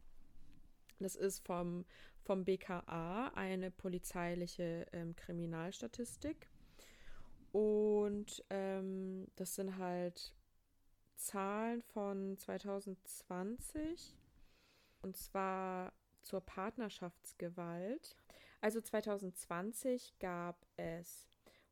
Das 0.99 1.15
ist 1.15 1.45
vom, 1.45 1.85
vom 2.21 2.45
BKA 2.45 3.31
eine 3.35 3.71
polizeiliche 3.71 4.87
ähm, 4.91 5.15
Kriminalstatistik. 5.15 6.49
Und 7.51 8.43
ähm, 8.49 9.27
das 9.35 9.55
sind 9.55 9.77
halt 9.77 10.33
Zahlen 11.15 11.81
von 11.81 12.37
2020 12.37 14.17
und 15.01 15.15
zwar 15.15 15.93
zur 16.23 16.41
Partnerschaftsgewalt. 16.41 18.15
Also 18.61 18.81
2020 18.81 20.17
gab 20.19 20.65
es 20.77 21.27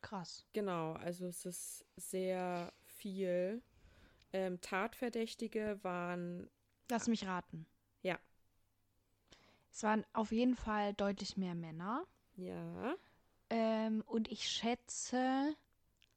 krass. 0.00 0.46
Genau, 0.52 0.92
also 0.94 1.26
es 1.26 1.44
ist 1.46 1.84
sehr 1.96 2.72
viel. 2.86 3.62
Ähm, 4.32 4.60
Tatverdächtige 4.60 5.78
waren. 5.82 6.48
Lass 6.90 7.06
mich 7.06 7.26
raten. 7.26 7.66
Ja. 8.02 8.18
Es 9.70 9.82
waren 9.82 10.04
auf 10.12 10.32
jeden 10.32 10.56
Fall 10.56 10.94
deutlich 10.94 11.36
mehr 11.36 11.54
Männer. 11.54 12.06
Ja. 12.36 12.96
Ähm, 13.50 14.02
und 14.06 14.32
ich 14.32 14.48
schätze, 14.48 15.54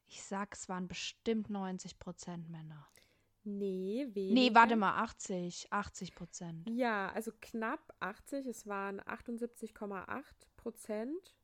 ich 0.08 0.24
sag, 0.24 0.54
es 0.54 0.70
waren 0.70 0.88
bestimmt 0.88 1.50
90 1.50 2.00
Prozent 2.00 2.50
Männer. 2.50 2.88
Nee, 3.46 4.10
weniger. 4.12 4.34
Nee, 4.34 4.54
warte 4.54 4.76
mal, 4.76 5.02
80, 5.04 5.72
80 5.72 6.14
Prozent. 6.16 6.70
Ja, 6.70 7.10
also 7.12 7.32
knapp 7.42 7.94
80. 8.00 8.48
Es 8.48 8.68
waren 8.68 9.00
78,8 9.02 10.24
Prozent. 10.58 11.36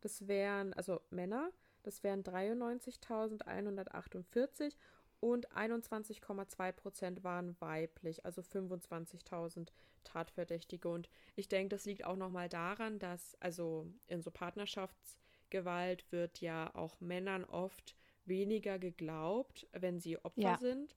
Das 0.00 0.26
wären, 0.26 0.72
also 0.72 1.02
Männer, 1.10 1.52
das 1.82 2.02
wären 2.02 2.24
93.148 2.24 4.74
und 5.20 5.52
21,2 5.52 6.72
Prozent 6.72 7.22
waren 7.24 7.60
weiblich, 7.60 8.24
also 8.24 8.40
25.000 8.40 9.68
Tatverdächtige. 10.02 10.88
Und 10.88 11.10
ich 11.36 11.48
denke, 11.48 11.76
das 11.76 11.84
liegt 11.84 12.04
auch 12.04 12.16
nochmal 12.16 12.48
daran, 12.48 12.98
dass, 12.98 13.36
also 13.40 13.86
in 14.06 14.22
so 14.22 14.30
Partnerschaftsgewalt 14.30 16.10
wird 16.10 16.40
ja 16.40 16.74
auch 16.74 16.98
Männern 17.00 17.44
oft 17.44 17.96
weniger 18.24 18.78
geglaubt, 18.78 19.68
wenn 19.72 20.00
sie 20.00 20.16
Opfer 20.18 20.40
ja. 20.40 20.58
sind. 20.58 20.96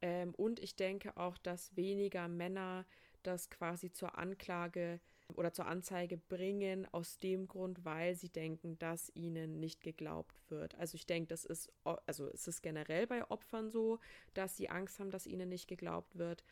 Ähm, 0.00 0.34
und 0.34 0.60
ich 0.60 0.76
denke 0.76 1.16
auch, 1.16 1.38
dass 1.38 1.76
weniger 1.76 2.28
Männer 2.28 2.86
das 3.22 3.50
quasi 3.50 3.92
zur 3.92 4.16
Anklage 4.18 5.00
oder 5.34 5.52
zur 5.52 5.66
Anzeige 5.66 6.16
bringen, 6.16 6.86
aus 6.92 7.18
dem 7.18 7.48
Grund, 7.48 7.84
weil 7.84 8.14
sie 8.14 8.30
denken, 8.30 8.78
dass 8.78 9.10
ihnen 9.14 9.60
nicht 9.60 9.82
geglaubt 9.82 10.40
wird. 10.48 10.74
Also 10.76 10.94
ich 10.94 11.06
denke, 11.06 11.28
das 11.28 11.44
ist, 11.44 11.70
also 11.84 12.28
es 12.28 12.48
ist 12.48 12.62
generell 12.62 13.06
bei 13.06 13.28
Opfern 13.30 13.70
so, 13.70 13.98
dass 14.34 14.56
sie 14.56 14.70
Angst 14.70 14.98
haben, 15.00 15.10
dass 15.10 15.26
ihnen 15.26 15.48
nicht 15.48 15.68
geglaubt 15.68 16.16
wird. 16.16 16.44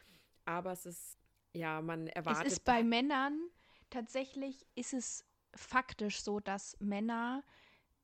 Aber 0.45 0.73
es 0.73 0.85
ist, 0.85 1.19
ja, 1.55 1.81
man 1.81 2.09
erwartet. 2.09 2.47
Es 2.47 2.53
ist 2.55 2.65
bei 2.65 2.83
Männern 2.83 3.49
tatsächlich, 3.89 4.67
ist 4.75 4.93
es 4.93 5.25
faktisch 5.55 6.21
so, 6.21 6.41
dass 6.41 6.77
Männer 6.79 7.43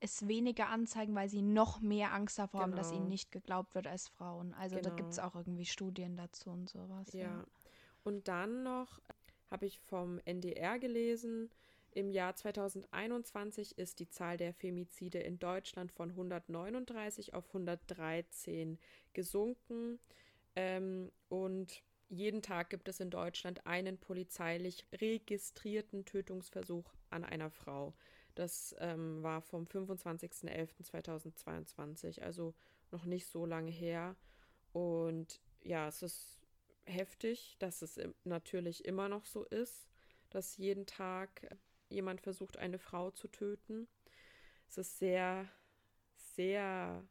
es 0.03 0.27
weniger 0.27 0.67
anzeigen, 0.67 1.15
weil 1.15 1.29
sie 1.29 1.41
noch 1.41 1.79
mehr 1.79 2.13
Angst 2.13 2.37
davor 2.37 2.61
genau. 2.61 2.71
haben, 2.71 2.75
dass 2.77 2.91
ihnen 2.91 2.99
genau. 2.99 3.09
nicht 3.09 3.31
geglaubt 3.31 3.73
wird 3.73 3.87
als 3.87 4.09
Frauen. 4.09 4.53
Also 4.55 4.75
genau. 4.75 4.89
da 4.89 4.95
gibt 4.95 5.11
es 5.11 5.19
auch 5.19 5.35
irgendwie 5.35 5.65
Studien 5.65 6.17
dazu 6.17 6.49
und 6.49 6.69
sowas. 6.69 7.13
Ja. 7.13 7.21
ja. 7.21 7.45
Und 8.03 8.27
dann 8.27 8.63
noch 8.63 9.01
habe 9.49 9.65
ich 9.65 9.79
vom 9.79 10.19
NDR 10.25 10.79
gelesen, 10.79 11.49
im 11.95 12.09
Jahr 12.09 12.35
2021 12.35 13.77
ist 13.77 13.99
die 13.99 14.09
Zahl 14.09 14.35
der 14.37 14.53
Femizide 14.53 15.19
in 15.19 15.37
Deutschland 15.37 15.91
von 15.91 16.09
139 16.09 17.35
auf 17.35 17.47
113 17.49 18.79
gesunken. 19.13 19.99
Ähm, 20.55 21.11
und 21.29 21.83
jeden 22.09 22.41
Tag 22.41 22.71
gibt 22.71 22.87
es 22.87 22.99
in 22.99 23.11
Deutschland 23.11 23.65
einen 23.67 23.97
polizeilich 23.97 24.85
registrierten 24.91 26.05
Tötungsversuch 26.05 26.91
an 27.11 27.23
einer 27.23 27.51
Frau. 27.51 27.93
Das 28.35 28.75
ähm, 28.79 29.21
war 29.21 29.41
vom 29.41 29.65
25.11.2022, 29.65 32.21
also 32.21 32.53
noch 32.91 33.05
nicht 33.05 33.27
so 33.27 33.45
lange 33.45 33.71
her. 33.71 34.15
Und 34.71 35.41
ja, 35.61 35.87
es 35.87 36.01
ist 36.01 36.41
heftig, 36.85 37.55
dass 37.59 37.81
es 37.81 37.99
natürlich 38.23 38.85
immer 38.85 39.09
noch 39.09 39.25
so 39.25 39.43
ist, 39.45 39.87
dass 40.29 40.57
jeden 40.57 40.85
Tag 40.85 41.57
jemand 41.89 42.21
versucht, 42.21 42.57
eine 42.57 42.79
Frau 42.79 43.11
zu 43.11 43.27
töten. 43.27 43.87
Es 44.67 44.77
ist 44.77 44.97
sehr, 44.97 45.47
sehr 46.35 47.05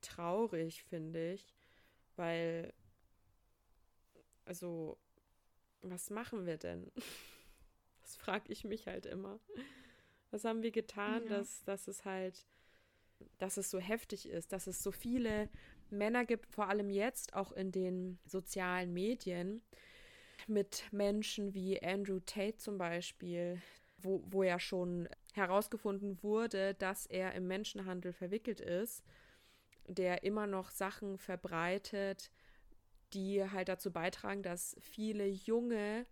traurig, 0.00 0.84
finde 0.84 1.32
ich, 1.32 1.54
weil, 2.16 2.72
also, 4.44 4.98
was 5.82 6.10
machen 6.10 6.46
wir 6.46 6.56
denn? 6.56 6.90
Das 8.02 8.16
frage 8.16 8.52
ich 8.52 8.64
mich 8.64 8.86
halt 8.86 9.06
immer. 9.06 9.40
Was 10.34 10.44
haben 10.44 10.64
wir 10.64 10.72
getan, 10.72 11.22
ja. 11.22 11.28
dass, 11.28 11.62
dass 11.62 11.86
es 11.86 12.04
halt, 12.04 12.44
dass 13.38 13.56
es 13.56 13.70
so 13.70 13.78
heftig 13.78 14.28
ist, 14.28 14.52
dass 14.52 14.66
es 14.66 14.82
so 14.82 14.90
viele 14.90 15.48
Männer 15.90 16.24
gibt, 16.24 16.52
vor 16.52 16.68
allem 16.68 16.90
jetzt 16.90 17.34
auch 17.34 17.52
in 17.52 17.70
den 17.70 18.18
sozialen 18.26 18.92
Medien, 18.92 19.62
mit 20.48 20.88
Menschen 20.90 21.54
wie 21.54 21.80
Andrew 21.80 22.18
Tate 22.18 22.56
zum 22.56 22.78
Beispiel, 22.78 23.62
wo, 23.98 24.24
wo 24.26 24.42
ja 24.42 24.58
schon 24.58 25.08
herausgefunden 25.34 26.20
wurde, 26.20 26.74
dass 26.74 27.06
er 27.06 27.34
im 27.34 27.46
Menschenhandel 27.46 28.12
verwickelt 28.12 28.58
ist, 28.58 29.04
der 29.86 30.24
immer 30.24 30.48
noch 30.48 30.72
Sachen 30.72 31.16
verbreitet, 31.16 32.32
die 33.12 33.48
halt 33.48 33.68
dazu 33.68 33.92
beitragen, 33.92 34.42
dass 34.42 34.74
viele 34.80 35.28
junge 35.28 36.06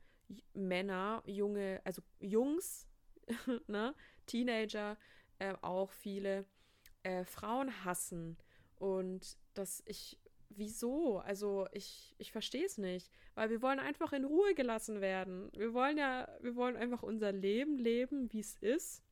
Männer, 0.54 1.24
junge, 1.26 1.80
also 1.82 2.02
Jungs, 2.20 2.86
ne, 3.66 3.94
Teenager 4.26 4.96
äh, 5.38 5.54
auch 5.62 5.90
viele 5.92 6.44
äh, 7.02 7.24
Frauen 7.24 7.84
hassen. 7.84 8.36
Und 8.76 9.36
dass 9.54 9.82
ich, 9.86 10.18
wieso? 10.50 11.18
Also 11.18 11.66
ich, 11.72 12.14
ich 12.18 12.32
verstehe 12.32 12.64
es 12.64 12.78
nicht. 12.78 13.10
Weil 13.34 13.50
wir 13.50 13.62
wollen 13.62 13.78
einfach 13.78 14.12
in 14.12 14.24
Ruhe 14.24 14.54
gelassen 14.54 15.00
werden. 15.00 15.50
Wir 15.54 15.72
wollen 15.74 15.98
ja, 15.98 16.28
wir 16.40 16.56
wollen 16.56 16.76
einfach 16.76 17.02
unser 17.02 17.32
Leben 17.32 17.78
leben, 17.78 18.32
wie 18.32 18.40
es 18.40 18.56
ist. 18.56 19.02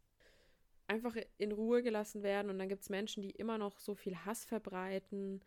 Einfach 0.86 1.16
in 1.38 1.52
Ruhe 1.52 1.82
gelassen 1.82 2.22
werden. 2.22 2.50
Und 2.50 2.58
dann 2.58 2.68
gibt 2.68 2.82
es 2.82 2.90
Menschen, 2.90 3.22
die 3.22 3.30
immer 3.30 3.58
noch 3.58 3.78
so 3.78 3.94
viel 3.94 4.16
Hass 4.16 4.44
verbreiten, 4.44 5.40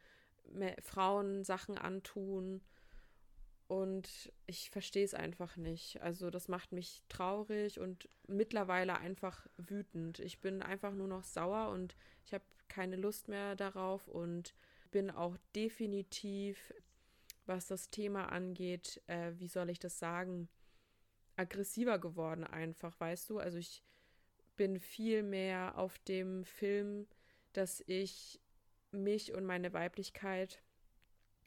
Frauen 0.82 1.44
Sachen 1.44 1.78
antun 1.78 2.62
und 3.74 4.32
ich 4.46 4.70
verstehe 4.70 5.04
es 5.04 5.16
einfach 5.16 5.58
nicht. 5.58 6.00
Also 6.02 6.30
das 6.30 6.48
macht 6.48 6.72
mich 6.72 7.02
traurig 7.10 7.80
und 7.80 8.08
mittlerweile 8.28 9.00
einfach 9.00 9.48
wütend. 9.58 10.20
Ich 10.20 10.40
bin 10.40 10.62
einfach 10.62 10.94
nur 10.94 11.08
noch 11.08 11.24
sauer 11.24 11.70
und 11.72 11.96
ich 12.24 12.36
habe 12.36 12.44
keine 12.68 12.98
Lust 12.98 13.30
mehr 13.30 13.56
darauf 13.56 14.08
und 14.08 14.54
bin 14.92 15.10
auch 15.10 15.38
definitiv, 15.56 16.72
was 17.48 17.66
das 17.66 17.90
Thema 17.90 18.32
angeht, 18.32 19.02
äh, 19.08 19.32
wie 19.38 19.48
soll 19.48 19.72
ich 19.72 19.80
das 19.80 19.98
sagen, 19.98 20.50
aggressiver 21.36 21.98
geworden 21.98 22.44
einfach, 22.44 23.00
weißt 23.00 23.28
du? 23.32 23.40
Also 23.40 23.58
ich 23.58 23.84
bin 24.56 24.80
viel 24.80 25.24
mehr 25.24 25.80
auf 25.80 25.98
dem 25.98 26.46
Film, 26.46 27.08
dass 27.54 27.84
ich 27.88 28.40
mich 28.92 29.34
und 29.34 29.46
meine 29.46 29.74
Weiblichkeit 29.74 30.62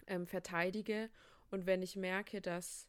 ähm, 0.08 0.26
verteidige. 0.26 1.08
Und 1.50 1.66
wenn 1.66 1.82
ich 1.82 1.96
merke, 1.96 2.40
dass 2.40 2.88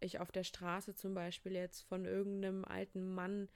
ich 0.00 0.20
auf 0.20 0.30
der 0.32 0.44
Straße 0.44 0.94
zum 0.94 1.14
Beispiel 1.14 1.52
jetzt 1.52 1.82
von 1.82 2.04
irgendeinem 2.04 2.64
alten 2.64 3.14
Mann 3.14 3.48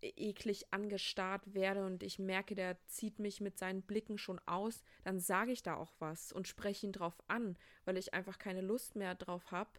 eklig 0.00 0.66
angestarrt 0.72 1.54
werde 1.54 1.84
und 1.84 2.02
ich 2.02 2.18
merke, 2.18 2.54
der 2.54 2.78
zieht 2.86 3.18
mich 3.18 3.40
mit 3.40 3.58
seinen 3.58 3.82
Blicken 3.82 4.18
schon 4.18 4.38
aus, 4.46 4.84
dann 5.02 5.18
sage 5.18 5.52
ich 5.52 5.62
da 5.62 5.74
auch 5.74 5.92
was 5.98 6.32
und 6.32 6.46
spreche 6.46 6.86
ihn 6.86 6.92
drauf 6.92 7.20
an, 7.26 7.56
weil 7.84 7.96
ich 7.96 8.14
einfach 8.14 8.38
keine 8.38 8.60
Lust 8.60 8.94
mehr 8.94 9.14
drauf 9.14 9.50
habe, 9.50 9.70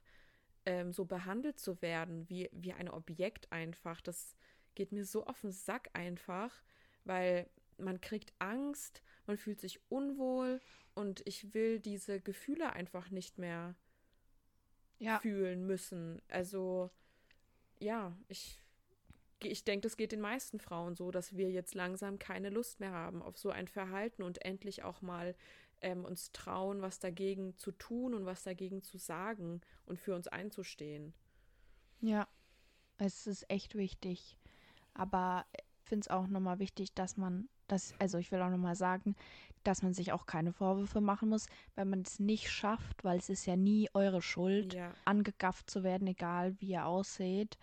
ähm, 0.65 0.91
so 0.91 1.05
behandelt 1.05 1.59
zu 1.59 1.81
werden, 1.81 2.27
wie, 2.29 2.49
wie 2.51 2.73
ein 2.73 2.89
Objekt 2.89 3.51
einfach. 3.51 4.01
Das 4.01 4.35
geht 4.75 4.91
mir 4.91 5.05
so 5.05 5.25
auf 5.25 5.41
den 5.41 5.51
Sack 5.51 5.89
einfach, 5.93 6.63
weil 7.05 7.49
man 7.77 8.01
kriegt 8.01 8.33
Angst, 8.39 9.01
man 9.25 9.37
fühlt 9.37 9.61
sich 9.61 9.79
unwohl 9.89 10.59
und 10.99 11.25
ich 11.25 11.53
will 11.53 11.79
diese 11.79 12.19
Gefühle 12.19 12.73
einfach 12.73 13.09
nicht 13.09 13.37
mehr 13.37 13.73
ja. 14.97 15.17
fühlen 15.19 15.65
müssen. 15.65 16.21
Also 16.27 16.89
ja, 17.79 18.17
ich, 18.27 18.61
ich 19.41 19.63
denke, 19.63 19.87
das 19.87 19.95
geht 19.95 20.11
den 20.11 20.19
meisten 20.19 20.59
Frauen 20.59 20.97
so, 20.97 21.09
dass 21.09 21.37
wir 21.37 21.49
jetzt 21.49 21.73
langsam 21.73 22.19
keine 22.19 22.49
Lust 22.49 22.81
mehr 22.81 22.91
haben 22.91 23.21
auf 23.21 23.37
so 23.37 23.49
ein 23.49 23.69
Verhalten 23.69 24.23
und 24.23 24.43
endlich 24.43 24.83
auch 24.83 25.01
mal 25.01 25.35
ähm, 25.79 26.03
uns 26.03 26.33
trauen, 26.33 26.81
was 26.81 26.99
dagegen 26.99 27.57
zu 27.57 27.71
tun 27.71 28.13
und 28.13 28.25
was 28.25 28.43
dagegen 28.43 28.83
zu 28.83 28.97
sagen 28.97 29.61
und 29.85 29.97
für 29.99 30.13
uns 30.13 30.27
einzustehen. 30.27 31.13
Ja, 32.01 32.27
es 32.97 33.25
ist 33.25 33.49
echt 33.49 33.75
wichtig. 33.75 34.37
Aber 34.93 35.45
ich 35.53 35.87
finde 35.87 36.01
es 36.01 36.07
auch 36.09 36.27
nochmal 36.27 36.59
wichtig, 36.59 36.93
dass 36.93 37.15
man 37.15 37.47
das, 37.69 37.93
also 37.99 38.17
ich 38.17 38.31
will 38.31 38.41
auch 38.41 38.49
nochmal 38.49 38.75
sagen, 38.75 39.15
dass 39.63 39.81
man 39.83 39.93
sich 39.93 40.11
auch 40.11 40.25
keine 40.25 40.53
Vorwürfe 40.53 41.01
machen 41.01 41.29
muss, 41.29 41.47
wenn 41.75 41.89
man 41.89 42.01
es 42.01 42.19
nicht 42.19 42.49
schafft, 42.49 43.03
weil 43.03 43.17
es 43.17 43.29
ist 43.29 43.45
ja 43.45 43.55
nie 43.55 43.89
eure 43.93 44.21
Schuld, 44.21 44.73
ja. 44.73 44.91
angegafft 45.05 45.69
zu 45.69 45.83
werden, 45.83 46.07
egal 46.07 46.59
wie 46.59 46.71
ihr 46.71 46.85
aussieht, 46.85 47.57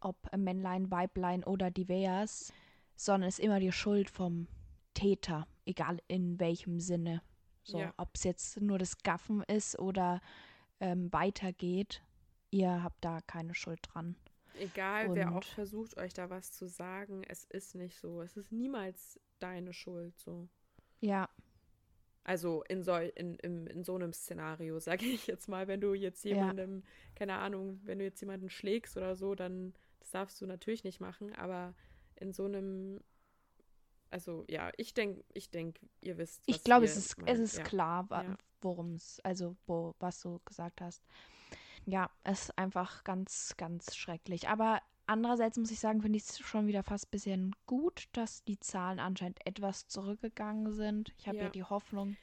ob 0.00 0.16
Männlein, 0.36 0.90
Weiblein 0.90 1.44
oder 1.44 1.70
divers, 1.70 2.52
sondern 2.96 3.28
es 3.28 3.38
ist 3.38 3.44
immer 3.44 3.60
die 3.60 3.72
Schuld 3.72 4.10
vom 4.10 4.46
Täter, 4.94 5.46
egal 5.66 5.98
in 6.08 6.38
welchem 6.38 6.80
Sinne. 6.80 7.22
So, 7.62 7.78
ja. 7.78 7.94
ob 7.96 8.10
es 8.14 8.24
jetzt 8.24 8.60
nur 8.60 8.78
das 8.78 8.98
Gaffen 8.98 9.42
ist 9.44 9.78
oder 9.78 10.20
ähm, 10.80 11.12
weitergeht, 11.12 12.02
ihr 12.50 12.82
habt 12.82 13.04
da 13.04 13.20
keine 13.22 13.54
Schuld 13.54 13.80
dran. 13.82 14.16
Egal, 14.58 15.08
Und 15.08 15.16
wer 15.16 15.34
auch 15.34 15.42
versucht, 15.42 15.96
euch 15.96 16.12
da 16.12 16.30
was 16.30 16.52
zu 16.52 16.68
sagen, 16.68 17.24
es 17.24 17.44
ist 17.44 17.74
nicht 17.74 17.96
so. 17.96 18.22
Es 18.22 18.36
ist 18.36 18.52
niemals 18.52 19.18
deine 19.40 19.72
Schuld, 19.72 20.16
so. 20.18 20.48
Ja. 21.00 21.28
Also 22.24 22.64
in 22.68 22.82
so, 22.82 22.96
in, 22.96 23.34
in, 23.36 23.66
in 23.66 23.84
so 23.84 23.94
einem 23.94 24.12
Szenario, 24.12 24.80
sage 24.80 25.04
ich 25.04 25.26
jetzt 25.26 25.48
mal, 25.48 25.68
wenn 25.68 25.80
du 25.80 25.94
jetzt 25.94 26.24
jemandem, 26.24 26.80
ja. 26.80 26.82
keine 27.14 27.34
Ahnung, 27.36 27.80
wenn 27.84 27.98
du 27.98 28.04
jetzt 28.04 28.20
jemanden 28.20 28.48
schlägst 28.48 28.96
oder 28.96 29.14
so, 29.14 29.34
dann 29.34 29.74
das 30.00 30.10
darfst 30.10 30.40
du 30.40 30.46
natürlich 30.46 30.84
nicht 30.84 31.00
machen, 31.00 31.34
aber 31.34 31.74
in 32.16 32.32
so 32.32 32.44
einem 32.44 33.00
also 34.10 34.44
ja, 34.48 34.70
ich 34.76 34.94
denke, 34.94 35.24
ich 35.32 35.50
denke, 35.50 35.80
ihr 36.00 36.18
wisst. 36.18 36.40
ich 36.46 36.62
glaube, 36.62 36.84
es 36.84 36.96
ist, 36.96 37.16
es 37.26 37.40
ist 37.40 37.58
ja. 37.58 37.64
klar, 37.64 38.38
worum 38.60 38.94
es, 38.94 39.18
also 39.24 39.56
wo, 39.66 39.96
was 39.98 40.20
du 40.20 40.40
gesagt 40.44 40.80
hast. 40.80 41.02
Ja, 41.84 42.08
es 42.22 42.42
ist 42.42 42.56
einfach 42.58 43.02
ganz, 43.02 43.54
ganz 43.56 43.96
schrecklich. 43.96 44.48
Aber 44.48 44.80
Andererseits 45.06 45.58
muss 45.58 45.70
ich 45.70 45.80
sagen, 45.80 46.00
finde 46.00 46.16
ich 46.16 46.24
es 46.24 46.38
schon 46.38 46.66
wieder 46.66 46.82
fast 46.82 47.06
ein 47.06 47.10
bisschen 47.10 47.56
gut, 47.66 48.08
dass 48.12 48.44
die 48.44 48.58
Zahlen 48.58 48.98
anscheinend 48.98 49.46
etwas 49.46 49.86
zurückgegangen 49.86 50.72
sind. 50.72 51.12
Ich 51.18 51.28
habe 51.28 51.38
ja. 51.38 51.44
ja. 51.44 51.50
die 51.50 51.64
Hoffnung, 51.64 52.16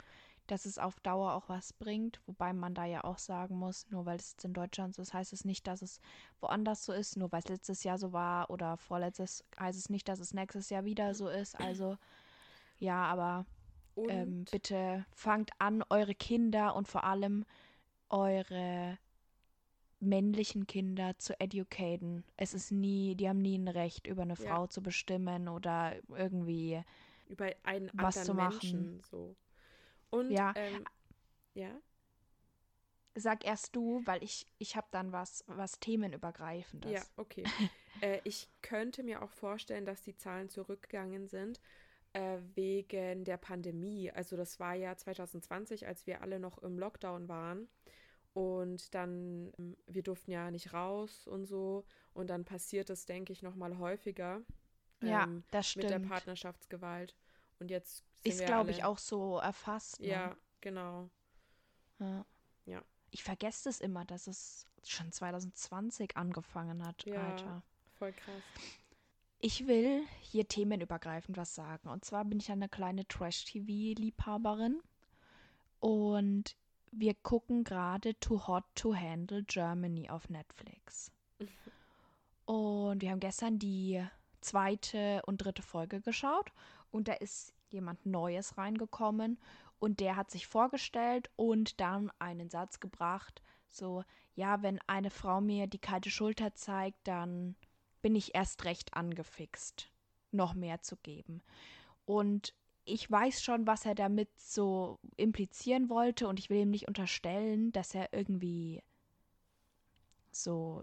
dass 0.48 0.66
es 0.66 0.78
auf 0.78 0.98
Dauer 1.00 1.34
auch 1.34 1.48
was 1.48 1.72
bringt, 1.72 2.20
wobei 2.26 2.52
man 2.52 2.74
da 2.74 2.84
ja 2.84 3.04
auch 3.04 3.18
sagen 3.18 3.56
muss, 3.56 3.88
nur 3.90 4.04
weil 4.04 4.16
es 4.16 4.34
in 4.42 4.52
Deutschland 4.52 4.94
so 4.94 5.02
ist, 5.02 5.14
heißt 5.14 5.32
es 5.32 5.44
nicht, 5.44 5.66
dass 5.68 5.82
es 5.82 6.00
woanders 6.40 6.84
so 6.84 6.92
ist. 6.92 7.16
Nur 7.16 7.30
weil 7.30 7.40
es 7.40 7.48
letztes 7.48 7.84
Jahr 7.84 7.98
so 7.98 8.12
war 8.12 8.50
oder 8.50 8.76
vorletztes, 8.76 9.44
heißt 9.58 9.78
es 9.78 9.88
nicht, 9.88 10.08
dass 10.08 10.18
es 10.18 10.34
nächstes 10.34 10.68
Jahr 10.68 10.84
wieder 10.84 11.14
so 11.14 11.28
ist. 11.28 11.58
Also 11.60 11.96
ja, 12.78 13.04
aber 13.04 13.46
ähm, 13.96 14.44
bitte 14.50 15.06
fangt 15.12 15.50
an, 15.58 15.84
eure 15.88 16.14
Kinder 16.14 16.74
und 16.74 16.88
vor 16.88 17.04
allem 17.04 17.44
eure 18.08 18.98
männlichen 20.02 20.66
Kinder 20.66 21.16
zu 21.18 21.38
educaten. 21.40 22.24
Es 22.36 22.54
ist 22.54 22.72
nie, 22.72 23.14
die 23.14 23.28
haben 23.28 23.40
nie 23.40 23.56
ein 23.56 23.68
Recht, 23.68 24.06
über 24.06 24.22
eine 24.22 24.36
Frau 24.36 24.66
zu 24.66 24.82
bestimmen 24.82 25.48
oder 25.48 25.94
irgendwie 26.08 26.82
über 27.28 27.50
einen 27.62 27.90
was 27.94 28.24
zu 28.24 28.34
machen. 28.34 28.58
Menschen, 28.60 29.02
so. 29.10 29.36
Und 30.10 30.30
ja. 30.30 30.52
Ähm, 30.56 30.84
ja. 31.54 31.70
Sag 33.14 33.44
erst 33.44 33.76
du, 33.76 34.02
weil 34.06 34.22
ich, 34.22 34.46
ich 34.58 34.74
habe 34.76 34.86
dann 34.90 35.12
was, 35.12 35.44
was 35.46 35.78
themenübergreifendes. 35.80 36.92
Ja, 36.92 37.02
okay. 37.16 37.44
äh, 38.00 38.20
ich 38.24 38.48
könnte 38.62 39.02
mir 39.02 39.22
auch 39.22 39.30
vorstellen, 39.30 39.84
dass 39.84 40.02
die 40.02 40.16
Zahlen 40.16 40.48
zurückgegangen 40.48 41.28
sind 41.28 41.60
äh, 42.14 42.38
wegen 42.54 43.24
der 43.24 43.36
Pandemie. 43.36 44.10
Also 44.10 44.36
das 44.36 44.58
war 44.60 44.74
ja 44.74 44.96
2020, 44.96 45.86
als 45.86 46.06
wir 46.06 46.22
alle 46.22 46.40
noch 46.40 46.58
im 46.58 46.78
Lockdown 46.78 47.28
waren. 47.28 47.68
Und 48.34 48.94
dann, 48.94 49.52
ähm, 49.58 49.76
wir 49.86 50.02
durften 50.02 50.30
ja 50.30 50.50
nicht 50.50 50.72
raus 50.72 51.26
und 51.26 51.44
so. 51.46 51.84
Und 52.14 52.28
dann 52.30 52.44
passiert 52.44 52.88
es, 52.90 53.04
denke 53.04 53.32
ich, 53.32 53.42
noch 53.42 53.54
mal 53.54 53.78
häufiger. 53.78 54.40
Ja, 55.02 55.24
ähm, 55.24 55.44
das 55.50 55.68
stimmt. 55.68 55.90
Mit 55.90 55.92
der 55.92 56.08
Partnerschaftsgewalt. 56.08 57.14
Und 57.58 57.70
jetzt 57.70 58.04
ist, 58.24 58.44
glaube 58.44 58.70
ich, 58.70 58.84
auch 58.84 58.98
so 58.98 59.38
erfasst. 59.38 60.00
Ne? 60.00 60.08
Ja, 60.08 60.36
genau. 60.60 61.10
Ja. 61.98 62.24
ja. 62.66 62.82
Ich 63.10 63.22
vergesse 63.22 63.68
es 63.68 63.80
immer, 63.80 64.04
dass 64.04 64.26
es 64.26 64.66
schon 64.84 65.12
2020 65.12 66.16
angefangen 66.16 66.84
hat, 66.86 67.04
ja, 67.04 67.30
Alter. 67.30 67.62
Voll 67.98 68.12
krass. 68.12 68.42
Ich 69.40 69.66
will 69.66 70.04
hier 70.20 70.46
themenübergreifend 70.46 71.36
was 71.36 71.54
sagen. 71.54 71.88
Und 71.88 72.04
zwar 72.04 72.24
bin 72.24 72.38
ich 72.38 72.50
eine 72.50 72.68
kleine 72.68 73.06
Trash-TV-Liebhaberin. 73.06 74.80
Und 75.80 76.56
wir 76.92 77.14
gucken 77.14 77.64
gerade 77.64 78.18
Too 78.20 78.46
Hot 78.46 78.64
to 78.74 78.94
Handle 78.94 79.42
Germany 79.42 80.10
auf 80.10 80.28
Netflix. 80.28 81.10
Und 82.44 83.02
wir 83.02 83.10
haben 83.10 83.20
gestern 83.20 83.58
die 83.58 84.04
zweite 84.40 85.22
und 85.26 85.38
dritte 85.38 85.62
Folge 85.62 86.00
geschaut 86.00 86.52
und 86.90 87.08
da 87.08 87.14
ist 87.14 87.54
jemand 87.70 88.04
Neues 88.04 88.58
reingekommen 88.58 89.38
und 89.78 90.00
der 90.00 90.16
hat 90.16 90.30
sich 90.30 90.46
vorgestellt 90.46 91.30
und 91.36 91.80
dann 91.80 92.12
einen 92.18 92.50
Satz 92.50 92.78
gebracht, 92.78 93.42
so, 93.68 94.04
ja, 94.34 94.62
wenn 94.62 94.78
eine 94.86 95.10
Frau 95.10 95.40
mir 95.40 95.66
die 95.66 95.78
kalte 95.78 96.10
Schulter 96.10 96.54
zeigt, 96.54 97.08
dann 97.08 97.56
bin 98.02 98.14
ich 98.14 98.34
erst 98.34 98.64
recht 98.64 98.94
angefixt, 98.94 99.88
noch 100.30 100.54
mehr 100.54 100.82
zu 100.82 100.96
geben. 100.98 101.42
Und 102.04 102.54
ich 102.84 103.10
weiß 103.10 103.42
schon, 103.42 103.66
was 103.66 103.86
er 103.86 103.94
damit 103.94 104.28
so 104.38 104.98
implizieren 105.16 105.88
wollte 105.88 106.26
und 106.28 106.38
ich 106.38 106.50
will 106.50 106.62
ihm 106.62 106.70
nicht 106.70 106.88
unterstellen, 106.88 107.72
dass 107.72 107.94
er 107.94 108.12
irgendwie 108.12 108.82
so 110.34 110.82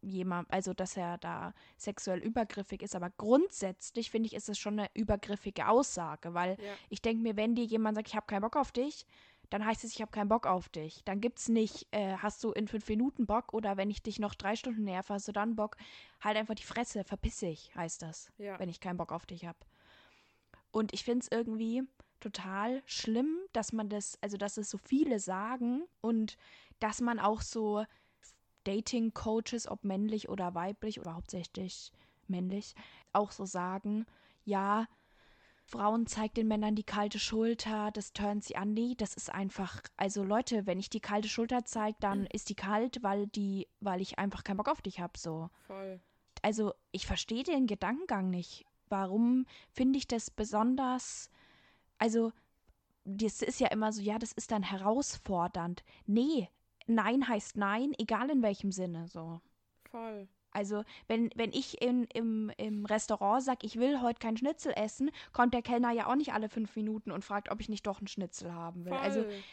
jemand, 0.00 0.50
also 0.50 0.72
dass 0.72 0.96
er 0.96 1.18
da 1.18 1.52
sexuell 1.76 2.18
übergriffig 2.18 2.82
ist, 2.82 2.96
aber 2.96 3.10
grundsätzlich 3.10 4.10
finde 4.10 4.28
ich, 4.28 4.34
ist 4.34 4.48
es 4.48 4.58
schon 4.58 4.78
eine 4.78 4.88
übergriffige 4.94 5.68
Aussage, 5.68 6.34
weil 6.34 6.56
ja. 6.60 6.72
ich 6.88 7.02
denke 7.02 7.22
mir, 7.22 7.36
wenn 7.36 7.54
dir 7.54 7.64
jemand 7.64 7.96
sagt, 7.96 8.08
ich 8.08 8.16
habe 8.16 8.26
keinen 8.26 8.42
Bock 8.42 8.56
auf 8.56 8.72
dich, 8.72 9.06
dann 9.50 9.64
heißt 9.64 9.84
es, 9.84 9.92
ich 9.92 10.00
habe 10.00 10.10
keinen 10.10 10.28
Bock 10.28 10.46
auf 10.46 10.68
dich. 10.68 11.04
Dann 11.04 11.20
gibt 11.20 11.38
es 11.38 11.48
nicht, 11.48 11.86
äh, 11.92 12.16
hast 12.16 12.42
du 12.42 12.50
in 12.50 12.66
fünf 12.66 12.88
Minuten 12.88 13.26
Bock 13.26 13.52
oder 13.54 13.76
wenn 13.76 13.90
ich 13.90 14.02
dich 14.02 14.18
noch 14.18 14.34
drei 14.34 14.56
Stunden 14.56 14.84
nerve, 14.84 15.14
hast 15.14 15.28
du 15.28 15.32
dann 15.32 15.54
Bock. 15.54 15.76
Halt 16.20 16.36
einfach 16.36 16.54
die 16.54 16.64
Fresse, 16.64 17.04
verpiss 17.04 17.38
dich, 17.38 17.74
heißt 17.76 18.02
das, 18.02 18.32
ja. 18.38 18.58
wenn 18.58 18.68
ich 18.68 18.80
keinen 18.80 18.96
Bock 18.96 19.12
auf 19.12 19.26
dich 19.26 19.46
habe. 19.46 19.58
Und 20.76 20.92
ich 20.92 21.04
finde 21.04 21.20
es 21.20 21.32
irgendwie 21.32 21.84
total 22.20 22.82
schlimm, 22.84 23.38
dass 23.54 23.72
man 23.72 23.88
das, 23.88 24.18
also 24.20 24.36
dass 24.36 24.58
es 24.58 24.68
so 24.68 24.76
viele 24.76 25.20
sagen 25.20 25.84
und 26.02 26.36
dass 26.80 27.00
man 27.00 27.18
auch 27.18 27.40
so 27.40 27.86
Dating-Coaches, 28.64 29.68
ob 29.68 29.84
männlich 29.84 30.28
oder 30.28 30.54
weiblich 30.54 31.00
oder 31.00 31.14
hauptsächlich 31.14 31.92
männlich, 32.28 32.74
auch 33.14 33.30
so 33.30 33.46
sagen, 33.46 34.04
ja, 34.44 34.86
Frauen 35.64 36.06
zeigt 36.06 36.36
den 36.36 36.46
Männern 36.46 36.74
die 36.74 36.84
kalte 36.84 37.20
Schulter, 37.20 37.90
das 37.90 38.12
turnt 38.12 38.44
sie 38.44 38.56
an. 38.56 38.74
Nee, 38.74 38.96
das 38.98 39.14
ist 39.14 39.32
einfach, 39.32 39.80
also 39.96 40.24
Leute, 40.24 40.66
wenn 40.66 40.78
ich 40.78 40.90
die 40.90 41.00
kalte 41.00 41.30
Schulter 41.30 41.64
zeige, 41.64 41.96
dann 42.00 42.20
mhm. 42.20 42.28
ist 42.34 42.50
die 42.50 42.54
kalt, 42.54 43.02
weil 43.02 43.28
die, 43.28 43.66
weil 43.80 44.02
ich 44.02 44.18
einfach 44.18 44.44
keinen 44.44 44.58
Bock 44.58 44.68
auf 44.68 44.82
dich 44.82 45.00
habe, 45.00 45.18
so. 45.18 45.48
Voll. 45.68 46.02
Also, 46.42 46.74
ich 46.92 47.06
verstehe 47.06 47.44
den 47.44 47.66
Gedankengang 47.66 48.28
nicht. 48.28 48.66
Warum 48.88 49.46
finde 49.70 49.98
ich 49.98 50.06
das 50.06 50.30
besonders, 50.30 51.30
also, 51.98 52.32
das 53.04 53.42
ist 53.42 53.60
ja 53.60 53.68
immer 53.68 53.92
so, 53.92 54.02
ja, 54.02 54.18
das 54.18 54.32
ist 54.32 54.50
dann 54.50 54.62
herausfordernd. 54.62 55.84
Nee, 56.06 56.48
Nein 56.86 57.28
heißt 57.28 57.56
Nein, 57.56 57.92
egal 57.98 58.30
in 58.30 58.42
welchem 58.42 58.72
Sinne, 58.72 59.08
so. 59.08 59.40
Voll. 59.90 60.28
Also, 60.52 60.84
wenn, 61.06 61.30
wenn 61.34 61.52
ich 61.52 61.82
in, 61.82 62.04
im, 62.14 62.50
im 62.56 62.86
Restaurant 62.86 63.42
sage, 63.42 63.66
ich 63.66 63.76
will 63.76 64.00
heute 64.00 64.18
kein 64.20 64.36
Schnitzel 64.36 64.72
essen, 64.74 65.10
kommt 65.32 65.52
der 65.52 65.62
Kellner 65.62 65.90
ja 65.92 66.06
auch 66.06 66.14
nicht 66.14 66.32
alle 66.32 66.48
fünf 66.48 66.74
Minuten 66.76 67.10
und 67.10 67.24
fragt, 67.24 67.50
ob 67.50 67.60
ich 67.60 67.68
nicht 67.68 67.86
doch 67.86 67.98
einen 67.98 68.08
Schnitzel 68.08 68.54
haben 68.54 68.84
will. 68.84 68.94
Also, 68.94 69.20
Voll. 69.22 69.30
Also, 69.30 69.44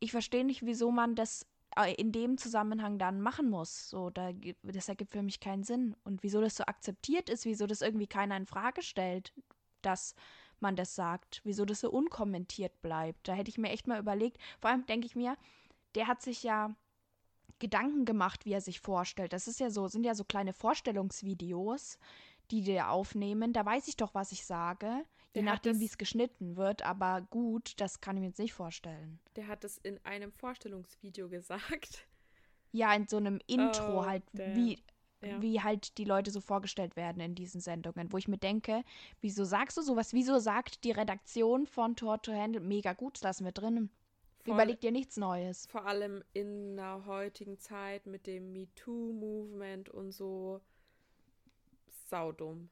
ich 0.00 0.10
verstehe 0.10 0.44
nicht, 0.44 0.66
wieso 0.66 0.90
man 0.90 1.14
das 1.14 1.46
in 1.82 2.12
dem 2.12 2.38
Zusammenhang 2.38 2.98
dann 2.98 3.20
machen 3.20 3.50
muss. 3.50 3.88
So, 3.90 4.10
da, 4.10 4.30
das 4.62 4.88
ergibt 4.88 5.12
für 5.12 5.22
mich 5.22 5.40
keinen 5.40 5.64
Sinn. 5.64 5.96
Und 6.04 6.22
wieso 6.22 6.40
das 6.40 6.56
so 6.56 6.64
akzeptiert 6.64 7.28
ist, 7.28 7.44
wieso 7.44 7.66
das 7.66 7.82
irgendwie 7.82 8.06
keiner 8.06 8.36
in 8.36 8.46
Frage 8.46 8.82
stellt, 8.82 9.32
dass 9.82 10.14
man 10.60 10.76
das 10.76 10.94
sagt, 10.94 11.40
wieso 11.44 11.64
das 11.64 11.80
so 11.80 11.90
unkommentiert 11.90 12.80
bleibt. 12.80 13.28
Da 13.28 13.34
hätte 13.34 13.50
ich 13.50 13.58
mir 13.58 13.70
echt 13.70 13.86
mal 13.86 13.98
überlegt. 13.98 14.38
Vor 14.60 14.70
allem 14.70 14.86
denke 14.86 15.06
ich 15.06 15.16
mir, 15.16 15.36
der 15.94 16.06
hat 16.06 16.22
sich 16.22 16.42
ja 16.42 16.74
Gedanken 17.58 18.04
gemacht, 18.04 18.44
wie 18.44 18.52
er 18.52 18.60
sich 18.60 18.80
vorstellt. 18.80 19.32
Das 19.32 19.48
ist 19.48 19.60
ja 19.60 19.70
so, 19.70 19.88
sind 19.88 20.04
ja 20.04 20.14
so 20.14 20.24
kleine 20.24 20.52
Vorstellungsvideos, 20.52 21.98
die 22.50 22.62
die 22.62 22.80
aufnehmen. 22.80 23.52
Da 23.52 23.64
weiß 23.64 23.88
ich 23.88 23.96
doch, 23.96 24.14
was 24.14 24.32
ich 24.32 24.44
sage, 24.44 25.04
je 25.34 25.42
nachdem, 25.42 25.80
wie 25.80 25.84
es 25.86 25.98
geschnitten 25.98 26.56
wird. 26.56 26.82
Aber 26.82 27.22
gut, 27.30 27.80
das 27.80 28.00
kann 28.00 28.16
ich 28.16 28.20
mir 28.20 28.28
jetzt 28.28 28.38
nicht 28.38 28.54
vorstellen. 28.54 29.18
Der 29.36 29.46
hat 29.48 29.64
es 29.64 29.78
in 29.78 29.98
einem 30.04 30.32
Vorstellungsvideo 30.32 31.28
gesagt. 31.30 32.06
Ja, 32.72 32.92
in 32.94 33.06
so 33.06 33.16
einem 33.18 33.40
Intro 33.46 34.00
Oh, 34.00 34.06
halt, 34.06 34.22
damn. 34.32 34.56
wie, 34.56 34.78
Ja. 35.22 35.40
wie 35.40 35.60
halt 35.60 35.96
die 35.98 36.04
Leute 36.04 36.30
so 36.30 36.40
vorgestellt 36.40 36.96
werden 36.96 37.20
in 37.20 37.34
diesen 37.34 37.60
Sendungen, 37.60 38.12
wo 38.12 38.18
ich 38.18 38.28
mir 38.28 38.38
denke, 38.38 38.82
wieso 39.20 39.44
sagst 39.44 39.76
du 39.76 39.82
sowas? 39.82 40.12
Wieso 40.12 40.38
sagt 40.38 40.82
die 40.84 40.90
Redaktion 40.92 41.66
von 41.66 41.94
Tor 41.96 42.20
to 42.22 42.32
Handle, 42.32 42.60
mega 42.60 42.92
gut, 42.92 43.14
das 43.16 43.22
lassen 43.22 43.44
wir 43.44 43.52
drin. 43.52 43.90
Voll- 44.44 44.54
Überleg 44.54 44.80
dir 44.80 44.90
nichts 44.92 45.16
Neues. 45.16 45.66
Vor 45.68 45.86
allem 45.86 46.22
in 46.34 46.76
der 46.76 47.06
heutigen 47.06 47.58
Zeit 47.58 48.06
mit 48.06 48.26
dem 48.26 48.52
MeToo-Movement 48.52 49.88
und 49.88 50.12
so. 50.12 50.60
Saudumm. 52.10 52.68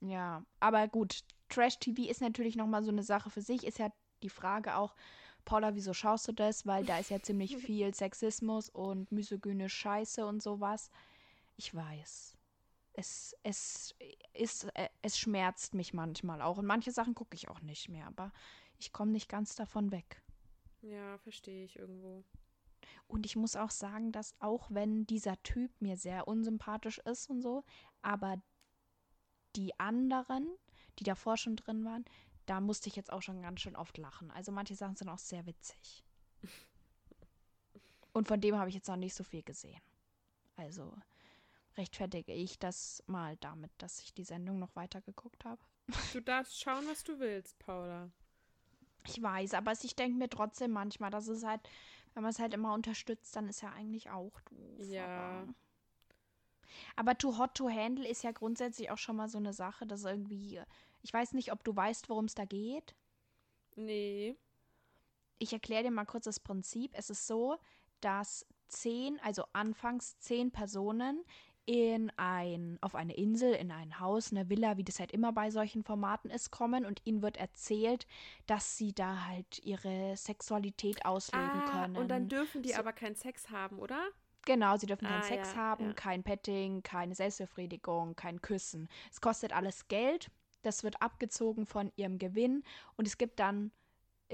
Ja, 0.00 0.44
aber 0.60 0.88
gut, 0.88 1.20
Trash-TV 1.50 2.02
ist 2.10 2.20
natürlich 2.20 2.56
nochmal 2.56 2.82
so 2.82 2.90
eine 2.90 3.02
Sache 3.02 3.30
für 3.30 3.42
sich. 3.42 3.64
Ist 3.64 3.78
ja 3.78 3.92
die 4.22 4.28
Frage 4.28 4.76
auch, 4.76 4.94
Paula, 5.44 5.74
wieso 5.74 5.92
schaust 5.92 6.28
du 6.28 6.32
das? 6.32 6.66
Weil 6.66 6.84
da 6.84 6.98
ist 6.98 7.10
ja 7.10 7.20
ziemlich 7.20 7.56
viel 7.58 7.94
Sexismus 7.94 8.68
und 8.68 9.10
misogyne 9.12 9.68
Scheiße 9.68 10.24
und 10.26 10.42
sowas. 10.42 10.90
Ich 11.56 11.74
weiß. 11.74 12.36
Es, 12.92 13.36
es, 13.42 13.94
ist, 14.34 14.64
äh, 14.74 14.88
es 15.02 15.18
schmerzt 15.18 15.74
mich 15.74 15.94
manchmal 15.94 16.42
auch. 16.42 16.58
Und 16.58 16.66
manche 16.66 16.90
Sachen 16.90 17.14
gucke 17.14 17.34
ich 17.34 17.48
auch 17.48 17.60
nicht 17.60 17.88
mehr, 17.88 18.06
aber 18.06 18.32
ich 18.78 18.92
komme 18.92 19.12
nicht 19.12 19.28
ganz 19.28 19.54
davon 19.54 19.92
weg. 19.92 20.22
Ja, 20.82 21.18
verstehe 21.18 21.64
ich 21.64 21.78
irgendwo. 21.78 22.24
Und 23.06 23.26
ich 23.26 23.36
muss 23.36 23.56
auch 23.56 23.70
sagen, 23.70 24.12
dass 24.12 24.34
auch 24.40 24.70
wenn 24.70 25.06
dieser 25.06 25.40
Typ 25.42 25.70
mir 25.80 25.96
sehr 25.96 26.28
unsympathisch 26.28 26.98
ist 26.98 27.28
und 27.28 27.42
so, 27.42 27.64
aber 28.02 28.40
die 29.56 29.78
anderen, 29.78 30.48
die 31.00 31.04
davor 31.04 31.36
schon 31.36 31.56
drin 31.56 31.84
waren, 31.84 32.04
da 32.46 32.60
musste 32.60 32.88
ich 32.88 32.96
jetzt 32.96 33.12
auch 33.12 33.22
schon 33.22 33.42
ganz 33.42 33.60
schön 33.60 33.76
oft 33.76 33.98
lachen. 33.98 34.30
Also 34.30 34.52
manche 34.52 34.74
Sachen 34.74 34.96
sind 34.96 35.08
auch 35.08 35.18
sehr 35.18 35.46
witzig. 35.46 36.04
Und 38.12 38.28
von 38.28 38.40
dem 38.40 38.56
habe 38.56 38.68
ich 38.68 38.74
jetzt 38.74 38.88
noch 38.88 38.96
nicht 38.96 39.14
so 39.14 39.24
viel 39.24 39.42
gesehen. 39.42 39.80
Also 40.56 40.92
rechtfertige 41.76 42.32
ich 42.32 42.58
das 42.58 43.02
mal 43.06 43.36
damit, 43.36 43.70
dass 43.78 44.00
ich 44.00 44.12
die 44.12 44.24
Sendung 44.24 44.58
noch 44.58 44.74
weiter 44.76 45.00
geguckt 45.00 45.44
habe. 45.44 45.62
Du 46.12 46.20
darfst 46.20 46.60
schauen, 46.60 46.84
was 46.88 47.02
du 47.02 47.18
willst, 47.18 47.58
Paula. 47.58 48.10
Ich 49.06 49.22
weiß, 49.22 49.54
aber 49.54 49.72
ich 49.72 49.96
denke 49.96 50.18
mir 50.18 50.28
trotzdem 50.28 50.72
manchmal, 50.72 51.10
dass 51.10 51.28
es 51.28 51.44
halt, 51.44 51.60
wenn 52.14 52.22
man 52.22 52.30
es 52.30 52.38
halt 52.38 52.52
immer 52.54 52.74
unterstützt, 52.74 53.34
dann 53.34 53.48
ist 53.48 53.62
ja 53.62 53.70
eigentlich 53.70 54.10
auch 54.10 54.40
doof. 54.42 54.88
Ja. 54.88 55.06
Aber, 55.06 55.54
aber 56.96 57.18
too 57.18 57.38
hot 57.38 57.54
to 57.54 57.70
handle 57.70 58.06
ist 58.06 58.22
ja 58.22 58.32
grundsätzlich 58.32 58.90
auch 58.90 58.98
schon 58.98 59.16
mal 59.16 59.28
so 59.28 59.38
eine 59.38 59.52
Sache, 59.52 59.86
dass 59.86 60.04
irgendwie, 60.04 60.60
ich 61.02 61.12
weiß 61.12 61.32
nicht, 61.32 61.52
ob 61.52 61.64
du 61.64 61.74
weißt, 61.74 62.08
worum 62.08 62.26
es 62.26 62.34
da 62.34 62.44
geht. 62.44 62.94
Nee. 63.76 64.36
Ich 65.38 65.52
erkläre 65.52 65.84
dir 65.84 65.90
mal 65.90 66.04
kurz 66.04 66.24
das 66.24 66.40
Prinzip. 66.40 66.92
Es 66.94 67.10
ist 67.10 67.26
so, 67.26 67.56
dass 68.00 68.46
zehn, 68.68 69.18
also 69.22 69.44
anfangs 69.52 70.18
zehn 70.18 70.50
Personen 70.50 71.24
in 71.66 72.10
ein, 72.16 72.78
auf 72.80 72.94
eine 72.94 73.14
Insel, 73.14 73.52
in 73.54 73.70
ein 73.70 74.00
Haus, 74.00 74.32
eine 74.32 74.48
Villa, 74.48 74.76
wie 74.76 74.82
das 74.84 74.98
halt 74.98 75.12
immer 75.12 75.32
bei 75.32 75.50
solchen 75.50 75.84
Formaten 75.84 76.30
ist, 76.30 76.50
kommen 76.50 76.84
und 76.84 77.00
ihnen 77.04 77.22
wird 77.22 77.36
erzählt, 77.36 78.06
dass 78.46 78.76
sie 78.76 78.92
da 78.92 79.26
halt 79.26 79.60
ihre 79.60 80.16
Sexualität 80.16 81.04
ausleben 81.04 81.48
Ah, 81.62 81.70
können. 81.82 81.96
und 81.96 82.08
dann 82.08 82.28
dürfen 82.28 82.62
die 82.62 82.70
So- 82.72 82.78
aber 82.80 82.92
keinen 82.92 83.14
Sex 83.14 83.50
haben, 83.50 83.78
oder? 83.78 84.08
Genau, 84.46 84.76
sie 84.78 84.86
dürfen 84.86 85.06
keinen 85.06 85.20
Ah, 85.22 85.26
Sex 85.26 85.52
ja, 85.52 85.56
haben, 85.56 85.88
ja. 85.88 85.92
kein 85.92 86.22
Petting, 86.24 86.82
keine 86.82 87.14
Selbstbefriedigung, 87.14 88.16
kein 88.16 88.40
Küssen. 88.40 88.88
Es 89.12 89.20
kostet 89.20 89.52
alles 89.52 89.86
Geld. 89.88 90.30
Das 90.62 90.84
wird 90.84 91.00
abgezogen 91.00 91.66
von 91.66 91.92
ihrem 91.96 92.18
Gewinn. 92.18 92.62
Und 92.96 93.06
es 93.06 93.18
gibt 93.18 93.40
dann, 93.40 93.72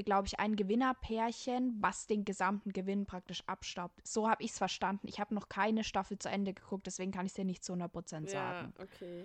glaube 0.04 0.26
ich, 0.26 0.38
ein 0.38 0.56
Gewinnerpärchen, 0.56 1.76
was 1.80 2.06
den 2.06 2.24
gesamten 2.24 2.72
Gewinn 2.72 3.06
praktisch 3.06 3.42
abstaubt. 3.46 4.06
So 4.06 4.28
habe 4.28 4.42
ich 4.42 4.50
es 4.50 4.58
verstanden. 4.58 5.08
Ich 5.08 5.20
habe 5.20 5.34
noch 5.34 5.48
keine 5.48 5.84
Staffel 5.84 6.18
zu 6.18 6.28
Ende 6.28 6.52
geguckt, 6.52 6.86
deswegen 6.86 7.12
kann 7.12 7.26
ich 7.26 7.30
es 7.30 7.36
dir 7.36 7.44
nicht 7.44 7.64
zu 7.64 7.72
100% 7.72 8.28
sagen. 8.28 8.74
Ja, 8.76 8.82
okay. 8.82 9.24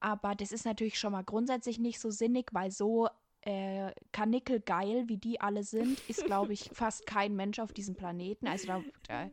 Aber 0.00 0.34
das 0.34 0.50
ist 0.50 0.64
natürlich 0.64 0.98
schon 0.98 1.12
mal 1.12 1.24
grundsätzlich 1.24 1.78
nicht 1.78 2.00
so 2.00 2.10
sinnig, 2.10 2.48
weil 2.52 2.70
so 2.70 3.08
äh, 3.42 3.92
kanickelgeil, 4.12 5.08
wie 5.08 5.18
die 5.18 5.40
alle 5.40 5.62
sind, 5.62 6.00
ist, 6.08 6.24
glaube 6.24 6.52
ich, 6.52 6.70
fast 6.72 7.06
kein 7.06 7.36
Mensch 7.36 7.58
auf 7.58 7.72
diesem 7.72 7.94
Planeten. 7.94 8.46
Also 8.46 8.66
da, 8.66 8.84
da 9.06 9.30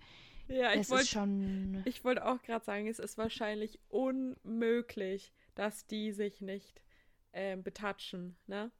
Ja, 0.47 0.73
ich 0.73 0.89
wollte 0.89 1.07
schon. 1.07 1.81
ich 1.85 2.03
wollt 2.03 2.21
auch 2.21 2.41
gerade 2.41 2.63
sagen, 2.63 2.87
es 2.87 2.99
ist 2.99 3.17
wahrscheinlich 3.17 3.79
unmöglich, 3.89 5.33
dass 5.57 5.85
die 5.87 6.11
sich 6.11 6.41
nicht 6.41 6.81
ähm, 7.33 7.63
betatschen, 7.63 8.37
ne? 8.47 8.71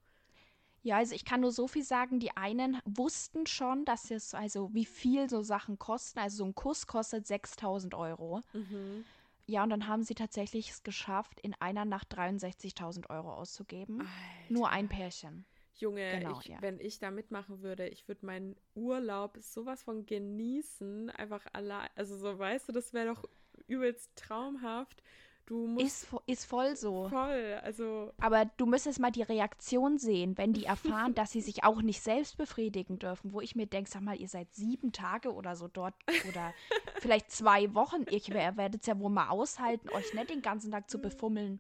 Ja, 0.84 0.98
also 0.98 1.16
ich 1.16 1.26
kann 1.26 1.42
nur 1.42 1.52
so 1.52 1.68
viel 1.68 1.84
sagen, 1.84 2.20
die 2.20 2.38
einen 2.38 2.80
wussten 2.86 3.46
schon, 3.46 3.84
dass 3.84 4.10
es, 4.10 4.34
also 4.34 4.74
wie 4.74 4.86
viel 4.86 5.30
so 5.30 5.42
Sachen 5.42 5.78
kosten. 5.80 6.20
Also 6.20 6.38
so 6.38 6.46
ein 6.46 6.56
Kuss 6.56 6.88
kostet 6.88 7.28
6000 7.28 7.94
Euro. 7.94 8.42
Mhm. 8.54 9.04
Ja, 9.48 9.64
und 9.64 9.70
dann 9.70 9.88
haben 9.88 10.04
sie 10.04 10.16
tatsächlich 10.16 10.70
es 10.70 10.84
geschafft, 10.84 11.40
in 11.40 11.54
einer 11.56 11.84
Nacht 11.84 12.14
63.000 12.16 13.10
Euro 13.10 13.34
auszugeben. 13.34 14.08
Nur 14.50 14.70
ein 14.70 14.88
Pärchen. 14.88 15.46
Junge, 15.76 16.20
Genau, 16.20 16.40
ich, 16.40 16.48
ja. 16.48 16.62
wenn 16.62 16.80
ich 16.80 17.00
da 17.00 17.12
mitmachen 17.12 17.62
würde, 17.62 17.88
ich 17.88 18.08
würde 18.08 18.26
meinen 18.26 18.56
Urlaub 18.74 19.38
sowas 19.42 19.84
von 19.84 20.06
genießen, 20.06 21.10
einfach 21.12 21.46
allein. 21.54 21.90
Also 21.96 22.18
so, 22.18 22.38
weißt 22.38 22.70
du, 22.70 22.72
das 22.72 22.94
wäre 22.94 23.14
doch 23.14 23.26
übelst 23.68 24.16
traumhaft. 24.16 25.04
Du 25.48 25.66
musst 25.66 26.04
Ist, 26.04 26.16
ist 26.26 26.46
voll 26.46 26.76
so. 26.76 27.08
voll, 27.08 27.58
also 27.64 28.12
Aber 28.20 28.46
du 28.58 28.66
müsstest 28.66 29.00
mal 29.00 29.12
die 29.12 29.22
Reaktion 29.22 29.98
sehen, 29.98 30.38
wenn 30.38 30.52
die 30.52 30.66
erfahren, 30.66 31.16
dass 31.16 31.32
sie 31.32 31.40
sich 31.40 31.64
auch 31.64 31.82
nicht 31.82 32.02
selbst 32.02 32.38
befriedigen 32.38 33.00
dürfen. 33.00 33.32
Wo 33.32 33.40
ich 33.40 33.56
mir 33.56 33.66
denke, 33.66 33.90
sag 33.90 34.02
mal, 34.02 34.20
ihr 34.20 34.28
seid 34.28 34.54
sieben 34.54 34.92
Tage 34.92 35.34
oder 35.34 35.56
so 35.56 35.70
dort 35.70 35.96
oder 36.28 36.54
vielleicht 37.00 37.32
zwei 37.32 37.74
Wochen. 37.74 38.04
Ihr 38.10 38.58
werdet 38.58 38.82
es 38.82 38.88
ja 38.88 39.00
wohl 39.00 39.10
mal 39.10 39.30
aushalten, 39.30 39.90
euch 39.92 40.14
nicht 40.14 40.30
den 40.30 40.42
ganzen 40.42 40.70
Tag 40.70 40.90
zu 40.90 41.00
befummeln. 41.00 41.60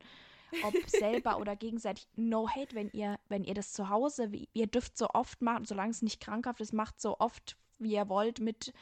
Ob 0.64 0.74
selber 0.88 1.38
oder 1.40 1.56
gegenseitig. 1.56 2.10
No 2.18 2.50
hate, 2.50 2.76
wenn 2.76 2.90
ihr, 2.92 3.18
wenn 3.30 3.46
ihr 3.46 3.54
das 3.54 3.72
zu 3.72 3.88
Hause, 3.88 4.34
wie, 4.34 4.50
ihr 4.52 4.68
dürft 4.68 4.98
so 4.98 5.08
oft 5.12 5.42
machen, 5.42 5.64
solange 5.64 5.92
es 5.92 6.02
nicht 6.02 6.20
krankhaft 6.20 6.60
ist, 6.60 6.74
macht 6.74 7.00
so 7.00 7.20
oft, 7.20 7.56
wie 7.80 7.94
ihr 7.94 8.10
wollt, 8.10 8.42
mit 8.42 8.74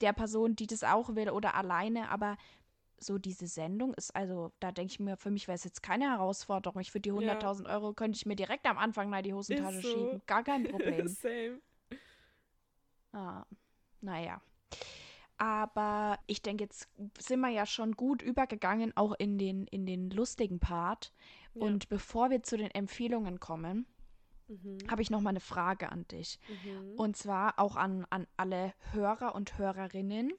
der 0.00 0.12
Person, 0.12 0.54
die 0.54 0.68
das 0.68 0.84
auch 0.84 1.16
will 1.16 1.30
oder 1.30 1.56
alleine. 1.56 2.10
Aber 2.10 2.36
so 3.02 3.18
diese 3.18 3.46
Sendung 3.46 3.94
ist, 3.94 4.14
also 4.14 4.52
da 4.60 4.72
denke 4.72 4.92
ich 4.92 5.00
mir, 5.00 5.16
für 5.16 5.30
mich 5.30 5.48
wäre 5.48 5.56
es 5.56 5.64
jetzt 5.64 5.82
keine 5.82 6.10
Herausforderung. 6.10 6.80
Ich 6.80 6.92
würde 6.94 7.10
die 7.10 7.24
Ja. 7.24 7.38
100.000 7.38 7.68
Euro, 7.68 7.94
könnte 7.94 8.16
ich 8.16 8.26
mir 8.26 8.36
direkt 8.36 8.66
am 8.66 8.78
Anfang 8.78 9.08
mal 9.10 9.22
die 9.22 9.32
Hosentasche 9.34 9.80
so. 9.80 9.88
schieben. 9.88 10.22
Gar 10.26 10.44
kein 10.44 10.64
Problem. 10.70 11.08
same. 11.08 11.60
ah, 13.12 13.44
naja. 14.00 14.40
Aber 15.38 16.18
ich 16.26 16.42
denke, 16.42 16.64
jetzt 16.64 16.88
sind 17.18 17.40
wir 17.40 17.48
ja 17.48 17.64
schon 17.64 17.92
gut 17.92 18.20
übergegangen, 18.20 18.94
auch 18.96 19.14
in 19.18 19.38
den, 19.38 19.66
in 19.68 19.86
den 19.86 20.10
lustigen 20.10 20.60
Part. 20.60 21.12
Ja. 21.54 21.62
Und 21.62 21.88
bevor 21.88 22.28
wir 22.30 22.42
zu 22.42 22.56
den 22.58 22.70
Empfehlungen 22.70 23.40
kommen, 23.40 23.86
Mhm. 24.48 24.78
habe 24.90 25.00
ich 25.00 25.10
noch 25.10 25.20
mal 25.20 25.30
eine 25.30 25.38
Frage 25.38 25.92
an 25.92 26.08
dich. 26.08 26.40
Mhm. 26.64 26.94
Und 26.98 27.16
zwar 27.16 27.60
auch 27.60 27.76
an, 27.76 28.04
an 28.10 28.26
alle 28.36 28.74
Hörer 28.90 29.36
und 29.36 29.56
Hörerinnen. 29.58 30.32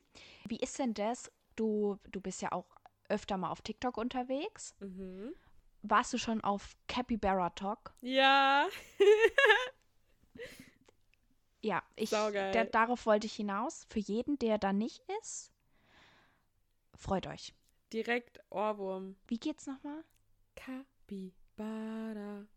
Wie 0.50 0.58
ist 0.58 0.78
denn 0.80 0.94
das? 0.94 1.32
Du, 1.56 1.98
du 2.12 2.22
bist 2.22 2.42
ja 2.42 2.52
auch 2.52 2.66
öfter 3.10 3.38
mal 3.38 3.52
auf 3.52 3.62
TikTok 3.62 3.98
unterwegs. 3.98 4.76
Mhm. 4.80 5.34
Warst 5.84 6.14
du 6.14 6.18
schon 6.18 6.42
auf 6.44 6.76
Capybara 6.88 7.50
Talk? 7.52 7.94
Ja. 8.02 8.68
Ja, 11.64 11.84
ich, 11.96 12.10
da, 12.10 12.64
darauf 12.66 13.06
wollte 13.06 13.28
ich 13.28 13.36
hinaus. 13.36 13.86
Für 13.90 14.00
jeden, 14.00 14.40
der 14.40 14.58
da 14.58 14.74
nicht 14.74 15.04
ist, 15.22 15.52
freut 16.96 17.28
euch. 17.28 17.54
Direkt 17.94 18.40
Ohrwurm. 18.50 19.16
Wie 19.28 19.38
geht's 19.38 19.68
nochmal? 19.68 20.04
Capybara. 20.56 22.48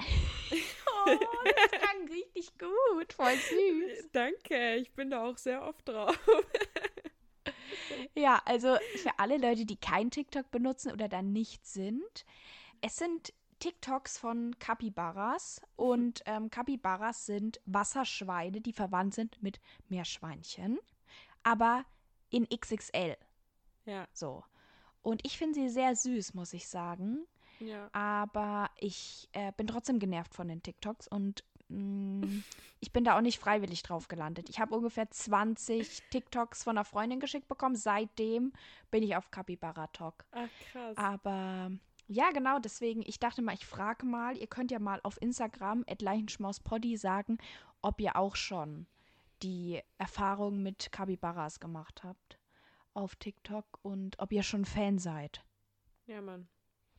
Oh, 1.08 1.18
das 1.44 1.80
klang 1.80 2.08
richtig 2.08 2.58
gut. 2.58 3.12
Voll 3.12 3.36
süß. 3.36 4.08
Danke, 4.12 4.76
ich 4.76 4.92
bin 4.92 5.10
da 5.10 5.24
auch 5.24 5.38
sehr 5.38 5.62
oft 5.62 5.88
drauf. 5.88 6.18
Ja, 8.14 8.40
also 8.44 8.76
für 8.96 9.18
alle 9.18 9.38
Leute, 9.38 9.66
die 9.66 9.76
kein 9.76 10.10
TikTok 10.10 10.50
benutzen 10.50 10.92
oder 10.92 11.08
da 11.08 11.22
nicht 11.22 11.66
sind, 11.66 12.24
es 12.80 12.96
sind 12.96 13.32
TikToks 13.58 14.18
von 14.18 14.58
Kapibaras 14.58 15.60
und 15.76 16.22
ähm, 16.26 16.50
Kapibaras 16.50 17.26
sind 17.26 17.60
Wasserschweine, 17.64 18.60
die 18.60 18.72
verwandt 18.72 19.14
sind 19.14 19.42
mit 19.42 19.60
Meerschweinchen, 19.88 20.78
aber 21.42 21.84
in 22.30 22.46
XXL. 22.48 23.16
Ja. 23.86 24.06
So. 24.12 24.44
Und 25.02 25.24
ich 25.24 25.38
finde 25.38 25.54
sie 25.54 25.68
sehr 25.68 25.94
süß, 25.94 26.34
muss 26.34 26.52
ich 26.52 26.68
sagen. 26.68 27.26
Ja. 27.60 27.88
Aber 27.92 28.70
ich 28.76 29.28
äh, 29.32 29.52
bin 29.56 29.66
trotzdem 29.66 29.98
genervt 29.98 30.34
von 30.34 30.48
den 30.48 30.62
TikToks 30.62 31.08
und 31.08 31.44
ich 31.68 32.92
bin 32.92 33.04
da 33.04 33.16
auch 33.16 33.22
nicht 33.22 33.38
freiwillig 33.38 33.82
drauf 33.82 34.08
gelandet. 34.08 34.48
Ich 34.48 34.60
habe 34.60 34.74
ungefähr 34.74 35.10
20 35.10 36.02
TikToks 36.10 36.62
von 36.62 36.76
einer 36.76 36.84
Freundin 36.84 37.18
geschickt 37.18 37.48
bekommen. 37.48 37.74
Seitdem 37.74 38.52
bin 38.90 39.02
ich 39.02 39.16
auf 39.16 39.30
Capybara 39.30 39.88
Talk. 39.88 40.24
Ach, 40.30 40.48
krass. 40.70 40.96
Aber 40.96 41.72
ja, 42.06 42.30
genau, 42.30 42.60
deswegen, 42.60 43.02
ich 43.04 43.18
dachte 43.18 43.42
mal, 43.42 43.54
ich 43.54 43.66
frage 43.66 44.06
mal, 44.06 44.36
ihr 44.36 44.46
könnt 44.46 44.70
ja 44.70 44.78
mal 44.78 45.00
auf 45.02 45.20
Instagram 45.20 45.84
Leichenschmauspoddy 45.98 46.96
sagen, 46.96 47.38
ob 47.82 48.00
ihr 48.00 48.16
auch 48.16 48.36
schon 48.36 48.86
die 49.42 49.82
Erfahrung 49.98 50.62
mit 50.62 50.92
Kabibaras 50.92 51.60
gemacht 51.60 52.04
habt 52.04 52.38
auf 52.94 53.16
TikTok 53.16 53.78
und 53.82 54.18
ob 54.18 54.32
ihr 54.32 54.42
schon 54.42 54.64
Fan 54.64 54.98
seid. 54.98 55.44
Ja, 56.06 56.22
Mann. 56.22 56.48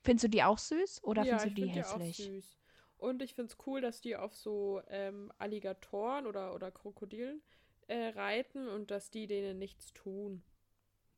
Findest 0.03 0.25
du 0.25 0.29
die 0.29 0.43
auch 0.43 0.57
süß 0.57 1.03
oder 1.03 1.23
ja, 1.23 1.39
findest 1.39 1.57
du 1.57 1.61
die 1.61 1.69
hässlich? 1.69 2.17
Die 2.17 2.23
auch 2.23 2.27
süß. 2.27 2.57
Und 2.97 3.21
ich 3.21 3.35
finde 3.35 3.51
es 3.51 3.57
cool, 3.67 3.81
dass 3.81 4.01
die 4.01 4.15
auf 4.15 4.35
so 4.35 4.81
ähm, 4.89 5.31
Alligatoren 5.37 6.25
oder, 6.25 6.53
oder 6.53 6.71
Krokodilen 6.71 7.41
äh, 7.87 8.07
reiten 8.09 8.67
und 8.67 8.91
dass 8.91 9.11
die 9.11 9.27
denen 9.27 9.59
nichts 9.59 9.93
tun. 9.93 10.41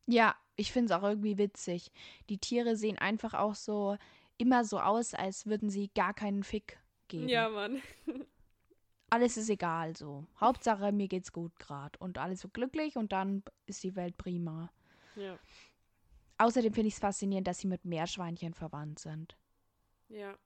Ja, 0.06 0.36
ich 0.56 0.72
finde 0.72 0.92
es 0.92 0.98
auch 1.00 1.06
irgendwie 1.06 1.38
witzig. 1.38 1.90
Die 2.28 2.38
Tiere 2.38 2.76
sehen 2.76 2.98
einfach 2.98 3.34
auch 3.34 3.54
so 3.54 3.96
immer 4.38 4.64
so 4.64 4.80
aus, 4.80 5.14
als 5.14 5.46
würden 5.46 5.70
sie 5.70 5.88
gar 5.94 6.14
keinen 6.14 6.42
Fick 6.42 6.78
geben. 7.08 7.28
Ja, 7.28 7.48
Mann. 7.48 7.80
Alles 9.10 9.36
ist 9.36 9.50
egal 9.50 9.96
so. 9.96 10.26
Hauptsache, 10.40 10.92
mir 10.92 11.08
geht's 11.08 11.32
gut 11.32 11.58
gerade 11.58 11.98
und 11.98 12.16
alles 12.16 12.42
so 12.42 12.48
glücklich 12.48 12.96
und 12.96 13.10
dann 13.10 13.42
ist 13.66 13.82
die 13.82 13.96
Welt 13.96 14.16
prima. 14.16 14.70
Ja. 15.16 15.36
Außerdem 16.38 16.72
finde 16.72 16.88
ich 16.88 16.94
es 16.94 17.00
faszinierend, 17.00 17.48
dass 17.48 17.58
sie 17.58 17.66
mit 17.66 17.84
Meerschweinchen 17.84 18.54
verwandt 18.54 19.00
sind. 19.00 19.36
Ja. 20.08 20.38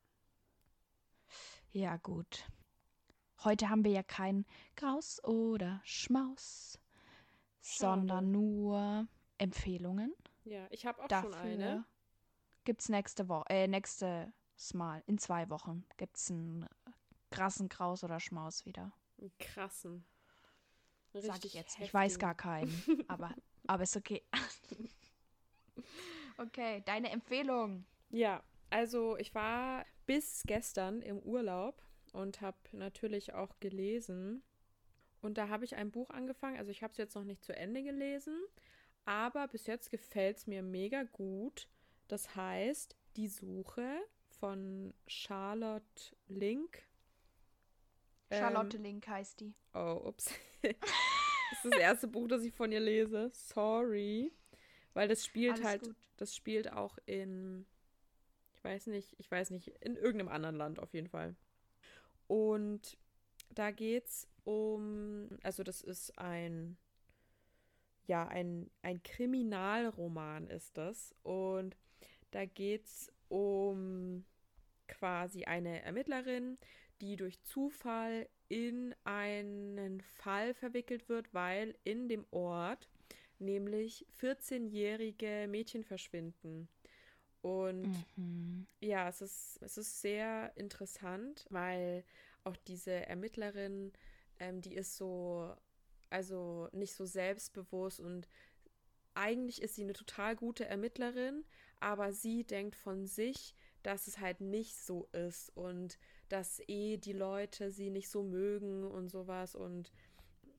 Ja, 1.75 1.97
gut. 1.97 2.49
Heute 3.43 3.69
haben 3.69 3.83
wir 3.83 3.91
ja 3.91 4.05
kein 4.05 4.47
Graus 4.77 5.23
oder 5.25 5.81
Schmaus, 5.83 6.79
Schade. 7.61 7.99
sondern 7.99 8.31
nur 8.31 9.09
Empfehlungen. 9.39 10.15
Ja, 10.45 10.69
ich 10.71 10.87
habe 10.87 11.03
auch 11.03 11.09
Dafür 11.09 11.33
schon 11.33 11.41
eine. 11.41 11.85
gibt's 12.63 12.89
nächste 12.89 13.29
Woche, 13.29 13.47
äh, 13.49 13.67
nächstes 13.67 14.73
Mal, 14.73 15.03
in 15.09 15.19
zwei 15.19 15.51
Wochen, 15.51 15.85
gibt's 15.97 16.31
einen 16.31 16.65
krassen 17.33 17.69
Graus 17.69 18.05
oder 18.05 18.21
Schmaus 18.21 18.65
wieder. 18.65 18.93
Einen 19.19 19.37
krassen. 19.41 20.07
Sag 21.13 21.45
ich 21.45 21.55
jetzt. 21.55 21.81
Ich 21.81 21.93
weiß 21.93 22.21
gar 22.21 22.37
keinen, 22.37 22.71
aber, 23.09 23.35
aber 23.67 23.83
ist 23.83 23.97
okay. 23.97 24.23
okay, 26.39 26.85
deine 26.87 27.11
Empfehlung. 27.11 27.85
Ja, 28.11 28.45
also 28.71 29.17
ich 29.17 29.35
war 29.35 29.85
bis 30.07 30.43
gestern 30.47 31.03
im 31.03 31.19
Urlaub 31.19 31.83
und 32.13 32.41
habe 32.41 32.57
natürlich 32.73 33.35
auch 33.35 33.59
gelesen. 33.61 34.43
Und 35.21 35.39
da 35.39 35.49
habe 35.49 35.65
ich 35.65 35.77
ein 35.77 35.91
Buch 35.91 36.11
angefangen. 36.11 36.59
Also 36.59 36.71
ich 36.71 36.83
habe 36.83 36.93
es 36.93 36.99
jetzt 36.99 37.15
noch 37.15 37.25
nicht 37.25 37.43
zu 37.43 37.57
Ende 37.57 37.83
gelesen, 37.83 38.39
aber 39.05 39.49
bis 39.49 39.67
jetzt 39.67 39.91
gefällt 39.91 40.39
es 40.39 40.47
mir 40.47 40.63
mega 40.63 41.05
gut. 41.05 41.69
Das 42.09 42.37
heißt, 42.37 42.97
Die 43.17 43.29
Suche 43.29 44.01
von 44.41 44.93
Charlotte 45.07 46.17
Link. 46.27 46.83
Charlotte 48.31 48.77
Link 48.77 49.07
heißt 49.07 49.41
die. 49.41 49.55
Oh, 49.73 50.03
ups. 50.05 50.31
das 50.63 50.73
ist 50.73 51.65
das 51.65 51.79
erste 51.79 52.09
Buch, 52.09 52.27
das 52.29 52.43
ich 52.43 52.53
von 52.53 52.73
ihr 52.73 52.81
lese. 52.81 53.31
Sorry. 53.33 54.33
Weil 54.93 55.09
das 55.09 55.25
spielt 55.25 55.55
Alles 55.55 55.65
halt, 55.65 55.83
gut. 55.83 55.97
das 56.17 56.35
spielt 56.35 56.73
auch 56.73 56.99
in, 57.07 57.67
weiß 58.65 58.87
nicht, 58.89 59.15
ich 59.19 59.31
weiß 59.31 59.51
nicht, 59.51 59.69
in 59.81 59.97
irgendeinem 59.97 60.29
anderen 60.29 60.57
Land 60.57 60.79
auf 60.79 60.95
jeden 60.95 61.09
Fall. 61.09 61.37
Und 62.27 62.97
da 63.51 63.71
geht's 63.71 64.27
um, 64.45 65.29
also 65.43 65.63
das 65.63 65.81
ist 65.81 66.19
ein, 66.19 66.77
ja, 68.07 68.27
ein, 68.27 68.71
ein 68.83 69.03
Kriminalroman 69.03 70.49
ist 70.49 70.77
das. 70.77 71.15
Und 71.23 71.77
da 72.31 72.45
geht's 72.47 73.13
um 73.29 74.25
quasi 74.89 75.45
eine 75.45 75.83
Ermittlerin, 75.83 76.59
die 77.01 77.17
durch 77.17 77.43
Zufall 77.43 78.29
in 78.49 78.95
einen 79.05 80.01
Fall 80.01 80.55
verwickelt 80.55 81.09
wird, 81.09 81.33
weil 81.33 81.77
in 81.85 82.09
dem 82.09 82.25
Ort 82.31 82.89
nämlich 83.39 84.07
14-jährige 84.21 85.47
Mädchen 85.49 85.85
verschwinden. 85.85 86.69
Und 87.45 88.07
Mhm. 88.17 88.67
ja, 88.81 89.09
es 89.09 89.21
ist, 89.23 89.59
es 89.63 89.79
ist 89.79 90.01
sehr 90.01 90.53
interessant, 90.57 91.47
weil 91.51 92.05
auch 92.45 92.57
diese 92.57 92.93
Ermittlerin, 93.07 93.93
ähm, 94.41 94.61
die 94.63 94.75
ist 94.75 94.97
so, 94.97 95.55
also 96.11 96.69
nicht 96.73 96.95
so 96.95 97.07
selbstbewusst 97.07 98.01
und 98.01 98.29
eigentlich 99.15 99.63
ist 99.63 99.77
sie 99.77 99.83
eine 99.85 99.93
total 99.95 100.37
gute 100.37 100.67
Ermittlerin, 100.67 101.45
aber 101.81 102.13
sie 102.13 102.45
denkt 102.45 102.77
von 102.77 103.07
sich, 103.07 103.55
dass 103.83 104.07
es 104.09 104.19
halt 104.19 104.41
nicht 104.41 104.77
so 104.77 105.09
ist 105.13 105.51
und 105.57 105.99
dass 106.29 106.61
eh 106.69 106.97
die 106.97 107.13
Leute 107.13 107.71
sie 107.71 107.91
nicht 107.91 108.09
so 108.11 108.23
mögen 108.23 108.85
und 108.85 109.09
sowas 109.11 109.55
und 109.55 109.93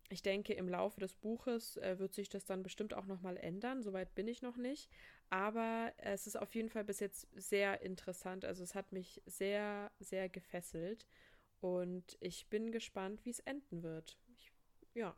ich 0.10 0.22
denke, 0.22 0.53
im 0.53 0.70
Laufe 0.70 0.99
des 0.99 1.16
Buches 1.16 1.78
äh, 1.78 1.97
wird 1.97 2.14
sich 2.14 2.30
das 2.30 2.45
dann 2.45 2.64
bestimmt 2.64 2.93
auch 2.93 3.06
nochmal 3.06 3.38
ändern. 3.38 3.82
Soweit 3.82 4.14
bin 4.14 4.28
ich 4.28 4.41
noch 4.41 4.58
nicht. 4.58 4.89
Aber 5.30 5.91
es 5.97 6.28
ist 6.28 6.38
auf 6.38 6.53
jeden 6.53 6.70
Fall 6.70 6.84
bis 6.84 6.99
jetzt 6.99 7.28
sehr 7.34 7.82
interessant. 7.82 8.45
Also 8.45 8.64
es 8.64 8.76
hat 8.76 8.91
mich 8.91 9.22
sehr, 9.26 9.91
sehr 9.99 10.30
gefesselt. 10.30 11.08
Und 11.60 12.18
ich 12.20 12.47
bin 12.47 12.72
gespannt, 12.72 13.26
wie 13.26 13.32
es 13.32 13.39
enden 13.39 13.82
wird. 13.82 14.18
Ich, 14.38 14.51
ja. 14.93 15.16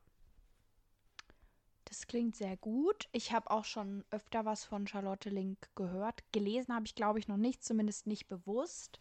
Das 1.84 2.08
klingt 2.08 2.36
sehr 2.36 2.56
gut. 2.58 3.10
Ich 3.12 3.34
habe 3.34 3.52
auch 3.52 3.66
schon 3.66 4.06
öfter 4.12 4.46
was 4.46 4.64
von 4.64 4.88
Charlotte 4.88 5.30
Link 5.30 5.70
gehört. 5.76 6.24
Gelesen 6.32 6.74
habe 6.74 6.86
ich, 6.86 6.96
glaube 6.96 7.20
ich, 7.20 7.28
noch 7.28 7.38
nicht, 7.38 7.64
zumindest 7.64 8.08
nicht 8.08 8.28
bewusst. 8.28 9.00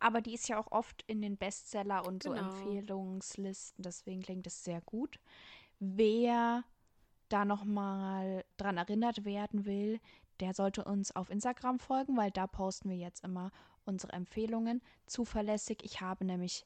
Aber 0.00 0.20
die 0.20 0.34
ist 0.34 0.48
ja 0.48 0.58
auch 0.58 0.70
oft 0.70 1.02
in 1.06 1.22
den 1.22 1.36
Bestseller 1.36 2.06
und 2.06 2.22
so 2.22 2.30
Genau. 2.30 2.48
Empfehlungslisten. 2.48 3.82
Deswegen 3.82 4.22
klingt 4.22 4.46
es 4.46 4.64
sehr 4.64 4.80
gut. 4.80 5.18
Wer 5.80 6.64
da 7.28 7.44
nochmal 7.44 8.44
dran 8.56 8.78
erinnert 8.78 9.24
werden 9.24 9.64
will, 9.64 10.00
der 10.40 10.54
sollte 10.54 10.84
uns 10.84 11.14
auf 11.14 11.30
Instagram 11.30 11.78
folgen, 11.78 12.16
weil 12.16 12.30
da 12.30 12.46
posten 12.46 12.90
wir 12.90 12.96
jetzt 12.96 13.24
immer 13.24 13.50
unsere 13.84 14.12
Empfehlungen 14.12 14.82
zuverlässig. 15.06 15.78
Ich 15.82 16.00
habe 16.00 16.24
nämlich 16.24 16.64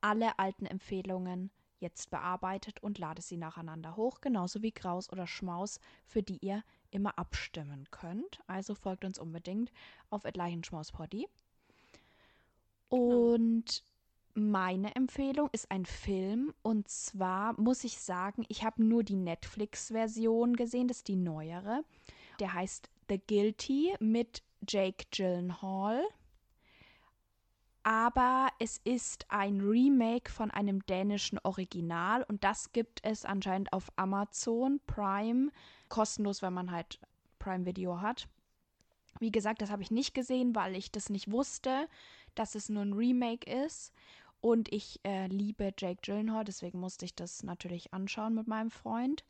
alle 0.00 0.38
alten 0.38 0.66
Empfehlungen 0.66 1.50
jetzt 1.78 2.10
bearbeitet 2.10 2.82
und 2.82 2.98
lade 2.98 3.22
sie 3.22 3.36
nacheinander 3.36 3.96
hoch, 3.96 4.20
genauso 4.20 4.62
wie 4.62 4.72
Graus 4.72 5.10
oder 5.10 5.26
Schmaus, 5.26 5.80
für 6.06 6.22
die 6.22 6.38
ihr 6.38 6.62
immer 6.90 7.18
abstimmen 7.18 7.86
könnt. 7.90 8.40
Also 8.46 8.74
folgt 8.74 9.04
uns 9.04 9.18
unbedingt 9.18 9.72
auf 10.10 10.24
Leichenschmauspoddy. 10.24 11.28
Und 12.94 13.82
meine 14.34 14.94
Empfehlung 14.94 15.48
ist 15.50 15.68
ein 15.68 15.84
Film 15.84 16.54
und 16.62 16.86
zwar 16.86 17.60
muss 17.60 17.82
ich 17.82 17.98
sagen, 17.98 18.44
ich 18.48 18.62
habe 18.62 18.84
nur 18.84 19.02
die 19.02 19.16
Netflix-Version 19.16 20.54
gesehen, 20.54 20.86
das 20.86 20.98
ist 20.98 21.08
die 21.08 21.16
neuere. 21.16 21.82
Der 22.38 22.54
heißt 22.54 22.88
The 23.08 23.18
Guilty 23.18 23.96
mit 23.98 24.44
Jake 24.68 25.06
Gyllenhaal. 25.10 26.04
Aber 27.82 28.46
es 28.60 28.80
ist 28.84 29.26
ein 29.28 29.60
Remake 29.60 30.30
von 30.30 30.52
einem 30.52 30.86
dänischen 30.86 31.40
Original 31.42 32.22
und 32.28 32.44
das 32.44 32.72
gibt 32.72 33.00
es 33.02 33.24
anscheinend 33.24 33.72
auf 33.72 33.90
Amazon 33.96 34.78
Prime 34.86 35.50
kostenlos, 35.88 36.42
wenn 36.42 36.52
man 36.52 36.70
halt 36.70 37.00
Prime 37.40 37.66
Video 37.66 38.00
hat. 38.00 38.28
Wie 39.20 39.30
gesagt, 39.30 39.62
das 39.62 39.70
habe 39.70 39.82
ich 39.82 39.90
nicht 39.90 40.14
gesehen, 40.14 40.54
weil 40.54 40.74
ich 40.76 40.90
das 40.90 41.08
nicht 41.08 41.30
wusste, 41.30 41.88
dass 42.34 42.54
es 42.54 42.68
nur 42.68 42.82
ein 42.82 42.92
Remake 42.92 43.50
ist. 43.50 43.92
Und 44.40 44.72
ich 44.72 45.00
äh, 45.04 45.26
liebe 45.28 45.72
Jake 45.78 46.00
Gyllenhaal, 46.02 46.44
deswegen 46.44 46.78
musste 46.78 47.06
ich 47.06 47.14
das 47.14 47.42
natürlich 47.42 47.94
anschauen 47.94 48.34
mit 48.34 48.46
meinem 48.46 48.70
Freund. 48.70 49.24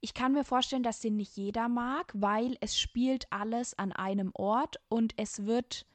Ich 0.00 0.14
kann 0.14 0.32
mir 0.32 0.44
vorstellen, 0.44 0.82
dass 0.82 1.00
den 1.00 1.16
nicht 1.16 1.36
jeder 1.36 1.68
mag, 1.68 2.12
weil 2.14 2.56
es 2.60 2.78
spielt 2.78 3.26
alles 3.30 3.76
an 3.78 3.90
einem 3.90 4.30
Ort 4.34 4.76
und 4.88 5.14
es 5.16 5.46
wird, 5.46 5.86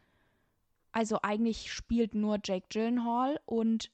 also 0.91 1.19
eigentlich 1.21 1.71
spielt 1.71 2.15
nur 2.15 2.39
Jake 2.43 2.65
Gyllenhaal 2.69 3.39
und 3.45 3.91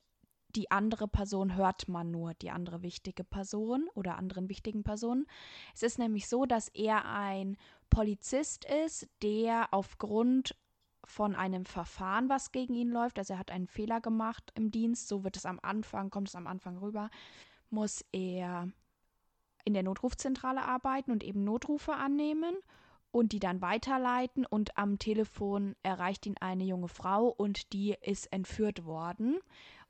die 0.55 0.71
andere 0.71 1.07
Person 1.07 1.55
hört 1.55 1.87
man 1.87 2.11
nur, 2.11 2.33
die 2.35 2.49
andere 2.49 2.81
wichtige 2.81 3.23
Person 3.23 3.89
oder 3.93 4.17
anderen 4.17 4.49
wichtigen 4.49 4.83
Personen. 4.83 5.27
Es 5.73 5.83
ist 5.83 5.99
nämlich 5.99 6.27
so, 6.27 6.45
dass 6.45 6.69
er 6.69 7.05
ein 7.05 7.57
Polizist 7.89 8.65
ist, 8.85 9.07
der 9.21 9.73
aufgrund 9.73 10.55
von 11.05 11.35
einem 11.35 11.65
Verfahren, 11.65 12.29
was 12.29 12.51
gegen 12.51 12.75
ihn 12.75 12.89
läuft, 12.89 13.19
also 13.19 13.33
er 13.33 13.39
hat 13.39 13.51
einen 13.51 13.67
Fehler 13.67 14.01
gemacht 14.01 14.51
im 14.55 14.71
Dienst, 14.71 15.07
so 15.07 15.23
wird 15.23 15.37
es 15.37 15.45
am 15.45 15.59
Anfang, 15.61 16.09
kommt 16.09 16.29
es 16.29 16.35
am 16.35 16.47
Anfang 16.47 16.77
rüber, 16.77 17.09
muss 17.69 18.03
er 18.11 18.69
in 19.65 19.73
der 19.73 19.83
Notrufzentrale 19.83 20.61
arbeiten 20.61 21.11
und 21.11 21.23
eben 21.23 21.43
Notrufe 21.43 21.93
annehmen 21.93 22.55
und 23.11 23.31
die 23.31 23.39
dann 23.39 23.61
weiterleiten. 23.61 24.45
Und 24.45 24.77
am 24.77 24.99
Telefon 24.99 25.75
erreicht 25.83 26.25
ihn 26.25 26.35
eine 26.39 26.63
junge 26.63 26.87
Frau 26.87 27.27
und 27.27 27.73
die 27.73 27.95
ist 28.01 28.31
entführt 28.31 28.85
worden 28.85 29.39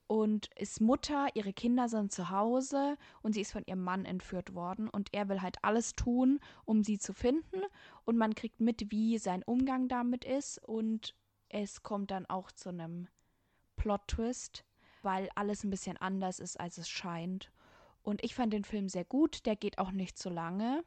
und 0.07 0.49
ist 0.55 0.81
Mutter, 0.81 1.27
ihre 1.33 1.53
Kinder 1.53 1.89
sind 1.89 2.11
zu 2.11 2.29
Hause 2.29 2.97
und 3.21 3.33
sie 3.33 3.41
ist 3.41 3.51
von 3.51 3.65
ihrem 3.65 3.83
Mann 3.83 4.05
entführt 4.05 4.53
worden 4.53 4.89
und 4.89 5.09
er 5.13 5.29
will 5.29 5.41
halt 5.41 5.57
alles 5.63 5.95
tun, 5.95 6.39
um 6.65 6.83
sie 6.83 6.99
zu 6.99 7.13
finden 7.13 7.61
und 8.03 8.17
man 8.17 8.35
kriegt 8.35 8.59
mit, 8.59 8.91
wie 8.91 9.17
sein 9.17 9.43
Umgang 9.43 9.87
damit 9.87 10.23
ist 10.25 10.59
und 10.63 11.15
es 11.49 11.83
kommt 11.83 12.11
dann 12.11 12.25
auch 12.25 12.51
zu 12.51 12.69
einem 12.69 13.07
Plot-Twist, 13.77 14.65
weil 15.01 15.29
alles 15.35 15.63
ein 15.63 15.69
bisschen 15.69 15.97
anders 15.97 16.39
ist, 16.39 16.59
als 16.59 16.77
es 16.77 16.89
scheint. 16.89 17.51
Und 18.01 18.23
ich 18.23 18.35
fand 18.35 18.53
den 18.53 18.63
Film 18.63 18.89
sehr 18.89 19.05
gut, 19.05 19.45
der 19.45 19.55
geht 19.55 19.77
auch 19.77 19.91
nicht 19.91 20.17
so 20.17 20.29
lange. 20.29 20.83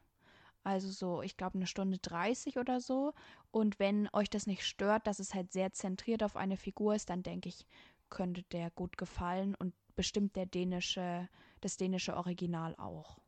Also 0.63 0.89
so, 0.89 1.21
ich 1.21 1.37
glaube, 1.37 1.57
eine 1.57 1.67
Stunde 1.67 1.97
30 1.97 2.57
oder 2.57 2.79
so. 2.81 3.13
Und 3.51 3.79
wenn 3.79 4.09
euch 4.13 4.29
das 4.29 4.47
nicht 4.47 4.65
stört, 4.65 5.07
dass 5.07 5.19
es 5.19 5.33
halt 5.33 5.51
sehr 5.51 5.71
zentriert 5.71 6.23
auf 6.23 6.35
eine 6.35 6.57
Figur 6.57 6.95
ist, 6.95 7.09
dann 7.09 7.23
denke 7.23 7.49
ich, 7.49 7.65
könnte 8.09 8.43
der 8.43 8.71
gut 8.71 8.97
gefallen 8.97 9.55
und 9.55 9.73
bestimmt 9.95 10.35
der 10.35 10.45
dänische, 10.45 11.27
das 11.61 11.77
dänische 11.77 12.15
Original 12.15 12.75
auch. 12.77 13.19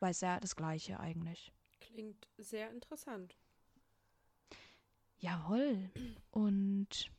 Weil 0.00 0.12
es 0.12 0.20
ja 0.20 0.40
das 0.40 0.56
gleiche 0.56 0.98
eigentlich. 1.00 1.52
Klingt 1.80 2.28
sehr 2.38 2.70
interessant. 2.70 3.36
Jawohl. 5.18 5.90
Und 6.30 7.10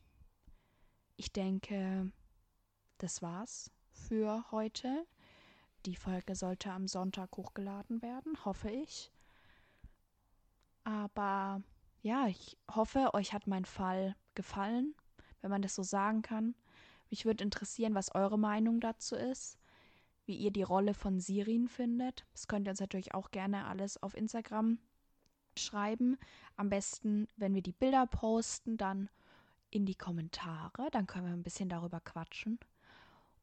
ich 1.16 1.32
denke, 1.32 2.12
das 2.98 3.22
war's 3.22 3.70
für 3.92 4.44
heute. 4.50 5.06
Die 5.86 5.96
Folge 5.96 6.34
sollte 6.34 6.70
am 6.70 6.88
Sonntag 6.88 7.36
hochgeladen 7.36 8.02
werden, 8.02 8.44
hoffe 8.44 8.70
ich. 8.70 9.12
Aber 10.82 11.62
ja, 12.02 12.26
ich 12.26 12.56
hoffe, 12.70 13.12
euch 13.14 13.32
hat 13.32 13.46
mein 13.46 13.64
Fall 13.64 14.16
gefallen, 14.34 14.94
wenn 15.40 15.50
man 15.50 15.62
das 15.62 15.74
so 15.74 15.82
sagen 15.82 16.22
kann. 16.22 16.54
Mich 17.14 17.26
würde 17.26 17.44
interessieren, 17.44 17.94
was 17.94 18.12
eure 18.12 18.36
Meinung 18.36 18.80
dazu 18.80 19.14
ist, 19.14 19.56
wie 20.26 20.34
ihr 20.34 20.50
die 20.50 20.64
Rolle 20.64 20.94
von 20.94 21.20
Sirin 21.20 21.68
findet. 21.68 22.26
Das 22.32 22.48
könnt 22.48 22.66
ihr 22.66 22.70
uns 22.72 22.80
natürlich 22.80 23.14
auch 23.14 23.30
gerne 23.30 23.66
alles 23.66 24.02
auf 24.02 24.16
Instagram 24.16 24.80
schreiben. 25.56 26.18
Am 26.56 26.70
besten, 26.70 27.28
wenn 27.36 27.54
wir 27.54 27.62
die 27.62 27.70
Bilder 27.70 28.08
posten, 28.08 28.76
dann 28.76 29.08
in 29.70 29.86
die 29.86 29.94
Kommentare. 29.94 30.90
Dann 30.90 31.06
können 31.06 31.26
wir 31.26 31.32
ein 31.32 31.44
bisschen 31.44 31.68
darüber 31.68 32.00
quatschen. 32.00 32.58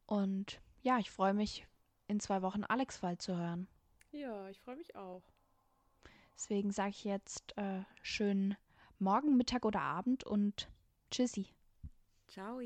Und 0.04 0.60
ja, 0.82 0.98
ich 0.98 1.10
freue 1.10 1.32
mich, 1.32 1.66
in 2.08 2.20
zwei 2.20 2.42
Wochen 2.42 2.64
Alex 2.64 2.98
Fall 2.98 3.16
zu 3.16 3.34
hören. 3.38 3.68
Ja, 4.10 4.50
ich 4.50 4.60
freue 4.60 4.76
mich 4.76 4.94
auch. 4.96 5.22
Deswegen 6.34 6.72
sage 6.72 6.90
ich 6.90 7.04
jetzt 7.04 7.56
äh, 7.56 7.84
schönen 8.02 8.54
Morgen, 8.98 9.38
Mittag 9.38 9.64
oder 9.64 9.80
Abend 9.80 10.24
und 10.24 10.68
tschüssi. 11.10 11.46
Ciao. 12.28 12.60